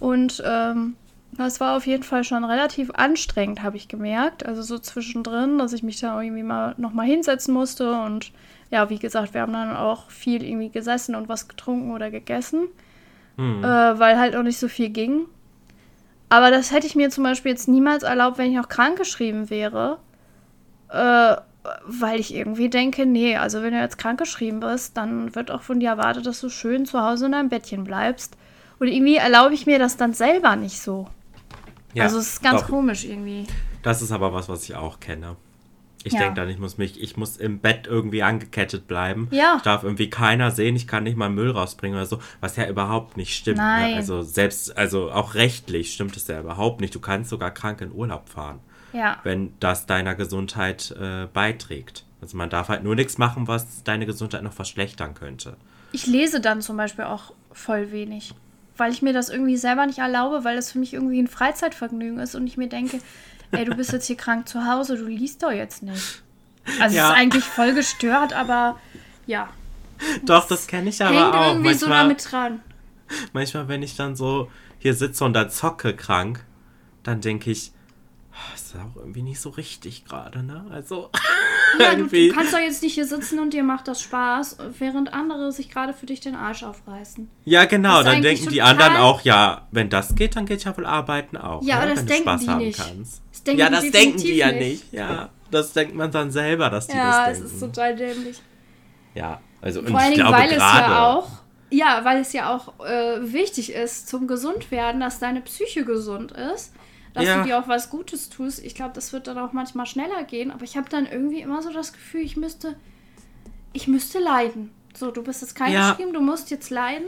[0.00, 0.96] Und ähm,
[1.32, 4.44] das war auf jeden Fall schon relativ anstrengend, habe ich gemerkt.
[4.44, 7.98] Also so zwischendrin, dass ich mich da irgendwie mal nochmal hinsetzen musste.
[8.00, 8.32] Und
[8.70, 12.68] ja, wie gesagt, wir haben dann auch viel irgendwie gesessen und was getrunken oder gegessen.
[13.36, 13.62] Mhm.
[13.62, 15.26] Äh, weil halt auch nicht so viel ging.
[16.28, 19.98] Aber das hätte ich mir zum Beispiel jetzt niemals erlaubt, wenn ich noch krankgeschrieben wäre.
[20.88, 21.36] Äh,
[21.84, 25.80] weil ich irgendwie denke, nee, also wenn du jetzt krankgeschrieben bist, dann wird auch von
[25.80, 28.36] dir erwartet, dass du schön zu Hause in deinem Bettchen bleibst
[28.78, 31.08] und irgendwie erlaube ich mir das dann selber nicht so.
[31.94, 32.68] Ja, also es ist ganz doch.
[32.68, 33.46] komisch irgendwie.
[33.82, 35.36] Das ist aber was, was ich auch kenne.
[36.06, 36.20] Ich ja.
[36.20, 39.28] denke dann, ich muss mich, ich muss im Bett irgendwie angekettet bleiben.
[39.32, 39.54] Ja.
[39.56, 42.68] Ich darf irgendwie keiner sehen, ich kann nicht mal Müll rausbringen oder so, was ja
[42.68, 43.58] überhaupt nicht stimmt.
[43.58, 43.64] Ne?
[43.64, 43.90] Nein.
[43.90, 43.96] Ne?
[43.96, 46.94] Also selbst, also auch rechtlich stimmt es ja überhaupt nicht.
[46.94, 48.60] Du kannst sogar krank in Urlaub fahren.
[48.92, 49.18] Ja.
[49.24, 52.06] wenn das deiner Gesundheit äh, beiträgt.
[52.22, 55.56] Also man darf halt nur nichts machen, was deine Gesundheit noch verschlechtern könnte.
[55.92, 58.32] Ich lese dann zum Beispiel auch voll wenig.
[58.78, 62.20] Weil ich mir das irgendwie selber nicht erlaube, weil das für mich irgendwie ein Freizeitvergnügen
[62.20, 63.00] ist und ich mir denke,
[63.52, 66.22] ey, du bist jetzt hier krank zu Hause, du liest doch jetzt nicht.
[66.80, 67.04] Also Ja.
[67.04, 68.78] es ist eigentlich voll gestört, aber
[69.26, 69.48] ja.
[70.24, 71.46] Doch, das kenne ich aber Hängt auch.
[71.54, 72.60] irgendwie so Manchmal, damit dran.
[73.32, 76.44] manchmal, wenn ich dann so hier sitze und da zocke krank,
[77.02, 77.72] dann denke ich,
[78.36, 80.64] "Ah, ist auch irgendwie nicht so richtig gerade, ne?
[80.70, 81.10] Also
[81.80, 85.12] Ja, du, du kannst doch jetzt nicht hier sitzen und dir macht das Spaß, während
[85.12, 87.28] andere sich gerade für dich den Arsch aufreißen.
[87.44, 90.86] Ja, genau, dann denken die anderen auch, ja, wenn das geht, dann geht ja wohl
[90.86, 91.62] arbeiten auch.
[91.62, 91.80] Ja, ne?
[91.82, 92.78] aber das wenn denken du Spaß die haben nicht.
[92.78, 93.22] kannst.
[93.32, 94.92] Das denken ja, die das denken die ja nicht.
[94.92, 97.54] Ja, das denkt man dann selber, dass die Ja, das es denken.
[97.54, 98.42] ist total dämlich.
[99.14, 100.92] ja, also und Vor allen ich Dingen, glaube weil es gerade.
[100.92, 101.28] ja auch,
[101.70, 106.72] ja, weil es ja auch äh, wichtig ist zum Gesundwerden, dass deine Psyche gesund ist,
[107.16, 107.38] dass Ja.
[107.42, 108.64] du dir auch was Gutes tust.
[108.64, 111.62] Ich glaube, das wird dann auch manchmal schneller gehen, aber ich habe dann irgendwie immer
[111.62, 112.76] so das Gefühl, ich müsste,
[113.72, 114.70] ich müsste leiden.
[114.94, 115.90] So, du bist jetzt kein Ja.
[115.90, 117.06] geschrieben, du musst jetzt leiden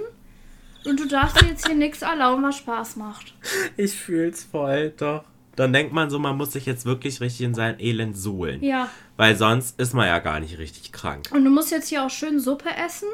[0.84, 3.34] und du darfst dir jetzt hier nichts erlauben, was Spaß macht.
[3.76, 5.24] Ich fühl's voll, doch.
[5.56, 8.62] Dann denkt man so, man muss sich jetzt wirklich richtig in sein Elend suhlen.
[8.62, 8.88] Ja.
[9.16, 11.26] Weil sonst ist man ja gar nicht richtig krank.
[11.32, 13.08] Und du musst jetzt hier auch schön Suppe essen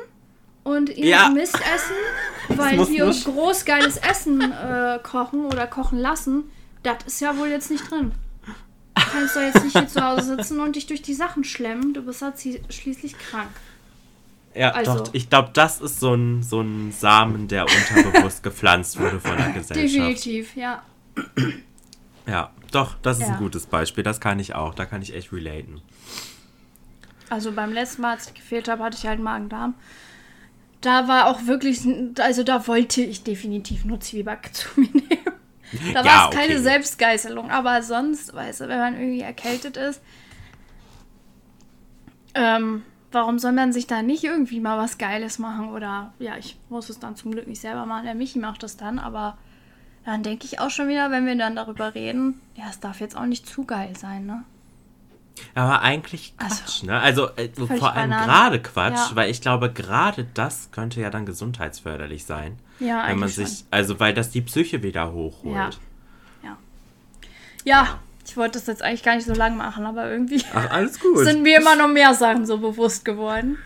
[0.63, 1.29] und ihr Ja.
[1.31, 1.95] Mist essen,
[2.59, 6.45] weil hier nur- groß geiles Essen äh, kochen oder kochen lassen.
[6.85, 8.13] Das ist ja wohl jetzt nicht drin.
[8.95, 11.93] Du kannst doch jetzt nicht hier zu Hause sitzen und dich durch die Sachen schlemmen.
[11.95, 13.51] Du bist ja zie- schließlich krank.
[14.55, 15.11] Ja, Also- doch.
[15.15, 19.51] Ich glaube, das ist so ein, so ein Samen, der unterbewusst gepflanzt wurde von der
[19.51, 19.95] Gesellschaft.
[19.95, 20.83] Definitiv, ja.
[22.27, 23.33] Ja, doch, das ist Ja.
[23.33, 24.05] ein gutes Beispiel.
[24.05, 24.75] Das kann ich auch.
[24.75, 25.81] Da kann ich echt relaten.
[27.31, 29.75] Also beim letzten Mal, als ich gefehlt habe, hatte ich halt Magen-Darm.
[30.83, 31.81] Da war auch wirklich,
[32.21, 35.34] also da wollte ich definitiv nur Zwieback zu mir nehmen.
[35.93, 36.63] Da Ja, war es keine okay.
[36.63, 40.01] Selbstgeißelung, aber sonst, weißt du, wenn man irgendwie erkältet ist,
[42.35, 42.83] ähm,
[43.13, 45.71] warum soll man sich da nicht irgendwie mal was Geiles machen?
[45.71, 48.05] Oder ja, ich muss es dann zum Glück nicht selber machen.
[48.05, 49.39] Der Michi macht das dann, aber
[50.05, 53.17] dann denke ich auch schon wieder, wenn wir dann darüber reden, ja, es darf jetzt
[53.17, 54.45] auch nicht zu geil sein, ne?
[55.55, 57.01] Aber eigentlich Quatsch, Also, ne?
[57.01, 59.17] Also äh, vor allem gerade Quatsch, Ja.
[59.17, 62.59] weil ich glaube, gerade das könnte ja dann gesundheitsförderlich sein.
[62.81, 65.55] Ja, wenn man sich, also weil das die Psyche wieder hochholt.
[65.55, 65.71] Ja.
[66.43, 66.57] Ja.
[67.65, 70.69] Ja, ich wollte das jetzt eigentlich gar nicht so lang machen, aber irgendwie Ach,
[71.17, 73.59] sind mir immer noch mehr Sachen so bewusst geworden.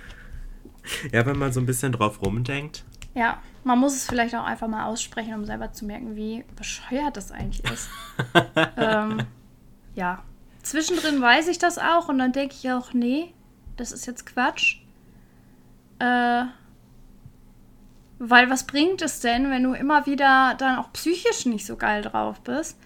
[1.12, 2.84] ja, wenn man so ein bisschen drauf rumdenkt.
[3.14, 7.16] Ja, man muss es vielleicht auch einfach mal aussprechen, um selber zu merken, wie bescheuert
[7.16, 7.88] das eigentlich ist.
[8.76, 9.22] ähm,
[9.94, 10.22] ja.
[10.62, 13.32] Zwischendrin weiß ich das auch und dann denke ich auch, nee,
[13.76, 14.80] das ist jetzt Quatsch.
[15.98, 16.44] Äh,
[18.18, 22.02] weil was bringt es denn, wenn du immer wieder dann auch psychisch nicht so geil
[22.02, 22.78] drauf bist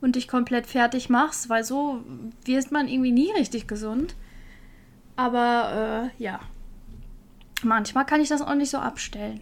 [0.00, 2.04] und dich komplett fertig machst, weil so
[2.44, 4.14] wird man irgendwie nie richtig gesund.
[5.16, 6.40] Aber äh, ja,
[7.62, 9.40] manchmal kann ich das auch nicht so abstellen.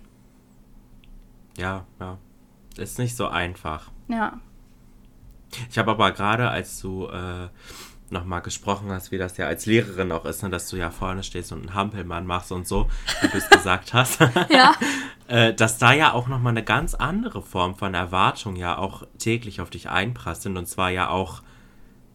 [1.57, 2.19] Ja, ja.
[2.77, 3.91] Ist nicht so einfach.
[4.09, 4.41] Ja.
[5.71, 7.49] Ich habe aber gerade, als du äh,
[8.11, 11.23] nochmal gesprochen hast, wie das ja als Lehrerin auch ist, ne, dass du ja vorne
[11.23, 12.89] stehst und einen Hampelmann machst und so,
[13.23, 14.21] wie du es gesagt hast,
[14.51, 14.75] Ja.
[15.29, 19.61] äh, dass da ja auch nochmal eine ganz andere Form von Erwartung ja auch täglich
[19.61, 21.43] auf dich einprasseln und zwar ja auch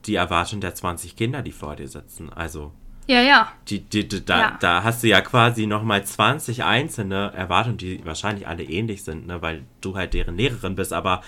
[0.05, 2.31] die Erwartung der 20 Kinder, die vor dir sitzen.
[2.31, 2.71] Also
[3.07, 3.51] Ja, ja.
[3.67, 4.57] die, die, die, da, Ja.
[4.61, 9.41] da hast du ja quasi nochmal 20 einzelne Erwartungen, die wahrscheinlich alle ähnlich sind, ne,
[9.41, 11.21] weil du halt deren Lehrerin bist, aber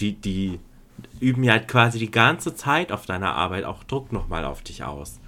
[0.00, 0.58] die, die
[1.20, 4.84] üben ja halt quasi die ganze Zeit auf deiner Arbeit auch Druck nochmal auf dich
[4.84, 5.20] aus.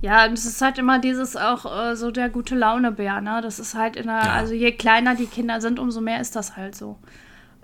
[0.00, 3.40] Ja, und es ist halt immer dieses auch äh, so der gute Launebär, ne?
[3.42, 4.32] Das ist halt in der, Ja.
[4.32, 6.98] also je kleiner die Kinder sind, umso mehr ist das halt so.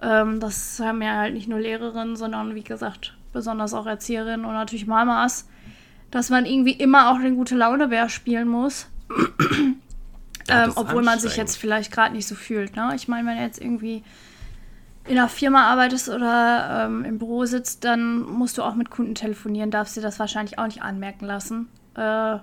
[0.02, 4.52] Ähm, das haben ja halt nicht nur Lehrerinnen, sondern wie gesagt, besonders auch Erzieherinnen und
[4.54, 5.48] natürlich Mamas,
[6.10, 8.88] dass man irgendwie immer auch den gute Launebär spielen muss.
[10.46, 12.92] Ähm, obwohl man sich jetzt vielleicht gerade nicht so fühlt, ne?
[12.94, 14.04] Ich meine, wenn jetzt irgendwie
[15.06, 19.14] in einer Firma arbeitest oder ähm, im Büro sitzt, dann musst du auch mit Kunden
[19.14, 21.68] telefonieren, darfst dir das wahrscheinlich auch nicht anmerken lassen.
[21.94, 22.39] Äh,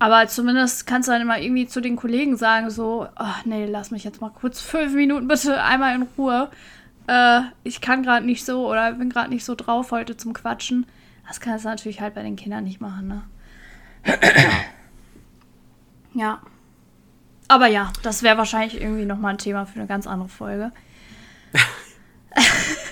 [0.00, 3.90] aber zumindest kannst du dann immer irgendwie zu den Kollegen sagen, so, ach nee, lass
[3.90, 6.50] mich jetzt mal kurz fünf Minuten bitte einmal in Ruhe.
[7.08, 10.86] Äh, ich kann gerade nicht so oder bin gerade nicht so drauf heute zum Quatschen.
[11.26, 13.22] Das kannst du natürlich halt bei den Kindern nicht machen, ne?
[16.14, 16.40] ja.
[17.48, 20.70] Aber ja, das wäre wahrscheinlich irgendwie nochmal ein Thema für eine ganz andere Folge.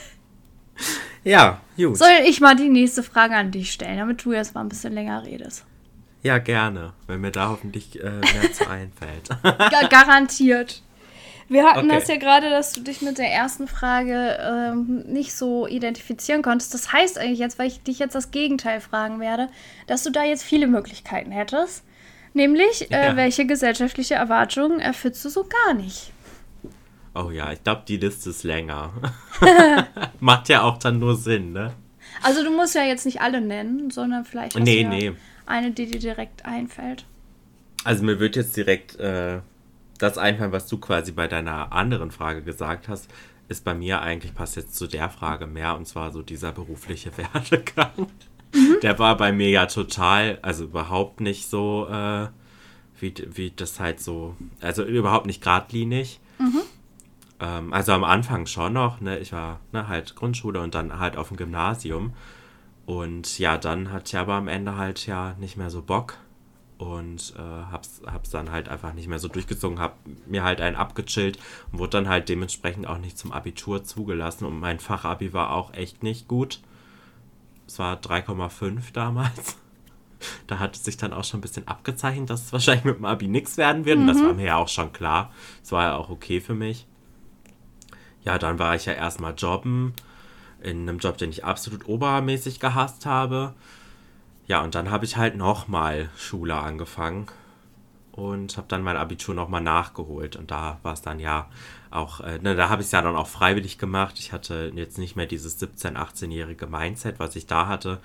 [1.26, 1.98] Ja, gut.
[1.98, 4.92] Soll ich mal die nächste Frage an dich stellen, damit du jetzt mal ein bisschen
[4.92, 5.64] länger redest?
[6.22, 9.28] Ja, gerne, wenn mir da hoffentlich äh, mehr zu einfällt.
[9.42, 10.82] Ga garantiert.
[11.48, 11.98] Wir hatten okay.
[11.98, 16.72] das ja gerade, dass du dich mit der ersten Frage ähm, nicht so identifizieren konntest.
[16.74, 19.48] Das heißt eigentlich jetzt, weil ich dich jetzt das Gegenteil fragen werde,
[19.88, 21.82] dass du da jetzt viele Möglichkeiten hättest.
[22.34, 23.16] Nämlich, äh, ja.
[23.16, 26.12] welche gesellschaftliche Erwartungen erfüllst du so gar nicht?
[27.16, 28.92] Oh ja, ich glaube, die Liste ist länger.
[30.20, 31.72] Macht ja auch dann nur Sinn, ne?
[32.22, 35.12] Also du musst ja jetzt nicht alle nennen, sondern vielleicht nee, nee.
[35.46, 37.04] eine, die dir direkt einfällt.
[37.84, 39.40] Also mir wird jetzt direkt äh,
[39.98, 43.08] das einfallen, was du quasi bei deiner anderen Frage gesagt hast,
[43.48, 47.12] ist bei mir eigentlich, passt jetzt zu der Frage mehr, und zwar so dieser berufliche
[47.32, 48.08] Werdegang.
[48.52, 48.76] Mhm.
[48.82, 52.26] Der war bei mir ja total, also überhaupt nicht so, äh,
[53.00, 56.20] wie, wie das halt so, also überhaupt nicht geradlinig.
[56.38, 56.62] Mhm.
[57.40, 61.16] Ähm, also am Anfang schon noch, ne, ich war ne, halt Grundschule und dann halt
[61.16, 62.12] auf dem Gymnasium.
[62.86, 66.18] Und ja, dann hatte ich aber am Ende halt ja nicht mehr so Bock
[66.78, 70.76] und äh, hab's, hab's dann halt einfach nicht mehr so durchgezogen, hab mir halt einen
[70.76, 71.38] abgechillt
[71.72, 75.72] und wurde dann halt dementsprechend auch nicht zum Abitur zugelassen und mein Fachabi war auch
[75.74, 76.60] echt nicht gut.
[77.66, 79.56] Es war 3,5 damals.
[80.46, 83.04] Da hat es sich dann auch schon ein bisschen abgezeichnet, dass es wahrscheinlich mit dem
[83.04, 83.98] Abi nichts werden wird.
[83.98, 84.08] Mhm.
[84.08, 85.30] Und das war mir ja auch schon klar.
[85.62, 86.86] Es war ja auch okay für mich.
[88.26, 89.94] Ja, dann war ich ja erstmal jobben.
[90.60, 93.54] In einem Job, den ich absolut obermäßig gehasst habe.
[94.48, 97.26] Ja, und dann habe ich halt nochmal Schule angefangen
[98.12, 100.34] und habe dann mein Abitur nochmal nachgeholt.
[100.34, 101.48] Und da war es dann ja
[101.90, 104.16] auch, äh, ne, da habe ich es ja dann auch freiwillig gemacht.
[104.18, 108.00] Ich hatte jetzt nicht mehr dieses 17-, 18-jährige Mindset, was ich da hatte.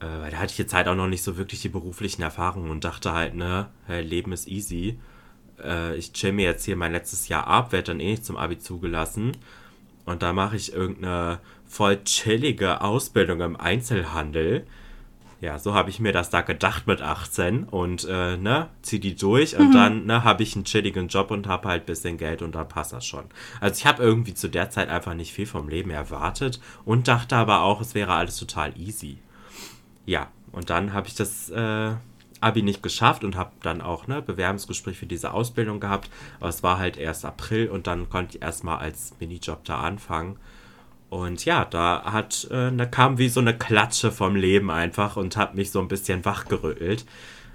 [0.00, 2.70] Äh, weil da hatte ich jetzt halt auch noch nicht so wirklich die beruflichen Erfahrungen
[2.70, 4.98] und dachte halt, ne, Leben ist easy.
[5.64, 8.36] Äh, ich chill mir jetzt hier mein letztes Jahr ab, werde dann eh nicht zum
[8.36, 9.32] Abi zugelassen.
[10.04, 14.66] Und da mache ich irgendeine voll chillige Ausbildung im Einzelhandel
[15.42, 19.16] ja, so habe ich mir das da gedacht mit 18 und äh, ne, zieh die
[19.16, 19.72] durch und mhm.
[19.72, 22.68] dann ne, habe ich einen chilligen Job und habe halt ein bisschen Geld und dann
[22.68, 23.24] passt das schon.
[23.60, 27.34] Also ich habe irgendwie zu der Zeit einfach nicht viel vom Leben erwartet und dachte
[27.34, 29.18] aber auch, es wäre alles total easy.
[30.06, 31.90] Ja, und dann habe ich das äh,
[32.42, 36.10] Abi nicht geschafft und habe dann auch ne Bewerbungsgespräch für diese Ausbildung gehabt,
[36.40, 40.36] aber es war halt erst April und dann konnte ich erstmal als Minijob da anfangen.
[41.10, 45.36] Und ja, da hat, äh, da kam wie so eine Klatsche vom Leben einfach und
[45.36, 47.04] hat mich so ein bisschen wachgerüttelt.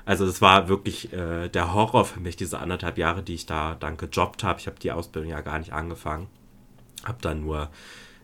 [0.06, 3.76] Also das war wirklich äh, der Horror für mich, diese anderthalb Jahre, die ich da
[3.76, 4.60] dann gejobbt habe.
[4.60, 6.28] Ich habe die Ausbildung ja gar nicht angefangen.
[7.04, 7.70] Habe dann nur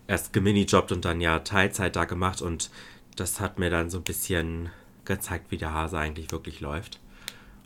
[0.08, 2.70] erst geminijobbt und dann ja Teilzeit da gemacht und
[3.16, 4.70] das hat mir dann so ein bisschen
[5.06, 7.00] gezeigt, wie der Hase eigentlich wirklich läuft.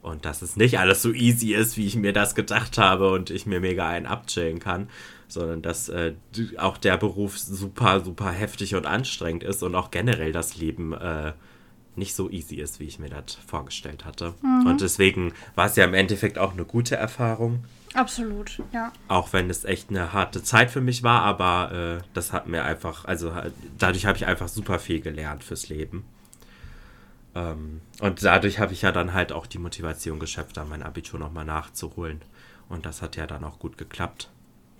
[0.01, 3.29] Und dass es nicht alles so easy ist, wie ich mir das gedacht habe und
[3.29, 4.89] ich mir mega einen abchillen kann,
[5.27, 6.13] sondern dass äh,
[6.57, 11.33] auch der Beruf super, super heftig und anstrengend ist und auch generell das Leben äh,
[11.97, 14.35] nicht so easy ist, wie ich mir das vorgestellt hatte.
[14.41, 14.67] Mhm.
[14.67, 17.65] Und deswegen war es ja im Endeffekt auch eine gute Erfahrung.
[17.93, 18.91] Absolut, ja.
[19.07, 22.63] Auch wenn es echt eine harte Zeit für mich war, aber äh, das hat mir
[22.63, 23.33] einfach, also
[23.77, 26.05] dadurch habe ich einfach super viel gelernt fürs Leben.
[27.37, 31.19] Ähm, und dadurch habe ich ja dann halt auch die Motivation geschöpft, da mein Abitur
[31.19, 32.21] nochmal nachzuholen.
[32.67, 34.29] Und das hat ja dann auch gut geklappt.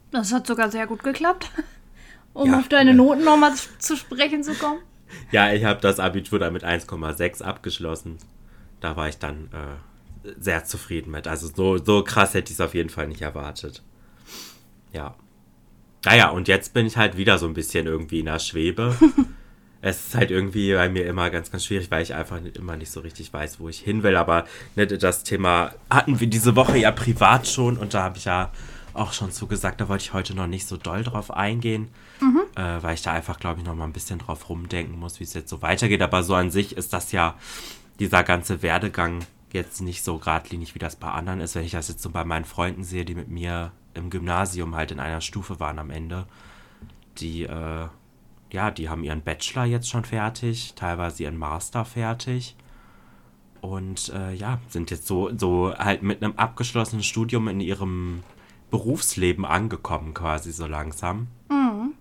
[0.10, 1.52] Das hat sogar sehr gut geklappt,
[2.34, 4.80] um ja, auf deine Noten nochmal zu sprechen zu kommen.
[5.32, 8.18] Ja, ich habe das Abitur dann mit 1,6 abgeschlossen.
[8.82, 11.30] Da war ich dann äh, sehr zufrieden mit.
[11.30, 13.84] Also so, so krass hätte ich es auf jeden Fall nicht erwartet.
[14.92, 15.16] Ja.
[16.04, 18.98] Naja, und jetzt bin ich halt wieder so ein bisschen irgendwie in der Schwebe.
[19.88, 22.76] es ist halt irgendwie bei mir immer ganz, ganz schwierig, weil ich einfach nicht, immer
[22.76, 24.18] nicht so richtig weiß, wo ich hin will.
[24.18, 24.46] Aber
[24.76, 28.52] ne, das Thema hatten wir diese Woche ja privat schon und da habe ich ja
[28.94, 31.90] auch schon zugesagt, da wollte ich heute noch nicht so doll drauf eingehen,
[32.20, 32.42] mhm.
[32.56, 35.24] äh, weil ich da einfach, glaube ich, noch mal ein bisschen drauf rumdenken muss, wie
[35.24, 36.02] es jetzt so weitergeht.
[36.02, 37.36] Aber so an sich ist das ja
[38.00, 39.20] dieser ganze Werdegang
[39.54, 41.56] jetzt nicht so geradlinig, wie das bei anderen ist.
[41.56, 44.92] Wenn ich das jetzt so bei meinen Freunden sehe, die mit mir im Gymnasium halt
[44.92, 46.26] in einer Stufe waren am Ende,
[47.20, 47.88] die, äh,
[48.52, 52.56] ja, die haben ihren Bachelor jetzt schon fertig, teilweise ihren Master fertig
[53.61, 58.24] und äh, ja, sind jetzt so, so halt mit einem abgeschlossenen Studium in ihrem
[58.69, 61.28] Berufsleben angekommen, quasi so langsam.
[61.49, 61.94] Mhm.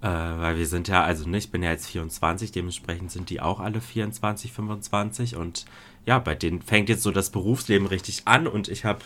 [0.00, 3.40] Äh, weil wir sind ja, also ne, ich bin ja jetzt 24, dementsprechend sind die
[3.40, 5.64] auch alle 24, 25 und
[6.06, 9.00] ja, bei denen fängt jetzt so das Berufsleben richtig an und ich habe,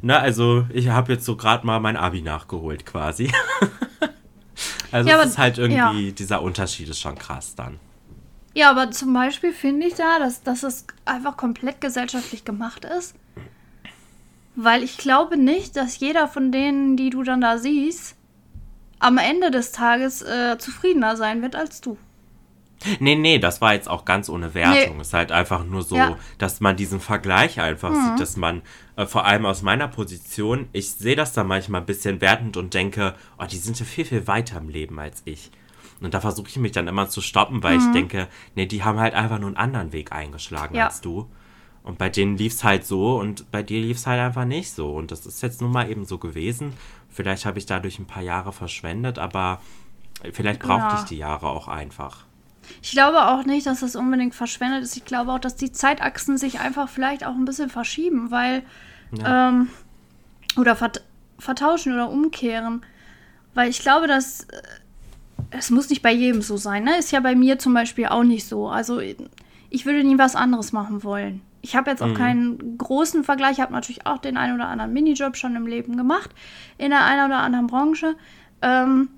[0.00, 3.30] ne, also ich habe jetzt so gerade mal mein Abi nachgeholt quasi.
[4.92, 6.12] also ja, es ist halt irgendwie, ja.
[6.12, 7.78] dieser Unterschied ist schon krass dann.
[8.54, 13.14] Ja, aber zum Beispiel finde ich da, dass, dass es einfach komplett gesellschaftlich gemacht ist.
[14.56, 18.16] Weil ich glaube nicht, dass jeder von denen, die du dann da siehst,
[18.98, 21.96] am Ende des Tages äh, zufriedener sein wird als du.
[23.00, 24.96] Nee, nee, das war jetzt auch ganz ohne Wertung.
[24.96, 25.00] Nee.
[25.00, 26.16] Es ist halt einfach nur so, ja.
[26.38, 28.04] dass man diesen Vergleich einfach mhm.
[28.04, 28.62] sieht, dass man,
[28.96, 32.74] äh, vor allem aus meiner Position, ich sehe das da manchmal ein bisschen wertend und
[32.74, 35.50] denke, oh, die sind ja viel, viel weiter im Leben als ich.
[36.00, 37.86] Und da versuche ich mich dann immer zu stoppen, weil mhm.
[37.86, 40.86] ich denke, nee, die haben halt einfach nur einen anderen Weg eingeschlagen ja.
[40.86, 41.28] als du.
[41.82, 44.70] Und bei denen lief es halt so und bei dir lief es halt einfach nicht
[44.72, 44.94] so.
[44.94, 46.74] Und das ist jetzt nun mal eben so gewesen.
[47.08, 49.60] Vielleicht habe ich dadurch ein paar Jahre verschwendet, aber
[50.32, 51.00] vielleicht brauchte ja.
[51.00, 52.27] ich die Jahre auch einfach.
[52.82, 54.96] Ich glaube auch nicht, dass das unbedingt verschwendet ist.
[54.96, 58.62] Ich glaube auch, dass die Zeitachsen sich einfach vielleicht auch ein bisschen verschieben, weil
[59.12, 59.48] ja.
[59.48, 59.68] ähm,
[60.56, 61.04] oder vert
[61.38, 62.82] vertauschen oder umkehren.
[63.54, 64.62] Weil ich glaube, dass äh,
[65.50, 66.84] es muss nicht bei jedem so sein.
[66.84, 66.98] Ne?
[66.98, 68.68] Ist ja bei mir zum Beispiel auch nicht so.
[68.68, 69.00] Also
[69.70, 71.42] ich würde nie was anderes machen wollen.
[71.60, 72.14] Ich habe jetzt auch mhm.
[72.14, 73.52] keinen großen Vergleich.
[73.52, 76.30] Ich habe natürlich auch den einen oder anderen Minijob schon im Leben gemacht,
[76.76, 78.16] in der einen oder anderen Branche.
[78.62, 79.08] Ähm,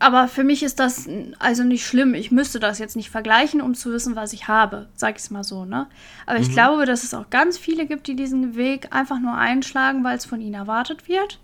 [0.00, 1.08] aber für mich ist das
[1.38, 2.14] also nicht schlimm.
[2.14, 5.30] Ich müsste das jetzt nicht vergleichen, um zu wissen, was ich habe, sag ich es
[5.30, 5.86] mal so, ne?
[6.24, 6.44] Aber mhm.
[6.44, 10.16] ich glaube, dass es auch ganz viele gibt, die diesen Weg einfach nur einschlagen, weil
[10.16, 11.38] es von ihnen erwartet wird.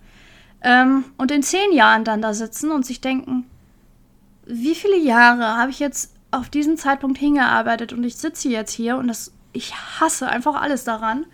[0.62, 3.44] Ähm, und in zehn Jahren dann da sitzen und sich denken,
[4.46, 8.96] wie viele Jahre habe ich jetzt auf diesen Zeitpunkt hingearbeitet und ich sitze jetzt hier
[8.96, 11.26] und das, ich hasse einfach alles daran.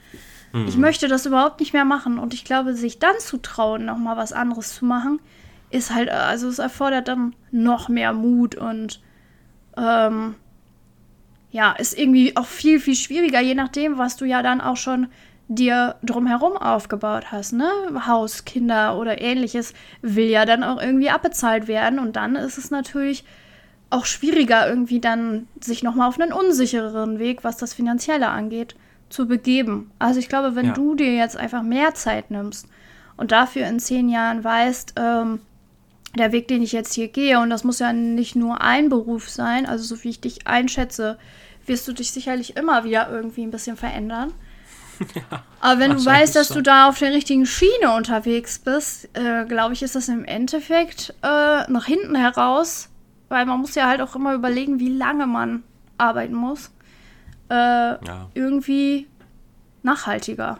[0.52, 0.66] Mhm.
[0.66, 2.18] Ich möchte das überhaupt nicht mehr machen.
[2.18, 5.20] Und ich glaube, sich dann zu trauen, nochmal was anderes zu machen,
[5.72, 9.00] ist halt, also es erfordert dann noch mehr Mut und
[9.76, 10.34] ähm,
[11.50, 15.08] ja, ist irgendwie auch viel, viel schwieriger, je nachdem, was du ja dann auch schon
[15.48, 17.68] dir drumherum aufgebaut hast, ne?
[18.06, 22.70] Haus, Kinder oder ähnliches, will ja dann auch irgendwie abbezahlt werden und dann ist es
[22.70, 23.24] natürlich
[23.90, 28.74] auch schwieriger, irgendwie dann sich nochmal auf einen unsichereren Weg, was das Finanzielle angeht,
[29.10, 29.90] zu begeben.
[29.98, 30.72] Also ich glaube, wenn ja.
[30.72, 32.66] du dir jetzt einfach mehr Zeit nimmst
[33.18, 35.40] und dafür in zehn Jahren weißt, ähm,
[36.16, 39.30] der Weg, den ich jetzt hier gehe, und das muss ja nicht nur ein Beruf
[39.30, 41.18] sein, also so wie ich dich einschätze,
[41.66, 44.32] wirst du dich sicherlich immer wieder irgendwie ein bisschen verändern.
[45.14, 46.58] Ja, Aber wenn du weißt, dass schon.
[46.58, 51.12] du da auf der richtigen Schiene unterwegs bist, äh, glaube ich, ist das im Endeffekt
[51.22, 52.88] äh, nach hinten heraus,
[53.28, 55.64] weil man muss ja halt auch immer überlegen, wie lange man
[55.98, 56.70] arbeiten muss,
[57.48, 58.28] äh, ja.
[58.34, 59.08] irgendwie
[59.82, 60.58] nachhaltiger.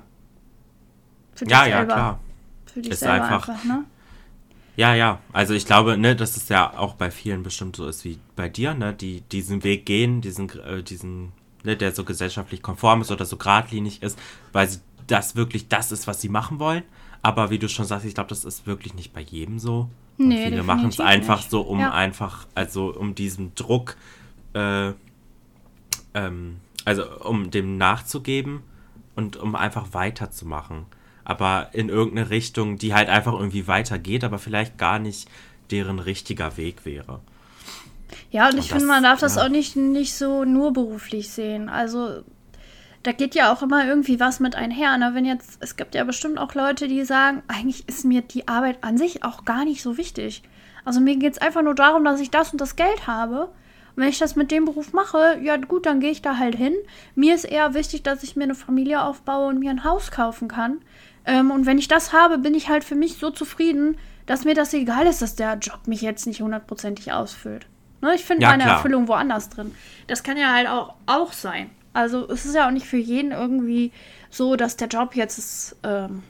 [1.34, 1.78] Für dich ja, selber.
[1.78, 2.20] ja, klar.
[2.72, 3.84] Für dich ist selber einfach, einfach ne?
[4.76, 5.20] Ja, ja.
[5.32, 8.48] Also ich glaube, ne, dass es ja auch bei vielen bestimmt so ist wie bei
[8.48, 11.32] dir, ne, die diesen Weg gehen, diesen, äh, diesen,
[11.62, 14.18] ne, der so gesellschaftlich konform ist oder so geradlinig ist,
[14.52, 16.84] weil sie das wirklich das ist, was sie machen wollen.
[17.22, 19.88] Aber wie du schon sagst, ich glaube, das ist wirklich nicht bei jedem so.
[20.18, 21.50] Und nee, viele machen es einfach nicht.
[21.50, 21.92] so, um ja.
[21.92, 23.96] einfach, also um diesem Druck,
[24.54, 24.92] äh,
[26.14, 28.62] ähm, also um dem nachzugeben
[29.14, 30.86] und um einfach weiterzumachen
[31.24, 35.28] aber in irgendeine Richtung, die halt einfach irgendwie weitergeht, aber vielleicht gar nicht
[35.70, 37.20] deren richtiger Weg wäre.
[38.30, 39.44] Ja, und, ich finde, man darf das ja.
[39.44, 41.68] auch nicht, nicht so nur beruflich sehen.
[41.68, 42.22] Also
[43.02, 44.96] da geht ja auch immer irgendwie was mit einher.
[44.96, 45.10] Ne?
[45.14, 48.78] Wenn jetzt, es gibt ja bestimmt auch Leute, die sagen, eigentlich ist mir die Arbeit
[48.82, 50.42] an sich auch gar nicht so wichtig.
[50.84, 53.44] Also mir geht es einfach nur darum, dass ich das und das Geld habe.
[53.94, 56.54] Und wenn ich das mit dem Beruf mache, ja gut, dann gehe ich da halt
[56.54, 56.74] hin.
[57.14, 60.48] Mir ist eher wichtig, dass ich mir eine Familie aufbaue und mir ein Haus kaufen
[60.48, 60.80] kann.
[61.24, 63.96] Ähm, und wenn ich das habe, bin ich halt für mich so zufrieden,
[64.26, 67.66] dass mir das egal ist, dass der Job mich jetzt nicht hundertprozentig ausfüllt.
[68.00, 68.76] Ne, ich finde ja, meine klar.
[68.76, 69.74] Erfüllung woanders drin.
[70.08, 71.70] Das kann ja halt auch, auch sein.
[71.92, 73.92] Also es ist ja auch nicht für jeden irgendwie
[74.30, 76.22] so, dass der Job jetzt das ähm,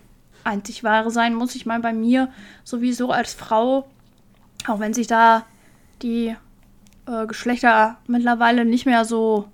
[0.44, 1.54] einzig wahre sein muss.
[1.54, 2.28] Ich meine, bei mir
[2.64, 3.88] sowieso als Frau,
[4.66, 5.46] auch wenn sich da
[6.02, 6.36] die
[7.06, 9.48] äh, Geschlechter mittlerweile nicht mehr so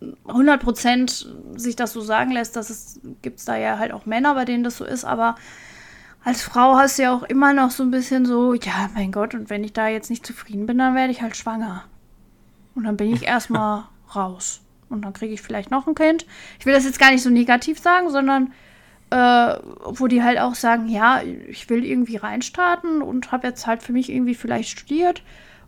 [0.00, 4.34] 100% sich das so sagen lässt, dass es gibt es da ja halt auch Männer,
[4.34, 5.36] bei denen das so ist, aber
[6.24, 9.34] als Frau hast du ja auch immer noch so ein bisschen so, ja, mein Gott,
[9.34, 11.84] und wenn ich da jetzt nicht zufrieden bin, dann werde ich halt schwanger.
[12.74, 14.60] Und dann bin ich erstmal raus.
[14.88, 16.26] Und dann kriege ich vielleicht noch ein Kind.
[16.58, 18.52] Ich will das jetzt gar nicht so negativ sagen, sondern
[19.10, 23.82] äh, wo die halt auch sagen, ja, ich will irgendwie reinstarten und habe jetzt halt
[23.82, 25.22] für mich irgendwie vielleicht studiert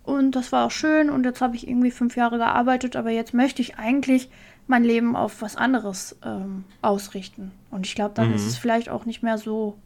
[0.08, 3.34] und das war auch schön und jetzt habe ich irgendwie fünf Jahre gearbeitet, aber jetzt
[3.34, 4.30] möchte ich eigentlich
[4.66, 7.52] mein Leben auf was anderes ähm, ausrichten.
[7.70, 8.34] Und ich glaube, dann mhm.
[8.34, 9.76] ist es vielleicht auch nicht mehr so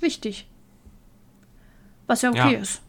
[0.00, 0.46] wichtig.
[2.06, 2.58] Was ja okay ja.
[2.58, 2.82] ist.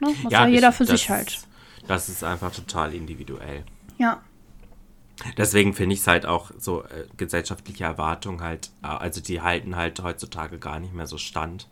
[0.00, 0.14] Ne?
[0.22, 1.40] Muss ja, ja jeder für das, sich halt.
[1.88, 3.64] Das ist einfach total individuell.
[3.98, 4.20] Ja.
[5.36, 9.74] Deswegen finde ich es halt auch so äh, gesellschaftliche Erwartungen halt, äh, also die halten
[9.74, 11.66] halt heutzutage gar nicht mehr so stand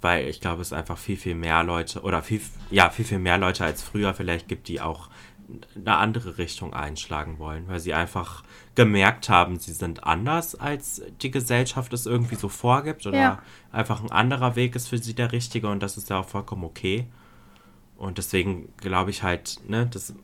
[0.00, 2.40] weil ich glaube, es einfach viel, viel mehr Leute oder viel,
[2.70, 5.08] ja, viel, viel mehr Leute als früher vielleicht gibt, die auch
[5.74, 8.44] eine andere Richtung einschlagen wollen, weil sie einfach
[8.74, 13.42] gemerkt haben, sie sind anders, als die Gesellschaft es irgendwie so vorgibt oder ja.
[13.72, 16.64] einfach ein anderer Weg ist für sie der richtige und das ist ja auch vollkommen
[16.64, 17.06] okay.
[17.96, 20.14] Und deswegen glaube ich halt, ne, das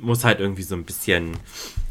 [0.00, 1.36] muss halt irgendwie so ein bisschen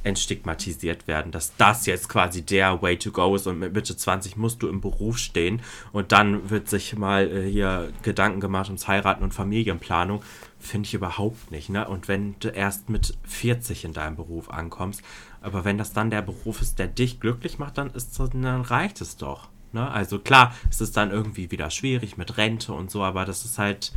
[0.04, 4.36] entstigmatisiert werden, dass das jetzt quasi der Way to go ist und mit Mitte 20
[4.36, 5.62] musst du im Beruf stehen
[5.92, 10.24] und dann wird sich mal äh, hier Gedanken gemacht ums Heiraten und Familienplanung.
[10.60, 11.88] Finde ich überhaupt nicht, ne?
[11.88, 15.02] Und wenn du erst mit 40 in deinem Beruf ankommst,
[15.42, 19.02] aber wenn das dann der Beruf ist, der dich glücklich macht, dann, ist, dann reicht
[19.02, 19.50] es doch.
[19.74, 19.90] Ne?
[19.90, 23.58] Also klar, es ist dann irgendwie wieder schwierig mit Rente und so, aber das ist
[23.58, 23.94] halt,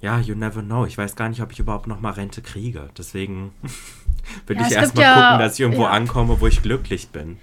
[0.00, 0.86] ja, you never know.
[0.86, 2.88] Ich weiß gar nicht, ob ich überhaupt noch mal Rente kriege.
[2.96, 3.52] Deswegen
[4.46, 5.90] will ja, ich erstmal ja, gucken, dass ich irgendwo ja.
[5.90, 7.38] ankomme, wo ich glücklich bin.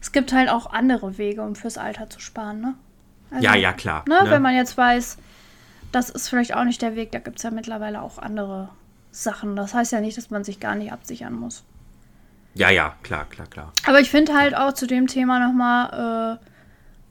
[0.00, 2.74] Es gibt halt auch andere Wege, um fürs Alter zu sparen, ne?
[3.30, 4.04] Also, ja, ja, klar.
[4.08, 4.30] Ne, ne?
[4.30, 5.18] Wenn man jetzt weiß,
[5.92, 8.70] das ist vielleicht auch nicht der Weg, da gibt es ja mittlerweile auch andere
[9.12, 9.56] Sachen.
[9.56, 11.64] Das heißt ja nicht, dass man sich gar nicht absichern muss.
[12.54, 13.72] Ja, ja, klar, klar, klar.
[13.86, 16.49] Aber ich finde halt auch zu dem Thema nochmal, äh,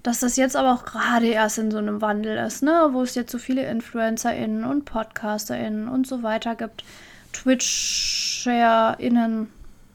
[0.10, 2.90] dass das jetzt aber auch gerade erst in so einem Wandel ist, ne?
[2.94, 6.84] Wo es jetzt so viele InfluencerInnen und PodcasterInnen und so weiter gibt.
[7.32, 9.50] Twitch-ShareInnen,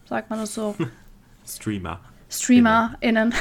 [0.09, 0.77] sagt man das so?
[1.45, 1.99] Streamer.
[2.31, 3.32] StreamerInnen.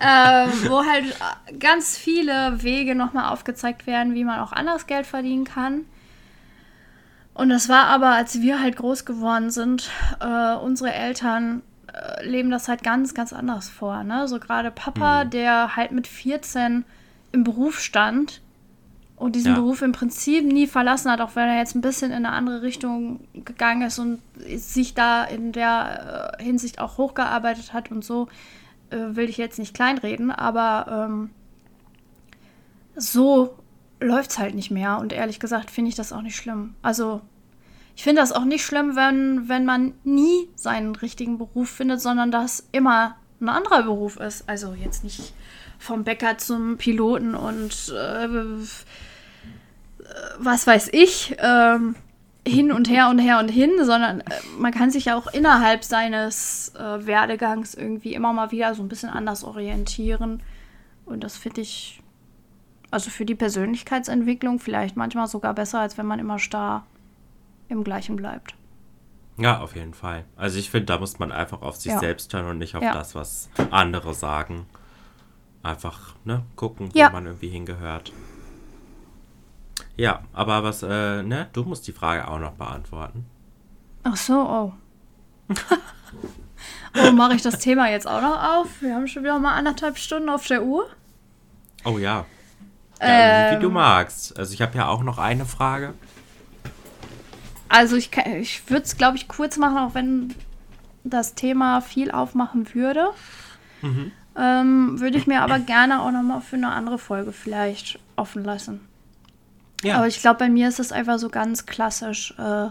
[0.00, 1.14] äh, wo halt
[1.60, 5.84] ganz viele Wege nochmal aufgezeigt werden, wie man auch anders Geld verdienen kann.
[7.34, 11.62] Und das war aber, als wir halt groß geworden sind, äh, unsere Eltern äh,
[12.22, 14.02] leben das halt ganz, ganz anders vor.
[14.04, 14.28] Ne?
[14.28, 15.30] So gerade Papa, mhm.
[15.30, 16.84] der halt mit 14
[17.32, 18.40] im Beruf stand
[19.16, 19.54] und diesen ja.
[19.58, 22.62] Beruf im Prinzip nie verlassen hat, auch wenn er jetzt ein bisschen in eine andere
[22.62, 24.20] Richtung gegangen ist und
[24.56, 28.28] sich da in der äh, Hinsicht auch hochgearbeitet hat und so,
[28.90, 31.30] äh, will ich jetzt nicht kleinreden, aber ähm,
[32.96, 33.56] so
[34.00, 36.74] läuft es halt nicht mehr und ehrlich gesagt finde ich das auch nicht schlimm.
[36.82, 37.20] Also
[37.94, 42.30] ich finde das auch nicht schlimm, wenn, wenn man nie seinen richtigen Beruf findet, sondern
[42.30, 44.48] dass immer ein anderer Beruf ist.
[44.48, 45.34] Also jetzt nicht
[45.78, 48.28] vom Bäcker zum Piloten und äh,
[50.38, 51.78] was weiß ich, äh,
[52.46, 54.24] hin und her und her und hin, sondern äh,
[54.58, 58.88] man kann sich ja auch innerhalb seines äh, Werdegangs irgendwie immer mal wieder so ein
[58.88, 60.42] bisschen anders orientieren.
[61.04, 62.00] Und das finde ich,
[62.90, 66.86] also für die Persönlichkeitsentwicklung vielleicht manchmal sogar besser, als wenn man immer starr
[67.72, 68.54] im Gleichen bleibt.
[69.38, 70.24] Ja, auf jeden Fall.
[70.36, 71.98] Also ich finde, da muss man einfach auf sich ja.
[71.98, 72.92] selbst hören und nicht auf ja.
[72.92, 74.66] das, was andere sagen.
[75.62, 77.10] Einfach, ne, gucken, wo ja.
[77.10, 78.12] man irgendwie hingehört.
[79.96, 83.26] Ja, aber was, äh, ne, du musst die Frage auch noch beantworten.
[84.04, 84.72] Ach so, oh.
[86.96, 88.82] oh, mache ich das Thema jetzt auch noch auf?
[88.82, 90.86] Wir haben schon wieder mal anderthalb Stunden auf der Uhr.
[91.84, 92.24] Oh ja.
[93.00, 94.36] ja ähm, wie du magst.
[94.38, 95.94] Also ich habe ja auch noch eine Frage.
[97.72, 100.34] Also ich, ich würde es, glaube ich, kurz machen, auch wenn
[101.04, 103.08] das Thema viel aufmachen würde.
[103.80, 104.12] Mhm.
[104.36, 108.80] Ähm, würde ich mir aber gerne auch nochmal für eine andere Folge vielleicht offen lassen.
[109.82, 109.96] Ja.
[109.96, 112.68] Aber ich glaube, bei mir ist es einfach so ganz klassisch, äh,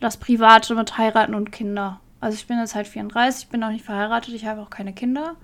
[0.00, 2.00] das Private mit Heiraten und Kinder.
[2.20, 4.92] Also ich bin jetzt halt 34, ich bin noch nicht verheiratet, ich habe auch keine
[4.92, 5.36] Kinder.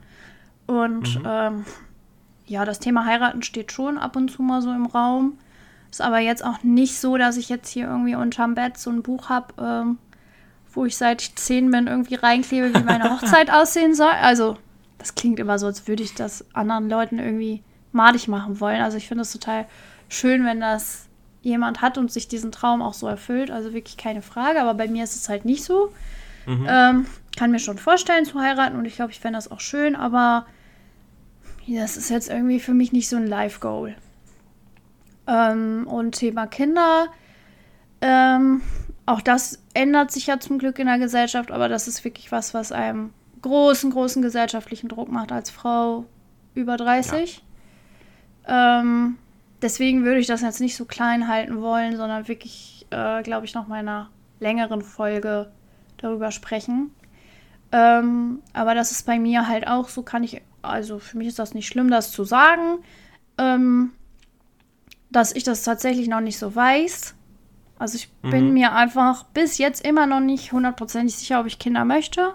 [0.66, 1.26] Und mhm.
[1.26, 1.64] ähm,
[2.46, 5.38] ja, das Thema Heiraten steht schon ab und zu mal so im Raum.
[5.90, 9.02] Ist aber jetzt auch nicht so, dass ich jetzt hier irgendwie unterm Bett so ein
[9.02, 9.98] Buch habe, ähm,
[10.72, 14.12] wo ich seit ich zehn bin irgendwie reinklebe, wie meine Hochzeit aussehen soll.
[14.22, 14.56] Also,
[14.98, 17.62] das klingt immer so, als würde ich das anderen Leuten irgendwie
[17.92, 18.80] madig machen wollen.
[18.80, 19.66] Also, ich finde es total
[20.08, 21.06] schön, wenn das
[21.42, 23.50] jemand hat und sich diesen Traum auch so erfüllt.
[23.50, 24.60] Also, wirklich keine Frage.
[24.60, 25.92] Aber bei mir ist es halt nicht so.
[26.46, 26.66] Mhm.
[26.68, 27.06] Ähm,
[27.36, 30.46] kann mir schon vorstellen zu heiraten und ich glaube, ich fände das auch schön, aber
[31.66, 33.94] das ist jetzt irgendwie für mich nicht so ein Life-Goal.
[35.31, 37.07] Ähm, und Thema Kinder,
[38.01, 38.62] ähm,
[39.07, 42.52] auch das ändert sich ja zum Glück in der Gesellschaft, aber das ist wirklich was,
[42.52, 43.12] was einem
[43.43, 46.05] großen, großen gesellschaftlichen Druck macht als Frau
[46.55, 47.43] über 30.
[48.47, 48.81] Ja.
[48.81, 49.19] Ähm,
[49.62, 53.55] deswegen würde ich das jetzt nicht so klein halten wollen, sondern wirklich, äh, glaube ich,
[53.55, 55.52] noch mal in einer längeren Folge
[55.98, 56.90] darüber sprechen.
[57.73, 61.39] Ähm, aber das ist bei mir halt auch so, kann ich, also für mich ist
[61.39, 62.78] das nicht schlimm, das zu sagen.
[63.39, 63.93] Ähm,
[65.11, 67.15] dass ich das tatsächlich noch nicht so weiß.
[67.78, 68.31] Also ich mhm.
[68.31, 72.35] bin mir einfach bis jetzt immer noch nicht hundertprozentig sicher, ob ich Kinder möchte.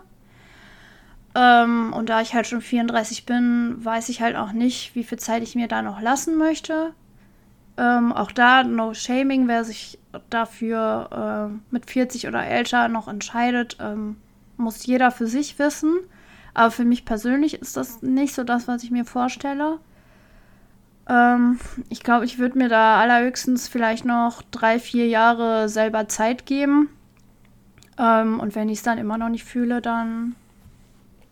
[1.35, 5.19] Ähm, und da ich halt schon 34 bin, weiß ich halt auch nicht, wie viel
[5.19, 6.93] Zeit ich mir da noch lassen möchte.
[7.77, 9.99] Ähm, auch da, no shaming, wer sich
[10.29, 14.15] dafür äh, mit 40 oder älter noch entscheidet, ähm,
[14.55, 15.93] muss jeder für sich wissen.
[16.53, 19.79] Aber für mich persönlich ist das nicht so das, was ich mir vorstelle.
[21.07, 21.59] Ähm,
[21.89, 26.89] ich glaube, ich würde mir da allerhöchstens vielleicht noch drei, vier Jahre selber Zeit geben.
[27.97, 30.35] Ähm, und wenn ich es dann immer noch nicht fühle, dann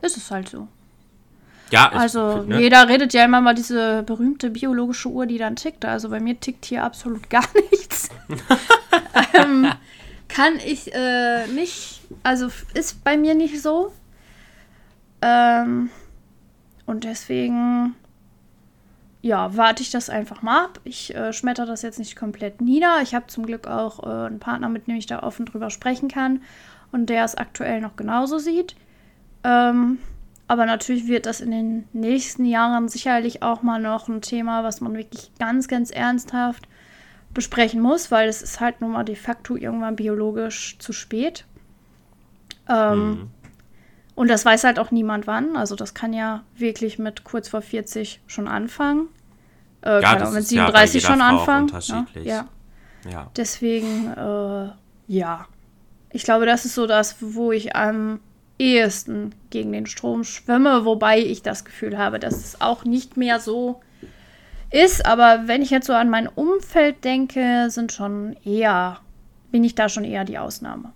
[0.01, 0.67] ist es halt so.
[1.71, 2.59] Ja, also ne?
[2.59, 5.85] jeder redet ja immer mal diese berühmte biologische Uhr, die dann tickt.
[5.85, 8.09] Also bei mir tickt hier absolut gar nichts.
[9.33, 9.67] ähm,
[10.27, 13.91] kann ich äh, nicht, also ist bei mir nicht so.
[15.21, 15.89] Ähm,
[16.85, 17.95] und deswegen,
[19.23, 20.81] ja, warte ich das einfach mal ab.
[20.83, 23.01] Ich äh, schmetter das jetzt nicht komplett nieder.
[23.01, 26.09] Ich habe zum Glück auch äh, einen Partner, mit dem ich da offen drüber sprechen
[26.09, 26.41] kann
[26.91, 28.75] und der es aktuell noch genauso sieht.
[29.45, 29.99] Ähm,
[30.49, 34.81] aber natürlich wird das in den nächsten Jahren sicherlich auch mal noch ein Thema, was
[34.81, 36.67] man wirklich ganz, ganz ernsthaft
[37.33, 41.45] besprechen muss, weil es ist halt nun mal de facto irgendwann biologisch zu spät.
[42.67, 43.31] Ähm, mhm.
[44.15, 45.56] Und das weiß halt auch niemand wann.
[45.56, 49.07] Also das kann ja wirklich mit kurz vor 40 schon anfangen.
[49.81, 51.72] Äh, ja, kann auch mit 37 ja schon Frau anfangen.
[51.90, 52.06] Ne?
[52.23, 52.48] Ja.
[53.10, 53.31] ja.
[53.35, 54.69] Deswegen, äh,
[55.07, 55.48] ja.
[56.11, 58.19] Ich glaube, das ist so das, wo ich am
[58.60, 63.40] ehesten gegen den Strom schwimme, wobei ich das Gefühl habe, dass es auch nicht mehr
[63.40, 63.81] so
[64.69, 65.06] ist.
[65.07, 68.99] Aber wenn ich jetzt so an mein Umfeld denke, sind schon eher,
[69.52, 70.94] bin ich da schon eher die Ausnahme.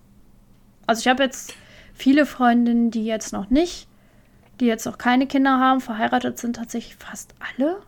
[0.86, 1.52] Also ich habe jetzt
[1.98, 3.88] viele Freundinnen, die jetzt noch nicht,
[4.60, 7.80] die jetzt noch keine Kinder haben, verheiratet sind tatsächlich fast alle.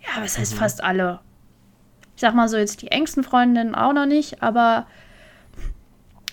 [0.00, 0.58] Ja, was heißt mhm.
[0.58, 1.20] fast alle?
[2.16, 4.86] Ich sag mal so jetzt die engsten Freundinnen auch noch nicht, aber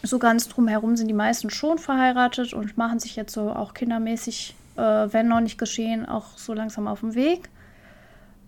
[0.02, 4.56] so ganz drumherum sind die meisten schon verheiratet und machen sich jetzt so auch kindermäßig,
[4.78, 7.50] äh, wenn noch nicht geschehen, auch so langsam auf dem Weg.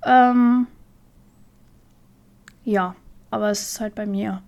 [0.05, 0.67] Ähm,
[2.63, 2.95] ja,
[3.29, 4.41] aber es ist halt bei mir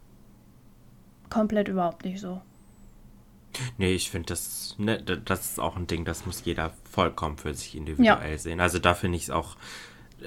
[1.29, 2.41] komplett überhaupt nicht so.
[3.77, 7.53] Nee, ich finde das, ne, das ist auch ein Ding, das muss jeder vollkommen für
[7.53, 8.37] sich individuell ja.
[8.37, 8.59] sehen.
[8.59, 9.55] Also da finde ich es auch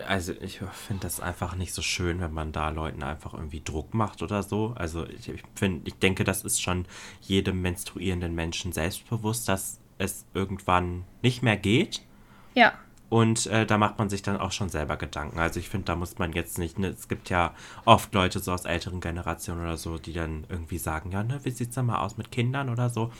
[0.06, 3.94] also ich finde das einfach nicht so schön, wenn man da Leuten einfach irgendwie Druck
[3.94, 4.74] macht oder so.
[4.76, 6.86] Also ich, ich finde, ich denke, das ist schon
[7.22, 12.02] jedem menstruierenden Menschen selbstbewusst, dass es irgendwann nicht mehr geht.
[12.54, 12.74] Ja.
[13.08, 15.38] Und äh, da macht man sich dann auch schon selber Gedanken.
[15.38, 17.52] Also ich finde, da muss man jetzt nicht, ne, es gibt ja
[17.84, 21.50] oft Leute so aus älteren Generationen oder so, die dann irgendwie sagen, ja, ne, wie
[21.50, 23.12] sieht's denn mal aus mit Kindern oder so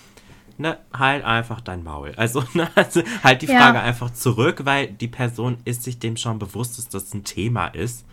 [0.59, 2.13] ne, halt einfach dein Maul.
[2.17, 3.83] Also, ne, also halt die Frage ja.
[3.83, 8.05] einfach zurück, weil die Person ist sich dem schon bewusst, dass das ein Thema ist.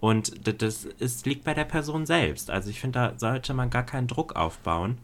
[0.00, 2.50] Und das ist, liegt bei der Person selbst.
[2.50, 4.96] Also ich finde, da sollte man gar keinen Druck aufbauen,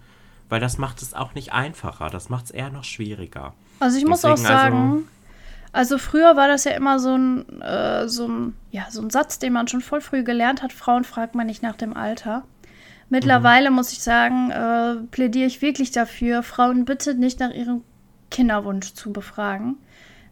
[0.48, 2.08] weil das macht es auch nicht einfacher.
[2.08, 3.52] Das macht es eher noch schwieriger.
[3.78, 5.04] Also ich muss Deswegen, auch sagen, also,
[5.76, 9.38] also, früher war das ja immer so ein, äh, so, ein, ja, so ein Satz,
[9.38, 10.72] den man schon voll früh gelernt hat.
[10.72, 12.44] Frauen fragt man nicht nach dem Alter.
[13.10, 13.76] Mittlerweile mhm.
[13.76, 17.82] muss ich sagen, äh, plädiere ich wirklich dafür, Frauen bitte nicht nach ihrem
[18.30, 19.76] Kinderwunsch zu befragen.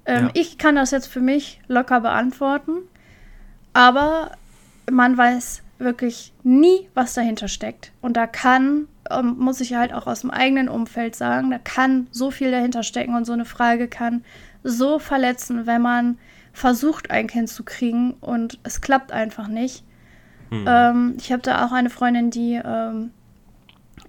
[0.07, 0.31] Ähm, ja.
[0.33, 2.79] Ich kann das jetzt für mich locker beantworten,
[3.75, 4.31] aber
[4.91, 7.93] man weiß wirklich nie, was dahinter steckt.
[8.01, 12.07] Und da kann, ähm, muss ich halt auch aus dem eigenen Umfeld sagen, da kann
[12.12, 14.25] so viel dahinter stecken und so eine Frage kann
[14.65, 16.19] so verletzen, wenn man
[16.53, 19.85] versucht, ein Kind zu kriegen und es klappt einfach nicht.
[20.51, 20.65] Mhm.
[20.66, 23.11] Ähm, ich habe da auch eine Freundin, die ähm,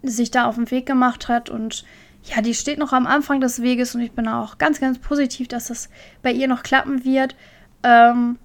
[0.02, 1.86] sich da auf den Weg gemacht hat und
[2.24, 5.48] ja, die steht noch am Anfang des Weges und ich bin auch ganz, ganz positiv,
[5.48, 5.90] dass das
[6.24, 7.36] bei ihr noch klappen wird.
[7.84, 8.40] Ähm,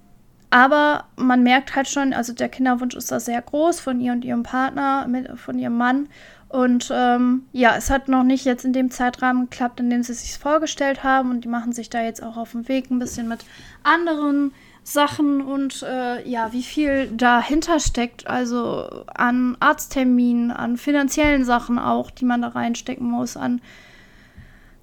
[0.51, 4.25] aber man merkt halt schon, also der Kinderwunsch ist da sehr groß von ihr und
[4.25, 6.09] ihrem Partner, mit, von ihrem Mann.
[6.51, 10.13] Und ähm, ja, es hat noch nicht jetzt in dem Zeitrahmen geklappt, in dem sie
[10.13, 11.31] sich vorgestellt haben.
[11.31, 13.45] Und die machen sich da jetzt auch auf den Weg ein bisschen mit
[13.83, 14.51] anderen
[14.83, 22.09] Sachen und äh, ja, wie viel dahinter steckt, also an Arztterminen, an finanziellen Sachen auch,
[22.09, 23.61] die man da reinstecken muss, an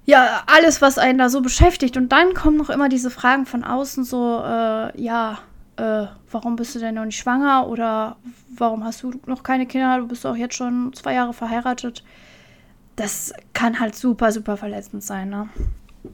[0.05, 1.95] ja, alles, was einen da so beschäftigt.
[1.97, 5.39] Und dann kommen noch immer diese Fragen von außen, so, äh, ja,
[5.79, 8.17] äh, warum bist du denn noch nicht schwanger oder
[8.55, 12.03] warum hast du noch keine Kinder, du bist auch jetzt schon zwei Jahre verheiratet.
[12.95, 15.49] Das kann halt super, super verletzend sein, ne?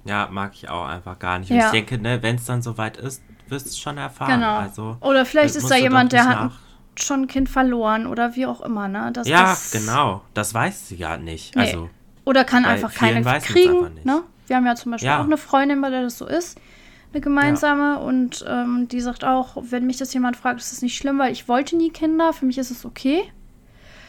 [0.06, 1.52] Ja, mag ich auch einfach gar nicht.
[1.52, 1.66] Und ja.
[1.66, 4.40] ich denke, ne, wenn es dann soweit ist, wirst es schon erfahren.
[4.40, 4.58] Genau.
[4.58, 6.52] Also, oder vielleicht ist da jemand, der hat
[6.96, 9.12] schon ein Kind verloren oder wie auch immer, ne?
[9.14, 10.22] Das, ja, das, genau.
[10.34, 11.56] Das weiß sie ja nicht.
[11.56, 11.64] Nee.
[11.64, 11.90] Also,
[12.24, 14.00] oder kann einfach keine kriegen.
[14.04, 14.24] Ne?
[14.48, 15.20] Wir haben ja zum Beispiel ja.
[15.20, 16.60] auch eine Freundin, bei der das so ist.
[17.16, 17.94] Eine gemeinsame.
[17.94, 17.96] Ja.
[17.96, 21.32] Und ähm, die sagt auch, wenn mich das jemand fragt, ist das nicht schlimm, weil
[21.32, 22.34] ich wollte nie Kinder.
[22.34, 23.24] Für mich ist es okay.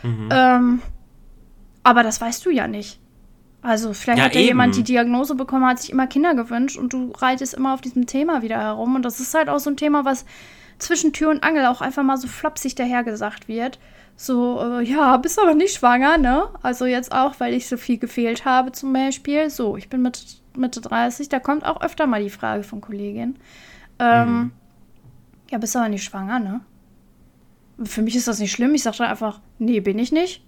[0.02, 0.28] Mhm.
[0.32, 0.82] Ähm,
[1.84, 2.98] aber das weißt du ja nicht.
[3.62, 4.48] Also vielleicht ja, hat ja eben.
[4.48, 8.06] jemand die Diagnose bekommen, hat sich immer Kinder gewünscht und du reitest immer auf diesem
[8.06, 8.96] Thema wieder herum.
[8.96, 10.24] Und das ist halt auch so ein Thema, was
[10.78, 13.78] zwischen Tür und Angel auch einfach mal so flapsig dahergesagt wird.
[14.16, 16.48] So, äh, ja, bist aber nicht schwanger, ne?
[16.60, 19.48] Also jetzt auch, weil ich so viel gefehlt habe zum Beispiel.
[19.48, 23.36] So, ich bin mit Mitte 30, da kommt auch öfter mal die Frage von Kolleginnen.
[23.98, 24.52] Ähm, mhm.
[25.50, 26.60] Ja, bist aber nicht schwanger, ne?
[27.82, 28.74] Für mich ist das nicht schlimm.
[28.74, 30.42] Ich sage dann einfach, nee, bin ich nicht.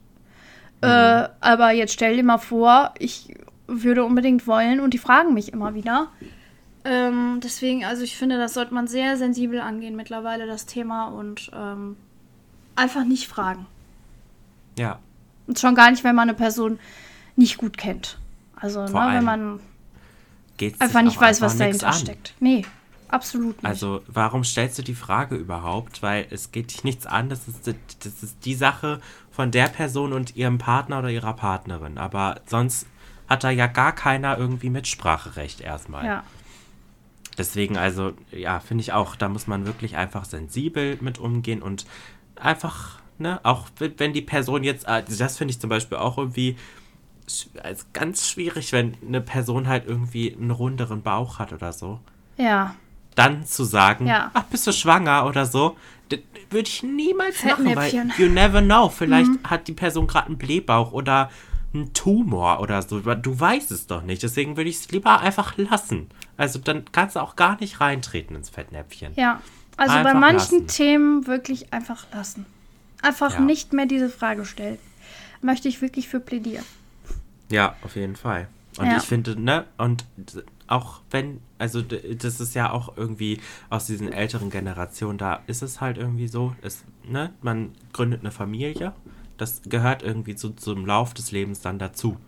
[0.83, 0.89] Mhm.
[0.89, 3.35] Äh, aber jetzt stell dir mal vor, ich
[3.67, 6.09] würde unbedingt wollen und die fragen mich immer wieder.
[6.85, 11.09] Ähm, deswegen, also ich finde, das sollte man sehr sensibel angehen mittlerweile, das Thema.
[11.09, 11.97] Und ähm,
[12.77, 13.67] einfach nicht fragen.
[14.79, 14.99] Ja.
[15.47, 16.79] Und schon gar nicht, wenn man eine Person
[17.37, 18.19] nicht gut kennt.
[18.57, 19.61] Also, ne, wenn man
[20.59, 21.95] Geht's einfach nicht weiß, einfach was dahinter an.
[21.95, 22.35] steckt.
[22.41, 22.65] Nee,
[23.09, 23.65] absolut nicht.
[23.65, 26.03] Also, warum stellst du die Frage überhaupt?
[26.03, 27.31] Weil es geht dich nichts an.
[27.31, 27.75] Das ist, die-
[28.05, 31.97] das ist die Sache von der Person und ihrem Partner oder ihrer Partnerin.
[31.97, 32.87] Aber sonst
[33.29, 36.05] hat da ja gar keiner irgendwie Mitspracherecht erstmal.
[36.05, 36.23] ja.
[37.37, 41.87] Deswegen, also, ja, finde ich auch, da muss man wirklich einfach sensibel mit umgehen und
[42.35, 46.19] einfach, ne, auch wenn wenn die Person jetzt, äh, das finde ich zum Beispiel auch
[46.19, 46.57] irgendwie
[47.29, 52.01] sch- als ganz schwierig, wenn eine Person halt irgendwie einen runderen Bauch hat oder so.
[52.37, 52.75] Ja.
[53.15, 54.31] Dann zu sagen, Ja.
[54.35, 55.77] ach, bist du schwanger oder so,
[56.51, 58.89] würde ich niemals machen, weil you never know.
[58.89, 61.31] Vielleicht hat die Person gerade einen Blähbauch oder
[61.75, 63.01] einen Tumor oder so.
[63.01, 64.23] Du weißt es doch nicht.
[64.23, 66.09] Deswegen würde ich es lieber einfach lassen.
[66.39, 69.13] Also dann kannst du auch gar nicht reintreten ins Fettnäpfchen.
[69.17, 69.43] Ja.
[69.77, 70.67] Also bei Einfach manchen lassen.
[70.69, 72.47] Themen wirklich einfach lassen.
[73.03, 73.41] Einfach Ja.
[73.41, 74.79] nicht mehr diese Frage stellen.
[75.43, 76.65] Möchte ich wirklich für plädieren.
[77.51, 78.49] Ja, auf jeden Fall.
[78.79, 78.97] Und Ja.
[78.99, 80.05] ich finde, ne, und
[80.67, 85.81] auch wenn, also das ist ja auch irgendwie aus diesen älteren Generationen, da ist es
[85.81, 88.93] halt irgendwie so, es, ne, man gründet eine Familie,
[89.39, 92.19] das gehört irgendwie zu, zum Lauf des Lebens dann dazu.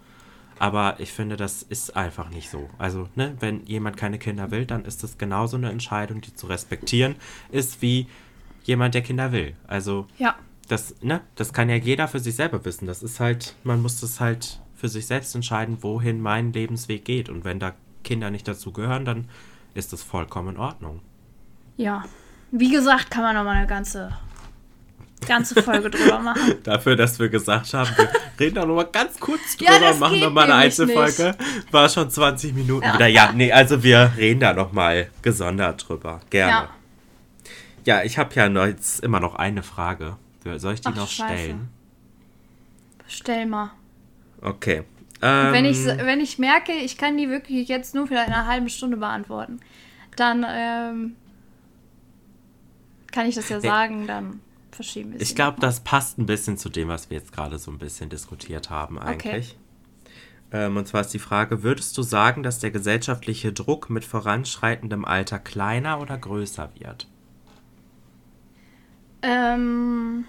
[0.59, 2.69] Aber ich finde, das ist einfach nicht so.
[2.79, 6.47] Also, ne, wenn jemand keine Kinder will, dann ist das genauso eine Entscheidung, die zu
[6.49, 7.17] respektieren
[7.51, 8.07] ist, wie
[8.65, 9.55] jemand, der Kinder will.
[9.67, 10.35] Also, Ja.
[10.69, 12.87] das, ne, das kann ja jeder für sich selber wissen.
[12.87, 17.29] Das ist halt, man muss das halt für sich selbst entscheiden, wohin mein Lebensweg geht.
[17.29, 19.29] Und wenn da Kinder nicht dazu gehören, dann
[19.75, 21.01] ist das vollkommen in Ordnung.
[21.77, 22.05] Ja.
[22.51, 24.11] Wie gesagt, kann man noch mal eine ganze,
[25.27, 26.55] ganze Folge drüber machen.
[26.65, 28.09] Dafür, dass wir gesagt haben, wir
[28.41, 31.37] reden da nochmal ganz kurz Ja, drüber, das machen nochmal eine Einzelfolge.
[31.71, 32.95] War schon 20 Minuten Ja.
[32.95, 33.07] wieder.
[33.07, 36.21] Ja, nee, also wir reden da nochmal gesondert drüber.
[36.31, 36.53] Gerne.
[36.53, 36.69] Ja.
[37.87, 40.17] Ja, ich habe ja jetzt immer noch eine Frage.
[40.57, 41.35] Soll ich die Ach, noch Scheiße.
[41.35, 41.69] stellen?
[43.07, 43.71] Stell mal.
[44.43, 44.83] Okay.
[45.21, 48.71] Wenn, ich, Ähm, wenn ich merke, ich kann die wirklich jetzt nur für eine halbe
[48.71, 49.61] Stunde beantworten,
[50.17, 51.17] dann ähm,
[53.13, 54.41] kann ich das ja sagen, dann
[54.73, 55.29] verschieben wir es.
[55.29, 58.09] Ich glaube, das passt ein bisschen zu dem, was wir jetzt gerade so ein bisschen
[58.09, 59.59] diskutiert haben eigentlich.
[60.53, 65.05] Ähm, und zwar ist die Frage, würdest du sagen, dass der gesellschaftliche Druck mit voranschreitendem
[65.05, 67.07] Alter kleiner oder größer wird?
[69.23, 70.25] Ähm,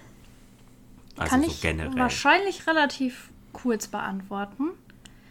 [1.18, 1.96] Also kann so ich generell.
[1.98, 4.70] wahrscheinlich relativ kurz beantworten.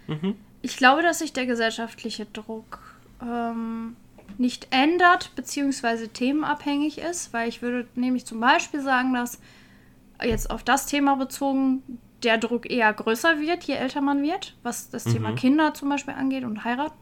[0.07, 0.35] Mhm.
[0.63, 2.81] Ich glaube, dass sich der gesellschaftliche Druck
[3.23, 3.97] ähm,
[4.39, 9.39] nicht ändert, beziehungsweise themenabhängig ist, weil ich würde nämlich zum Beispiel sagen, dass
[10.23, 11.83] jetzt auf das Thema bezogen
[12.23, 15.37] der Druck eher größer wird, je älter man wird, was das Thema Mhm.
[15.37, 16.99] Kinder zum Beispiel angeht und heiraten.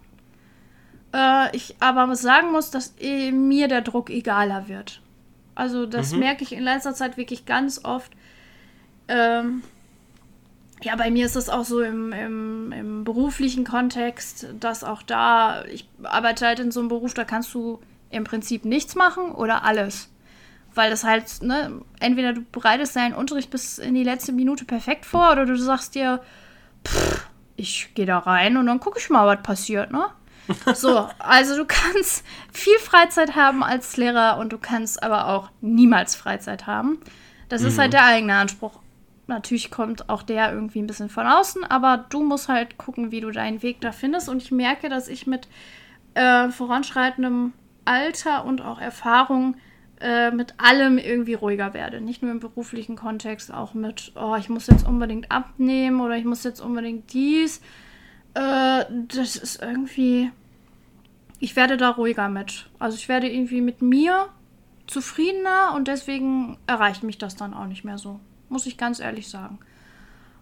[1.12, 5.02] Äh, ich aber sagen muss, dass eh mir der Druck egaler wird.
[5.56, 6.20] Also das Mhm.
[6.20, 8.12] merke ich in letzter Zeit wirklich ganz oft.
[9.08, 9.62] Ähm,
[10.82, 15.64] ja, bei mir ist es auch so im, im, im beruflichen Kontext, dass auch da,
[15.64, 17.80] ich arbeite halt in so einem Beruf, da kannst du
[18.10, 20.10] im Prinzip nichts machen oder alles.
[20.74, 25.04] Weil das halt, ne, entweder du bereitest deinen Unterricht bis in die letzte Minute perfekt
[25.04, 26.20] vor oder du sagst dir,
[26.86, 30.06] pff, ich gehe da rein und dann gucke ich mal, was passiert, ne?
[30.74, 36.14] So, also du kannst viel Freizeit haben als Lehrer und du kannst aber auch niemals
[36.14, 37.00] Freizeit haben.
[37.50, 38.78] Das ist halt der eigene Anspruch.
[39.28, 43.20] Natürlich kommt auch der irgendwie ein bisschen von außen, aber du musst halt gucken, wie
[43.20, 44.30] du deinen Weg da findest.
[44.30, 45.48] Und ich merke, dass ich mit
[46.14, 47.52] äh, voranschreitendem
[47.84, 49.56] Alter und auch Erfahrung
[50.00, 52.00] äh, mit allem irgendwie ruhiger werde.
[52.00, 56.24] Nicht nur im beruflichen Kontext, auch mit, oh, ich muss jetzt unbedingt abnehmen oder ich
[56.24, 57.60] muss jetzt unbedingt dies.
[58.32, 60.30] Äh, das ist irgendwie.
[61.38, 62.70] Ich werde da ruhiger mit.
[62.78, 64.28] Also ich werde irgendwie mit mir
[64.86, 68.20] zufriedener und deswegen erreicht mich das dann auch nicht mehr so.
[68.48, 69.58] Muss ich ganz ehrlich sagen.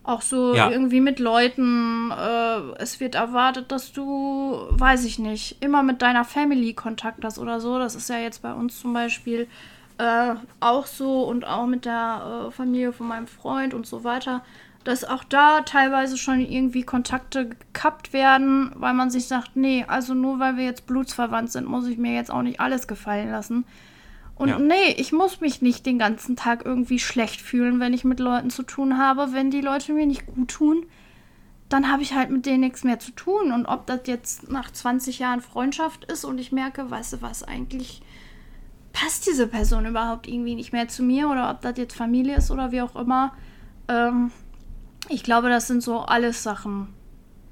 [0.05, 0.71] Auch so Ja.
[0.71, 6.25] irgendwie mit Leuten, äh, es wird erwartet, dass du, weiß ich nicht, immer mit deiner
[6.25, 7.79] Family Kontakt hast oder so.
[7.79, 9.49] Das ist ja jetzt bei uns zum Beispiel
[9.99, 14.43] äh, auch so und auch mit der äh, Familie von meinem Freund und so weiter,
[14.85, 20.15] dass auch da teilweise schon irgendwie Kontakte gekappt werden, weil man sich sagt, nee, also
[20.15, 23.65] nur weil wir jetzt blutsverwandt sind, muss ich mir jetzt auch nicht alles gefallen lassen.
[24.37, 24.59] Und Ja.
[24.59, 28.51] nee, ich muss mich nicht den ganzen Tag irgendwie schlecht fühlen, wenn ich mit Leuten
[28.51, 29.33] zu tun habe.
[29.33, 30.87] Wenn die Leute mir nicht gut tun,
[31.69, 33.51] dann habe ich halt mit denen nichts mehr zu tun.
[33.51, 37.43] Und ob das jetzt nach 20 Jahren Freundschaft ist und ich merke, weißt du was,
[37.43, 38.03] eigentlich
[38.93, 42.51] passt diese Person überhaupt irgendwie nicht mehr zu mir oder ob das jetzt Familie ist
[42.51, 43.33] oder wie auch immer.
[43.89, 44.31] Ähm,
[45.09, 46.89] ich glaube, das sind so alles Sachen,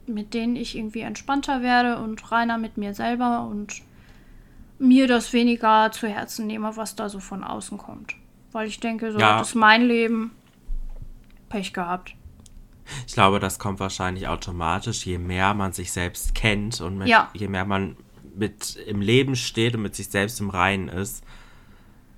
[0.06, 3.82] mit denen ich irgendwie entspannter werde und reiner mit mir selber und
[4.85, 8.15] mir das weniger zu Herzen nehme, was da so von außen kommt.
[8.52, 9.39] Weil ich denke, so Ja.
[9.39, 10.32] das ist mein Leben.
[11.48, 12.15] Pech gehabt.
[13.06, 17.31] Ich glaube, das kommt wahrscheinlich automatisch, je mehr man sich selbst kennt und mit, Ja.
[17.32, 17.97] je mehr man
[18.36, 21.24] mit im Leben steht und mit sich selbst im Reinen ist,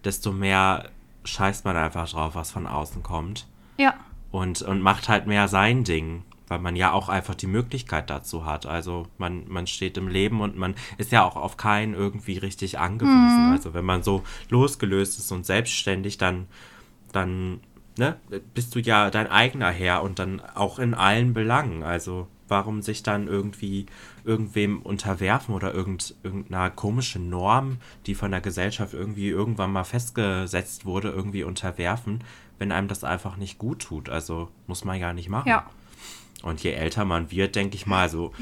[0.04, 0.90] desto mehr
[1.24, 3.46] scheißt man einfach drauf, was von außen kommt.
[3.78, 3.94] Ja.
[4.30, 8.44] Und, und macht halt mehr sein Ding, weil man ja auch einfach die Möglichkeit dazu
[8.44, 8.66] hat.
[8.66, 12.78] Also man, man steht im Leben und man ist ja auch auf keinen irgendwie richtig
[12.78, 13.52] angewiesen.
[13.52, 16.46] Also wenn man so losgelöst ist und selbstständig, dann,
[17.12, 17.60] dann
[17.98, 18.16] ne,
[18.54, 21.82] bist du ja dein eigener Herr und dann auch in allen Belangen.
[21.82, 23.86] Also warum sich dann irgendwie
[24.24, 30.84] irgendwem unterwerfen oder irgend, irgendeiner komischen Norm, die von der Gesellschaft irgendwie irgendwann mal festgesetzt
[30.84, 32.22] wurde, irgendwie unterwerfen,
[32.58, 34.08] wenn einem das einfach nicht gut tut.
[34.08, 35.48] Also muss man ja nicht machen.
[35.48, 35.66] Ja.
[36.42, 38.32] Und je älter man wird, denke ich mal, also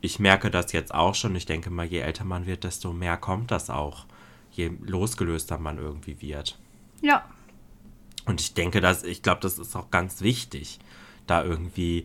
[0.00, 3.16] ich merke das jetzt auch schon, ich denke mal, je älter man wird, desto mehr
[3.16, 4.04] kommt das auch.
[4.50, 6.58] Je losgelöster man irgendwie wird.
[7.02, 7.24] Ja.
[8.24, 10.78] Und ich denke, dass, ich glaube, das ist auch ganz wichtig,
[11.26, 12.04] da irgendwie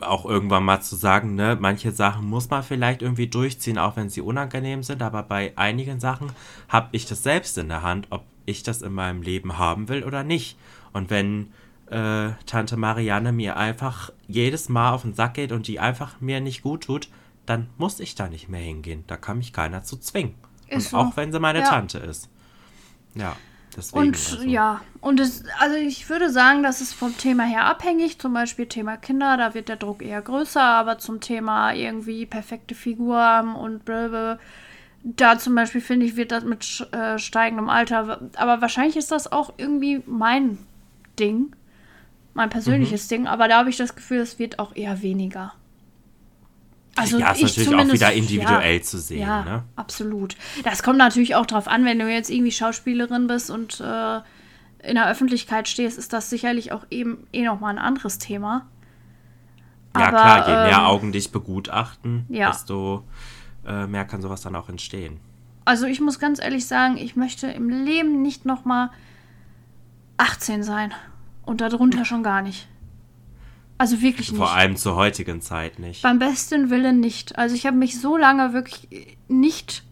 [0.00, 4.10] auch irgendwann mal zu sagen, ne, manche Sachen muss man vielleicht irgendwie durchziehen, auch wenn
[4.10, 6.30] sie unangenehm sind, aber bei einigen Sachen
[6.68, 10.04] habe ich das selbst in der Hand, ob ich das in meinem Leben haben will
[10.04, 10.58] oder nicht.
[10.92, 11.52] Und wenn
[11.94, 16.40] äh, Tante Marianne mir einfach jedes Mal auf den Sack geht und die einfach mir
[16.40, 17.08] nicht gut tut,
[17.46, 19.04] dann muss ich da nicht mehr hingehen.
[19.06, 20.34] Da kann mich keiner zu zwingen.
[20.68, 20.96] Ist und so.
[20.96, 21.68] auch wenn sie meine Ja.
[21.68, 22.28] Tante ist.
[23.14, 23.36] Ja,
[23.76, 24.08] deswegen.
[24.08, 24.42] Und also.
[24.42, 28.18] ja, und es, also ich würde sagen, das ist vom Thema her abhängig.
[28.18, 32.74] Zum Beispiel Thema Kinder, da wird der Druck eher größer, aber zum Thema irgendwie perfekte
[32.74, 34.38] Figur und blablabla,
[35.04, 39.30] da zum Beispiel finde ich, wird das mit äh, steigendem Alter, aber wahrscheinlich ist das
[39.30, 40.58] auch irgendwie mein
[41.18, 41.54] Ding,
[42.34, 42.52] mein Mhm.
[42.52, 45.52] persönliches Ding, aber da habe ich das Gefühl, es wird auch eher weniger.
[46.96, 49.64] Also ja, ist ich natürlich auch wieder individuell ja, zu sehen, ja, ne?
[49.74, 50.36] absolut.
[50.62, 54.20] Das kommt natürlich auch drauf an, wenn du jetzt irgendwie Schauspielerin bist und äh,
[54.86, 58.66] in der Öffentlichkeit stehst, ist das sicherlich auch eben eh nochmal ein anderes Thema.
[59.96, 62.50] Ja, Aber, klar, je mehr ähm, Augen dich begutachten, ja.
[62.50, 63.04] desto
[63.66, 65.18] äh, mehr kann sowas dann auch entstehen.
[65.64, 68.90] Also ich muss ganz ehrlich sagen, ich möchte im Leben nicht nochmal
[70.18, 70.92] 18 sein.
[71.44, 72.68] Und darunter schon gar nicht.
[73.76, 74.38] Also wirklich nicht.
[74.38, 76.02] Vor allem zur heutigen Zeit nicht.
[76.02, 77.36] Beim besten Willen nicht.
[77.38, 79.82] Also ich habe mich so lange wirklich nicht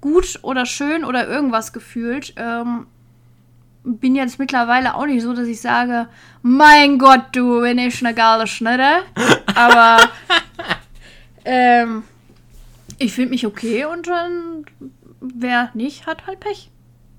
[0.00, 2.34] gut oder schön oder irgendwas gefühlt.
[2.36, 2.86] Ähm,
[3.84, 6.08] bin jetzt mittlerweile auch nicht so, dass ich sage,
[6.42, 9.02] mein Gott, du bin ich eine geile Schnitte.
[9.54, 9.98] Aber
[11.44, 12.04] ähm,
[12.98, 14.64] ich finde mich okay und dann
[15.20, 16.70] wer nicht, hat halt Pech.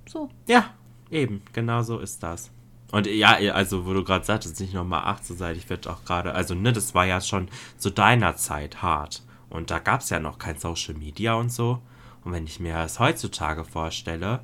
[0.08, 0.30] So.
[0.48, 0.70] Ja,
[1.10, 2.52] eben, genau so ist das.
[2.94, 6.36] Und ja, also wo du gerade sagtest, nicht nochmal 18 sein, ich werde auch gerade,
[6.36, 9.24] also ne, das war ja schon zu deiner Zeit hart.
[9.50, 11.80] Und da gab es ja noch kein Social Media und so.
[12.24, 14.42] Und wenn ich mir das heutzutage vorstelle,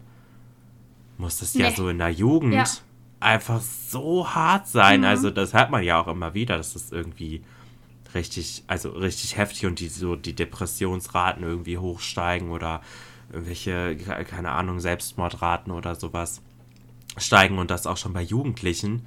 [1.20, 1.76] muss das ja Nee.
[1.76, 2.64] so in der Jugend Ja.
[3.20, 5.06] einfach so hart sein.
[5.06, 7.44] Also das hört man ja auch immer wieder, dass das irgendwie
[8.16, 12.82] richtig, also richtig heftig und die so die Depressionsraten irgendwie hochsteigen oder
[13.32, 16.42] irgendwelche, ke- keine Ahnung, Selbstmordraten oder sowas
[17.20, 19.06] steigen und das auch schon bei Jugendlichen,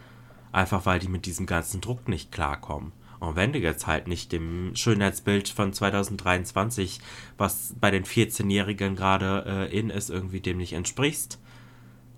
[0.53, 2.93] einfach weil die mit diesem ganzen Druck nicht klarkommen.
[3.21, 7.01] Und wenn du jetzt halt nicht dem Schönheitsbild von 2023,
[7.39, 11.39] was bei den 14-Jährigen gerade äh, in ist, irgendwie dem nicht entsprichst,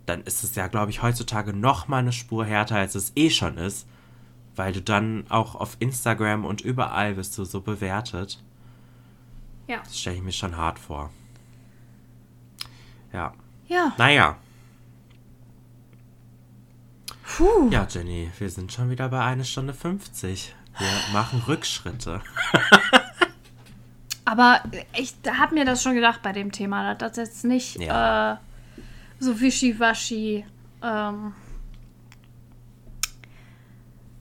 [0.06, 3.28] dann ist es ja, glaube ich, heutzutage noch mal eine Spur härter, als es eh
[3.28, 3.86] schon ist,
[4.56, 8.42] weil du dann auch auf Instagram und überall wirst du so bewertet.
[9.66, 9.80] Ja.
[9.84, 11.10] Das stelle ich mir schon hart vor.
[13.12, 13.34] Ja.
[13.68, 13.92] Ja.
[13.98, 14.36] Naja.
[17.26, 17.68] Puh.
[17.70, 20.54] Ja, Jenny, wir sind schon wieder bei 1 Stunde 50.
[20.78, 22.20] Wir machen Rückschritte.
[24.26, 24.62] Aber
[24.96, 28.34] ich habe mir das schon gedacht bei dem Thema, dass das jetzt nicht Ja.
[28.34, 28.36] äh,
[29.18, 30.44] so wischiwaschi,
[30.82, 31.34] ähm,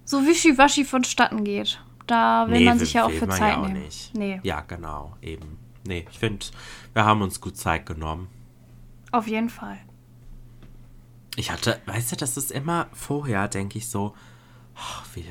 [0.06, 1.82] so wischiwaschi vonstatten geht.
[2.06, 3.84] Da will man will- sich ja auch für man Zeit auch nehmen.
[3.84, 4.14] Nicht.
[4.14, 5.58] Nee, Ja, genau, eben.
[5.88, 6.46] Nee, ich finde,
[6.94, 8.28] wir haben uns gut Zeit genommen.
[9.12, 9.78] auf jeden Fall.
[11.36, 14.14] Ich hatte, weißt du, das ist immer vorher, denke ich so,
[14.76, 15.24] ach, wir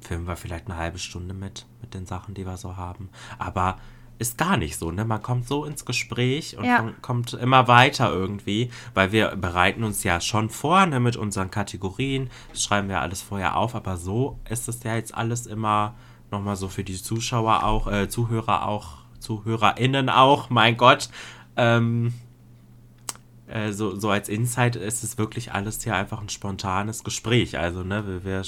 [0.00, 3.08] filmen wir vielleicht eine halbe Stunde mit, mit den Sachen, die wir so haben.
[3.38, 3.78] Aber
[4.18, 5.04] ist gar nicht so, ne?
[5.04, 6.82] Man kommt so ins Gespräch und Ja.
[6.82, 11.50] man kommt immer weiter irgendwie, weil wir bereiten uns ja schon vor, ne, mit unseren
[11.50, 15.94] Kategorien, das schreiben wir alles vorher auf, aber so ist es ja jetzt alles immer
[16.30, 21.08] nochmal so für die Zuschauer auch, äh, Zuhörer auch, ZuhörerInnen auch, mein Gott,
[21.56, 22.14] ähm,
[23.46, 27.58] äh, so, so als Insight ist es wirklich alles hier einfach ein spontanes Gespräch.
[27.58, 28.42] Also, ne, wir, wir,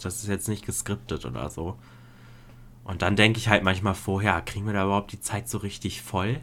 [0.00, 1.78] das ist jetzt nicht geskriptet oder so.
[2.84, 6.02] Und dann denke ich halt manchmal vorher, kriegen wir da überhaupt die Zeit so richtig
[6.02, 6.40] voll?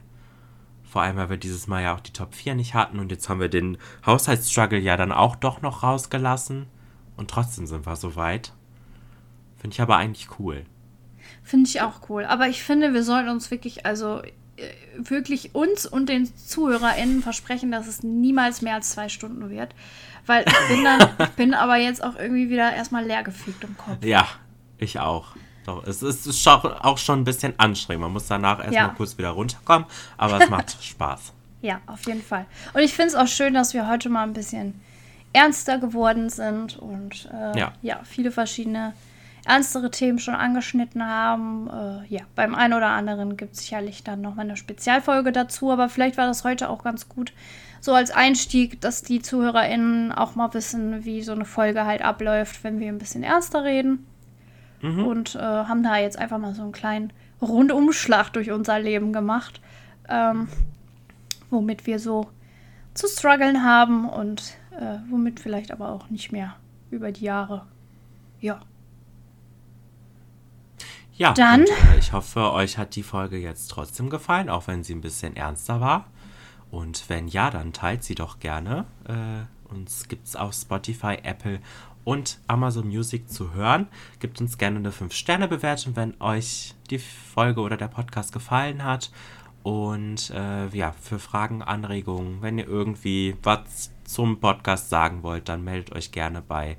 [0.83, 3.29] Vor allem, weil wir dieses Mal ja auch die Top 4 nicht hatten und jetzt
[3.29, 6.67] haben wir den Haushaltsstruggle ja dann auch doch noch rausgelassen.
[7.15, 8.53] Und trotzdem sind wir so weit.
[9.57, 10.65] Finde ich aber eigentlich cool.
[11.41, 12.25] Finde ich auch cool.
[12.25, 14.21] Aber ich finde, wir sollten uns wirklich, also
[14.97, 19.73] wirklich uns und den ZuhörerInnen versprechen, dass es niemals mehr als zwei Stunden wird.
[20.25, 24.03] Weil ich bin dann, bin aber jetzt auch irgendwie wieder erstmal leergefegt im Kopf.
[24.03, 24.27] Ja,
[24.77, 25.35] ich auch.
[25.65, 28.01] Doch, es ist, es ist auch schon ein bisschen anstrengend.
[28.03, 28.93] Man muss danach erstmal Ja.
[28.95, 31.33] kurz wieder runterkommen, aber es macht Spaß.
[31.61, 32.45] Ja, auf jeden Fall.
[32.73, 34.79] Und ich finde es auch schön, dass wir heute mal ein bisschen
[35.31, 37.71] ernster geworden sind und äh, Ja.
[37.81, 38.01] ja.
[38.03, 38.93] viele verschiedene
[39.45, 41.69] ernstere Themen schon angeschnitten haben.
[41.69, 45.89] Äh, ja, beim einen oder anderen gibt es sicherlich dann nochmal eine Spezialfolge dazu, aber
[45.89, 47.33] vielleicht war das heute auch ganz gut,
[47.81, 52.63] so als Einstieg, dass die ZuhörerInnen auch mal wissen, wie so eine Folge halt abläuft,
[52.63, 54.05] wenn wir ein bisschen ernster reden.
[55.05, 57.11] Und äh, haben da jetzt einfach mal so einen kleinen
[57.41, 59.59] Rundumschlag durch unser Leben gemacht.
[60.07, 60.47] Ähm,
[61.53, 62.27] womit wir so
[62.93, 66.55] zu strugglen haben und äh, womit vielleicht aber auch nicht mehr
[66.91, 67.65] über die Jahre.
[68.41, 68.59] Ja.
[71.23, 74.83] Ja, Dann- und, äh, ich hoffe, euch hat die Folge jetzt trotzdem gefallen, auch wenn
[74.83, 76.07] sie ein bisschen ernster war.
[76.69, 78.85] Und wenn ja, dann teilt sie doch gerne.
[79.07, 81.61] Äh, uns gibt es auf Spotify, Apple
[82.03, 83.87] und Amazon Music zu hören.
[84.19, 89.09] Gebt uns gerne eine 5-Sterne-Bewertung, wenn euch die Folge oder der Podcast gefallen hat.
[89.63, 95.63] Und äh, ja, für Fragen, Anregungen, wenn ihr irgendwie was zum Podcast sagen wollt, dann
[95.63, 96.75] meldet euch gerne bei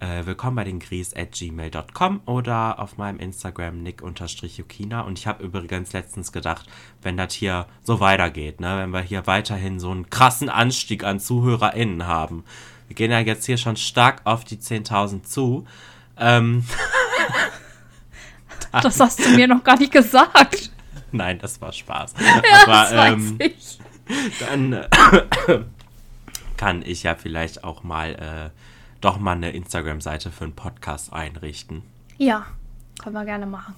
[0.00, 5.00] äh, willkommen bei den Gries at gmail.com oder auf meinem Instagram nick-yukina.
[5.02, 6.66] Und ich habe übrigens letztens gedacht,
[7.02, 11.20] wenn das hier so weitergeht, ne, wenn wir hier weiterhin so einen krassen Anstieg an
[11.20, 12.44] ZuhörerInnen haben.
[12.88, 15.66] Wir gehen ja jetzt hier schon stark auf die 10.000 zu.
[16.18, 16.64] Ähm,
[18.82, 20.70] Das hast du mir noch gar nicht gesagt.
[21.10, 22.14] nein, das war Spaß.
[22.20, 23.78] Ja, Aber das weiß ähm, ich.
[24.40, 24.88] dann äh,
[26.58, 28.50] kann ich ja vielleicht auch mal äh,
[29.06, 31.82] doch mal eine Instagram-Seite für einen Podcast einrichten.
[32.18, 32.46] Ja,
[33.00, 33.74] können wir gerne machen.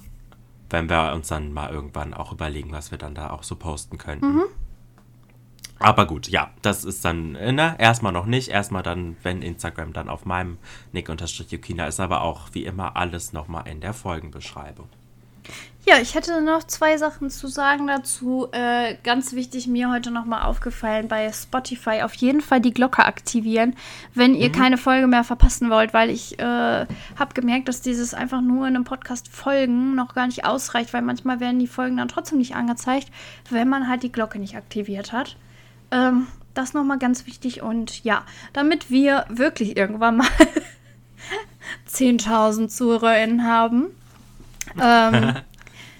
[0.71, 3.97] wenn wir uns dann mal irgendwann auch überlegen, was wir dann da auch so posten
[3.97, 4.41] könnten.
[5.79, 10.09] Aber gut, ja, das ist dann, ne, erstmal noch nicht, erstmal dann, wenn Instagram dann
[10.09, 10.57] auf meinem
[10.91, 14.89] Nick-Yukina ist, aber auch wie immer alles nochmal in der Folgenbeschreibung.
[15.89, 18.47] Ja, ich hätte noch zwei Sachen zu sagen dazu.
[18.51, 23.75] Äh, ganz wichtig, mir heute nochmal aufgefallen, bei Spotify auf jeden Fall die Glocke aktivieren,
[24.13, 28.41] wenn ihr keine Folge mehr verpassen wollt, weil ich äh, habe gemerkt, dass dieses einfach
[28.41, 32.07] nur in einem Podcast folgen noch gar nicht ausreicht, weil manchmal werden die Folgen dann
[32.07, 33.07] trotzdem nicht angezeigt,
[33.49, 35.37] wenn man halt die Glocke nicht aktiviert hat.
[35.89, 40.27] Ähm, das nochmal ganz wichtig und ja, damit wir wirklich irgendwann mal
[41.89, 43.87] 10.000 ZuhörerInnen haben.
[44.81, 45.35] Ähm,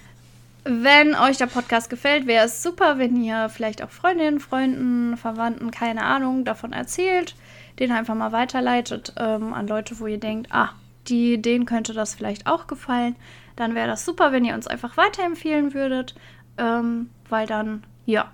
[0.64, 5.70] wenn euch der Podcast gefällt, wäre es super, wenn ihr vielleicht auch Freundinnen, Freunden, Verwandten,
[5.70, 7.34] keine Ahnung, davon erzählt,
[7.78, 10.70] den einfach mal weiterleitet ähm, an Leute, wo ihr denkt, ah,
[11.08, 13.16] die, denen könnte das vielleicht auch gefallen.
[13.56, 16.14] Dann wäre das super, wenn ihr uns einfach weiterempfehlen würdet,
[16.58, 18.30] ähm, weil dann, ja,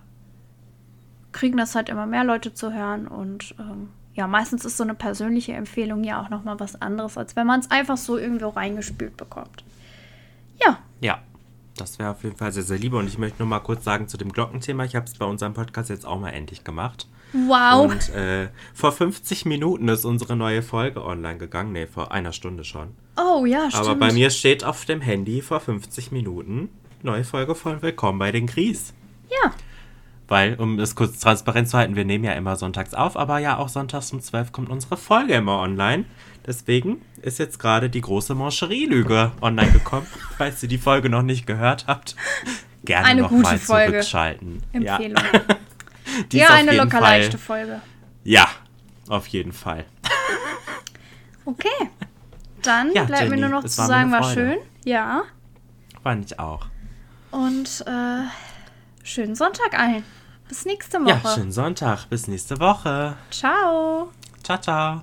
[1.33, 4.95] kriegen das halt immer mehr Leute zu hören und ähm, ja, meistens ist so eine
[4.95, 9.17] persönliche Empfehlung ja auch nochmal was anderes, als wenn man es einfach so irgendwo reingespült
[9.19, 9.66] bekommt.
[10.61, 11.19] Ja, Ja,
[11.77, 12.95] das wäre auf jeden Fall sehr, sehr lieb.
[12.95, 14.85] Und ich möchte nur mal kurz sagen zu dem Glockenthema.
[14.85, 17.07] Ich habe es bei unserem Podcast jetzt auch mal endlich gemacht.
[17.33, 17.91] wow.
[17.91, 21.73] Und äh, vor 50 Minuten ist unsere neue Folge online gegangen.
[21.73, 22.89] Nee, vor einer Stunde schon.
[23.19, 23.87] Oh ja, stimmt.
[23.87, 26.71] Aber bei mir steht auf dem Handy vor 50 Minuten
[27.03, 28.93] neue Folge von Willkommen bei den Gries.
[29.31, 29.53] Ja,
[30.29, 33.59] Weil, um es kurz transparent zu halten, wir nehmen ja immer sonntags auf, aber ja
[33.59, 36.05] auch sonntags um 12 kommt unsere Folge immer online.
[36.47, 40.07] Deswegen ist jetzt gerade die große Mancherie-Lüge online gekommen.
[40.39, 42.15] Falls ihr die Folge noch nicht gehört habt,
[42.85, 43.93] gerne Eine noch gute mal Folge.
[43.93, 44.63] zurückschalten.
[44.73, 45.23] Empfehlung.
[45.33, 45.57] Ja,
[46.33, 47.81] die Ja, eine locker Fall- leichte Folge.
[48.23, 48.49] Ja,
[49.09, 49.85] auf jeden Fall.
[51.45, 51.69] Okay.
[52.63, 54.59] Dann Ja, bleibt mir Jenny, nur noch zu mir sagen, war schön.
[54.85, 55.23] Ja.
[56.03, 56.67] Fand ich auch.
[57.31, 58.23] Und äh,
[59.05, 60.03] schönen Sonntag allen.
[60.49, 61.21] Bis nächste Woche.
[61.25, 62.07] Ja, schönen Sonntag.
[62.09, 63.17] Bis nächste Woche.
[63.31, 64.11] Ciao.
[64.43, 65.03] Ciao, ciao.